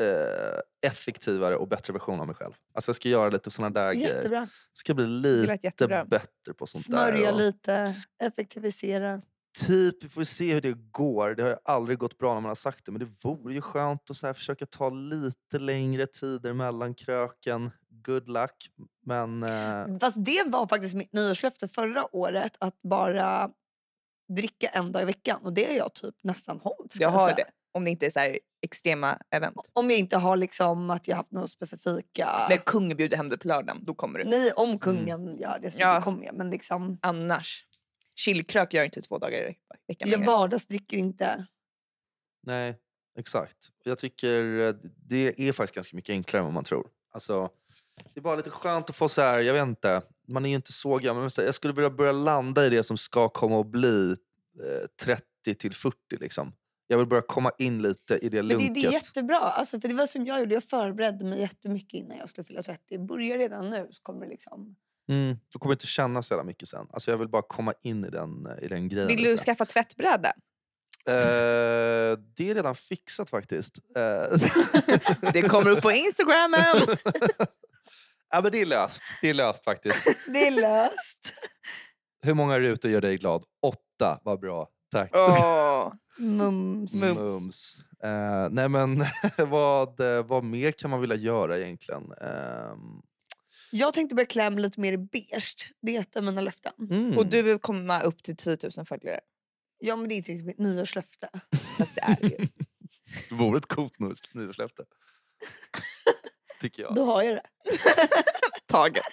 eh, 0.01 0.89
effektivare 0.89 1.55
och 1.55 1.67
bättre 1.67 1.93
version 1.93 2.19
av 2.19 2.27
mig 2.27 2.36
själv. 2.36 2.53
Alltså 2.73 2.89
jag 2.89 2.95
ska 2.95 3.10
göra 3.10 3.29
lite 3.29 3.51
såna 3.51 3.69
där 3.69 3.93
grejer. 3.93 4.15
Jättebra. 4.15 4.47
ska 4.73 4.93
bli 4.93 5.08
lite 5.08 5.60
jättebra. 5.63 6.05
bättre 6.05 6.53
på 6.58 6.65
sånt 6.65 6.86
Smörja 6.86 7.25
där. 7.25 7.34
och 7.34 7.38
lite, 7.39 7.95
effektivisera. 8.23 9.21
Typ, 9.67 10.03
vi 10.03 10.10
får 10.10 10.23
se 10.23 10.53
hur 10.53 10.62
det 10.62 10.73
går. 10.91 11.36
Det 11.36 11.43
har 11.43 11.49
ju 11.49 11.55
aldrig 11.65 11.97
gått 11.97 12.17
bra 12.17 12.34
när 12.34 12.41
man 12.41 12.49
har 12.49 12.55
sagt 12.55 12.86
det. 12.86 12.91
Men 12.91 12.99
det 12.99 13.08
vore 13.23 13.53
ju 13.53 13.62
skönt 13.62 14.10
att 14.10 14.17
så 14.17 14.27
här 14.27 14.34
försöka 14.34 14.65
ta 14.65 14.89
lite 14.89 15.60
längre 15.60 16.08
tider 16.08 16.53
mellan 16.53 16.95
kröken. 16.95 17.71
Good 17.89 18.29
luck. 18.29 18.69
Men 19.05 19.43
eh, 19.43 19.99
Fast 19.99 20.25
det 20.25 20.43
var 20.45 20.67
faktiskt 20.67 20.95
mitt 20.95 21.13
nyårslöfte 21.13 21.67
förra 21.67 22.15
året. 22.15 22.58
Att 22.60 22.81
bara 22.84 23.49
dricka 24.36 24.67
en 24.67 24.91
dag 24.91 25.01
i 25.01 25.05
veckan. 25.05 25.39
Och 25.41 25.53
det 25.53 25.65
har 25.65 25.73
jag 25.73 25.93
typ 25.93 26.15
nästan 26.23 26.60
hållit. 26.60 26.95
Jag 26.99 27.10
har 27.10 27.27
säga. 27.27 27.36
det. 27.36 27.51
Om 27.73 27.84
det 27.84 27.91
inte 27.91 28.05
är 28.05 28.10
så 28.10 28.19
här 28.19 28.39
extrema 28.65 29.17
event. 29.32 29.56
Om 29.73 29.89
jag 29.89 29.99
inte 29.99 30.17
har 30.17 30.38
liksom 30.38 30.89
att 30.89 31.08
jag 31.08 31.15
haft 31.15 31.32
några 31.32 31.47
specifika... 31.47 32.30
När 32.49 32.58
kungen 32.58 32.97
bjuder 32.97 33.17
hem 33.17 33.30
dig 33.30 33.39
på 33.39 33.47
lördagen, 33.47 33.86
då 33.86 33.93
kommer 33.95 34.19
du. 34.19 34.25
Nej, 34.25 34.51
om 34.51 34.80
kungen 34.80 35.38
gör 35.38 35.60
det 35.62 35.71
så 35.71 35.82
Ja. 35.82 36.01
kommer 36.01 36.25
jag. 36.25 36.36
Men 36.36 36.49
liksom, 36.49 36.97
Annars. 37.01 37.65
Chillkrök 38.15 38.73
gör 38.73 38.84
inte 38.84 39.01
två 39.01 39.17
dagar 39.17 39.38
i 39.49 39.56
veckan 39.88 40.10
jag 40.10 40.25
vardagsdricker 40.25 40.97
inte. 40.97 41.45
nej, 42.43 42.78
exakt. 43.19 43.58
Jag 43.84 43.97
tycker 43.97 44.60
eh, 44.60 44.75
det 45.10 45.39
är 45.49 45.54
faktiskt 45.54 45.75
ganska 45.75 45.95
mycket 45.95 46.13
enklare 46.13 46.39
än 46.39 46.45
vad 46.45 46.54
man 46.54 46.63
tror. 46.63 46.88
Alltså, 47.13 47.49
det 48.13 48.19
är 48.19 48.21
bara 48.21 48.36
lite 48.36 48.49
skönt 48.49 48.89
att 48.89 48.95
få 48.95 49.10
så 49.10 49.21
här, 49.21 49.39
jag 49.39 49.54
vet 49.54 49.63
inte. 49.63 50.01
Man 50.28 50.45
är 50.45 50.49
ju 50.49 50.56
inte 50.56 50.73
så 50.73 50.97
gammal. 50.97 51.21
Men 51.21 51.32
så 51.32 51.41
här, 51.41 51.45
jag 51.47 51.56
skulle 51.56 51.73
vilja 51.73 51.89
börja 51.89 52.12
landa 52.12 52.65
i 52.65 52.69
det 52.69 52.84
som 52.84 52.97
ska 52.97 53.30
komma 53.30 53.60
att 53.62 53.67
bli 53.67 54.12
eh, 54.60 54.88
30 55.06 55.56
till 55.60 55.73
40 55.73 55.95
liksom. 56.19 56.54
Jag 56.87 56.97
vill 56.97 57.07
börja 57.07 57.21
komma 57.21 57.51
in 57.57 57.81
lite 57.81 58.13
i 58.17 58.29
det 58.29 58.37
Men 58.37 58.47
det, 58.47 58.53
lunket. 58.55 58.73
det 58.75 58.87
är 58.87 58.91
jättebra. 58.91 59.39
Alltså, 59.39 59.79
för 59.81 59.87
det 59.87 59.93
var 59.93 60.05
som 60.05 60.25
jag 60.25 60.39
gjorde. 60.39 60.53
Jag 60.53 60.63
förberedde 60.63 61.25
mig 61.25 61.39
jättemycket 61.39 61.93
innan 61.93 62.17
jag 62.17 62.29
skulle 62.29 62.45
fylla 62.45 62.63
30. 62.63 62.99
Börja 62.99 63.37
redan 63.37 63.69
nu 63.69 63.87
så 63.91 64.01
kommer 64.01 64.25
det 64.25 64.31
liksom... 64.31 64.75
Mm, 65.09 65.37
du 65.53 65.59
kommer 65.59 65.75
inte 65.75 65.87
känna 65.87 66.23
så 66.23 66.33
jävla 66.33 66.43
mycket 66.43 66.67
sen. 66.69 66.87
Alltså 66.93 67.11
jag 67.11 67.17
vill 67.17 67.27
bara 67.27 67.41
komma 67.41 67.73
in 67.81 68.05
i 68.05 68.09
den, 68.09 68.47
i 68.61 68.67
den 68.67 68.87
grejen. 68.89 69.07
Vill 69.07 69.23
du 69.23 69.31
lite. 69.31 69.43
skaffa 69.43 69.65
tvättbräda? 69.65 70.33
Eh, 71.07 71.13
det 72.35 72.49
är 72.49 72.55
redan 72.55 72.75
fixat 72.75 73.29
faktiskt. 73.29 73.77
Eh, 73.97 74.37
Det 75.33 75.41
kommer 75.41 75.69
upp 75.71 75.81
på 75.81 75.91
Instagramen! 75.91 76.75
ja, 78.29 78.41
men 78.41 78.51
det 78.51 78.61
är 78.61 78.65
löst. 78.65 79.03
Det 79.21 79.29
är 79.29 79.33
löst 79.33 79.63
faktiskt. 79.63 80.07
Det 80.27 80.47
är 80.47 80.51
löst. 80.51 81.33
Hur 82.23 82.33
många 82.33 82.59
rutor 82.59 82.91
gör 82.91 83.01
dig 83.01 83.17
glad? 83.17 83.43
Åtta, 83.61 84.19
vad 84.23 84.39
bra. 84.39 84.69
Tack. 84.91 85.11
Åh. 85.13 85.93
Mums. 86.17 86.93
Mums. 86.93 87.77
Eh, 88.03 88.47
nej 88.51 88.69
men 88.69 89.05
vad, 89.49 90.01
vad 90.27 90.43
mer 90.43 90.71
kan 90.71 90.89
man 90.89 91.01
vilja 91.01 91.15
göra 91.15 91.59
egentligen? 91.59 92.11
Ehm, 92.11 93.01
Jag 93.71 93.93
tänkte 93.93 94.15
börja 94.15 94.25
klä 94.27 94.49
mig 94.49 94.61
lite 94.61 94.79
mer 94.79 94.93
i 94.93 94.97
beige. 94.97 95.71
Det 95.81 95.95
är 95.95 96.01
ett 96.01 96.15
av 96.15 96.23
mina 96.23 96.41
löften. 96.41 96.73
mm. 96.89 97.17
Och 97.17 97.25
du 97.27 97.41
vill 97.41 97.59
komma 97.59 98.01
upp 98.01 98.23
till 98.23 98.35
10 98.37 98.57
000 98.77 98.85
följare. 98.85 99.19
Ja, 99.79 99.95
men 99.95 100.09
det 100.09 100.15
är 100.15 100.17
inte 100.17 100.31
riktigt 100.31 100.45
mitt 100.47 100.59
nyårslöfte. 100.59 101.29
Fast 101.77 101.95
det 101.95 102.01
är 102.01 102.17
det 102.21 102.27
ju. 102.27 102.37
Det 103.29 103.35
vore 103.35 103.57
ett 103.57 103.65
coolt 103.65 103.97
nyårs- 103.99 104.29
nyårslöfte. 104.33 104.83
Tycker 106.61 106.83
jag. 106.83 106.95
Då 106.95 107.05
har 107.05 107.23
jag 107.23 107.35
det. 107.35 107.43
Taget. 108.65 109.03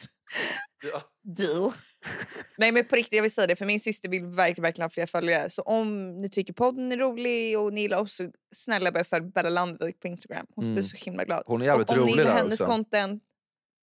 Ja. 0.92 1.02
Deal. 1.22 1.72
Nej 2.58 2.72
men 2.72 2.84
på 2.84 2.96
riktigt, 2.96 3.16
jag 3.16 3.22
vill 3.22 3.32
säga 3.34 3.46
det 3.46 3.56
för 3.56 3.64
min 3.66 3.80
syster 3.80 4.08
vill 4.08 4.24
verkligen, 4.24 4.62
verkligen 4.62 4.84
ha 4.84 4.90
fler 4.90 5.06
följare. 5.06 5.50
Så 5.50 5.62
om 5.62 6.20
ni 6.20 6.30
tycker 6.30 6.52
podden 6.52 6.92
är 6.92 6.96
rolig 6.96 7.58
och 7.58 7.72
ni 7.72 7.80
gillar 7.80 7.98
oss 7.98 8.14
så 8.16 8.30
snälla 8.54 8.92
börja 8.92 9.04
följa 9.04 9.28
Bella 9.28 9.50
Landvik 9.50 10.00
på 10.00 10.06
Instagram. 10.08 10.46
Hon 10.54 10.64
Mm. 10.64 10.74
blir 10.74 10.84
så 10.84 10.96
himla 10.96 11.24
glad. 11.24 11.42
Hon 11.46 11.62
är 11.62 11.66
jävligt 11.66 11.90
och 11.90 11.96
om 11.96 12.04
ni 12.04 12.12
rolig 12.12 12.22
gillar 12.22 12.36
hennes 12.36 12.60
också. 12.60 12.66
content, 12.66 13.22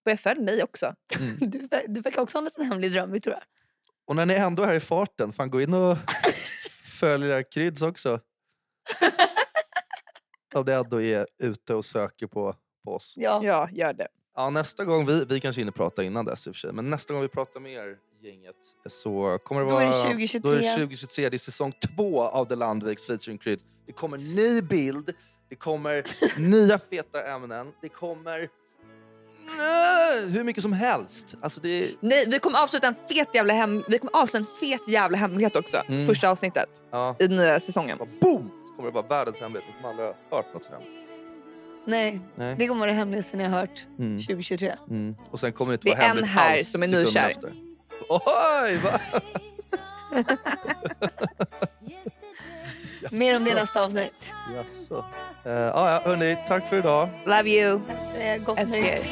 börja 0.05 0.17
följa 0.17 0.43
mig 0.43 0.63
också. 0.63 0.95
Mm. 1.19 1.37
Du, 1.51 1.67
du 1.87 2.01
verkar 2.01 2.21
också 2.21 2.37
ha 2.37 2.39
en 2.39 2.45
liten 2.45 2.65
hemlig 2.65 2.91
dröm, 2.91 3.21
tror 3.21 3.35
jag. 3.35 3.43
Och 4.07 4.15
när 4.15 4.25
ni 4.25 4.33
ändå 4.33 4.63
är 4.63 4.67
här 4.67 4.73
i 4.75 4.79
farten, 4.79 5.33
fan 5.33 5.49
gå 5.49 5.61
in 5.61 5.73
och 5.73 5.97
följ 6.99 7.43
Kryds 7.43 7.81
också. 7.81 8.19
Om 10.55 10.65
det 10.65 10.75
ändå 10.75 11.01
är 11.01 11.27
ute 11.43 11.73
och 11.75 11.85
söker 11.85 12.27
på, 12.27 12.55
på 12.85 12.91
oss. 12.95 13.13
Ja. 13.17 13.41
Ja, 13.43 13.69
gör 13.71 13.93
det. 13.93 14.07
Ja, 14.39 14.49
nästa 14.49 14.85
gång, 14.85 15.05
vi, 15.05 15.25
vi 15.25 15.39
kanske 15.39 15.61
hinner 15.61 15.71
prata 15.71 16.03
innan 16.03 16.25
dess 16.25 16.47
i 16.47 16.49
och 16.49 16.55
för 16.55 16.59
sig, 16.59 16.71
men 16.73 16.89
nästa 16.89 17.13
gång 17.13 17.21
vi 17.21 17.27
pratar 17.27 17.59
med 17.59 17.73
er 17.73 17.97
gänget 18.23 18.55
så 18.85 19.39
kommer 19.43 19.61
det 19.61 19.69
Då 19.69 19.77
är 19.77 19.85
det 19.85 19.91
vara... 19.91 20.03
2023. 20.03 20.39
Då 20.39 20.55
är 20.55 20.61
det 20.61 20.73
2023, 20.73 21.29
det 21.29 21.35
är 21.35 21.37
säsong 21.37 21.73
två 21.95 22.21
av 22.21 22.45
The 22.45 22.55
Landviks 22.55 23.05
featuring 23.05 23.37
Kryd. 23.37 23.59
Det 23.85 23.91
kommer 23.91 24.17
ny 24.17 24.61
bild, 24.61 25.13
det 25.49 25.55
kommer 25.55 26.03
nya 26.39 26.79
feta 26.79 27.23
ämnen, 27.23 27.71
det 27.81 27.89
kommer 27.89 28.39
äh, 28.39 30.29
hur 30.29 30.43
mycket 30.43 30.63
som 30.63 30.73
helst. 30.73 31.35
Alltså 31.41 31.61
det 31.61 31.91
Nej, 31.99 32.25
vi 32.27 32.39
kommer 32.39 32.59
avsluta 32.59 32.87
en 32.87 32.95
fet 33.09 33.35
jävla, 33.35 33.53
hem... 33.53 33.83
vi 33.87 33.99
kommer 33.99 34.21
avsluta 34.21 34.37
en 34.37 34.59
fet 34.59 34.87
jävla 34.87 35.17
hemlighet 35.17 35.55
också. 35.55 35.83
Mm. 35.87 36.07
Första 36.07 36.29
avsnittet 36.29 36.81
ja, 36.91 37.15
i 37.19 37.27
nya 37.27 37.59
säsongen. 37.59 37.97
boom! 37.97 38.51
Så 38.67 38.73
kommer 38.75 38.89
det 38.89 38.93
vara 38.95 39.07
världens 39.07 39.39
hemlighet, 39.39 39.69
ni 39.69 39.81
kommer 39.81 39.89
aldrig 39.89 40.07
ha 40.07 40.37
hört 40.37 40.53
något 40.53 40.63
sånt. 40.63 40.98
Nej, 41.89 42.19
Nej. 42.35 42.55
det 42.59 42.67
kommer 42.67 42.79
vara 42.79 42.91
det 42.91 42.97
hemligaste 42.97 43.37
ni 43.37 43.43
har 43.43 43.59
hört 43.59 43.85
Mm. 43.99 44.17
2023. 44.17 44.75
Mm. 44.89 45.15
Och 45.31 45.39
sen 45.39 45.53
kommer 45.53 45.71
det 45.71 45.73
inte 45.75 45.87
Det 45.87 45.91
är 45.91 45.95
vara 45.95 46.03
en 46.05 46.09
hemligt 46.09 46.29
här 46.31 46.63
som 46.63 46.83
är 46.83 46.87
nykär. 46.87 47.29
efter. 47.29 47.53
Oj! 48.09 48.77
Va? 48.77 48.99
Mer 53.11 53.35
om 53.37 53.43
det 53.43 53.49
i 53.51 53.53
nästa 53.53 53.83
avsnitt. 53.83 54.33
Jaså. 54.55 55.05
Eh, 55.45 55.51
ja, 55.53 55.91
ja, 55.91 56.01
hörni, 56.05 56.37
tack 56.47 56.67
för 56.69 56.77
idag. 56.77 57.09
Love 57.25 57.49
you. 57.49 57.81
Eh, 58.19 58.43
Gott 58.43 58.69
nytt. 58.69 59.07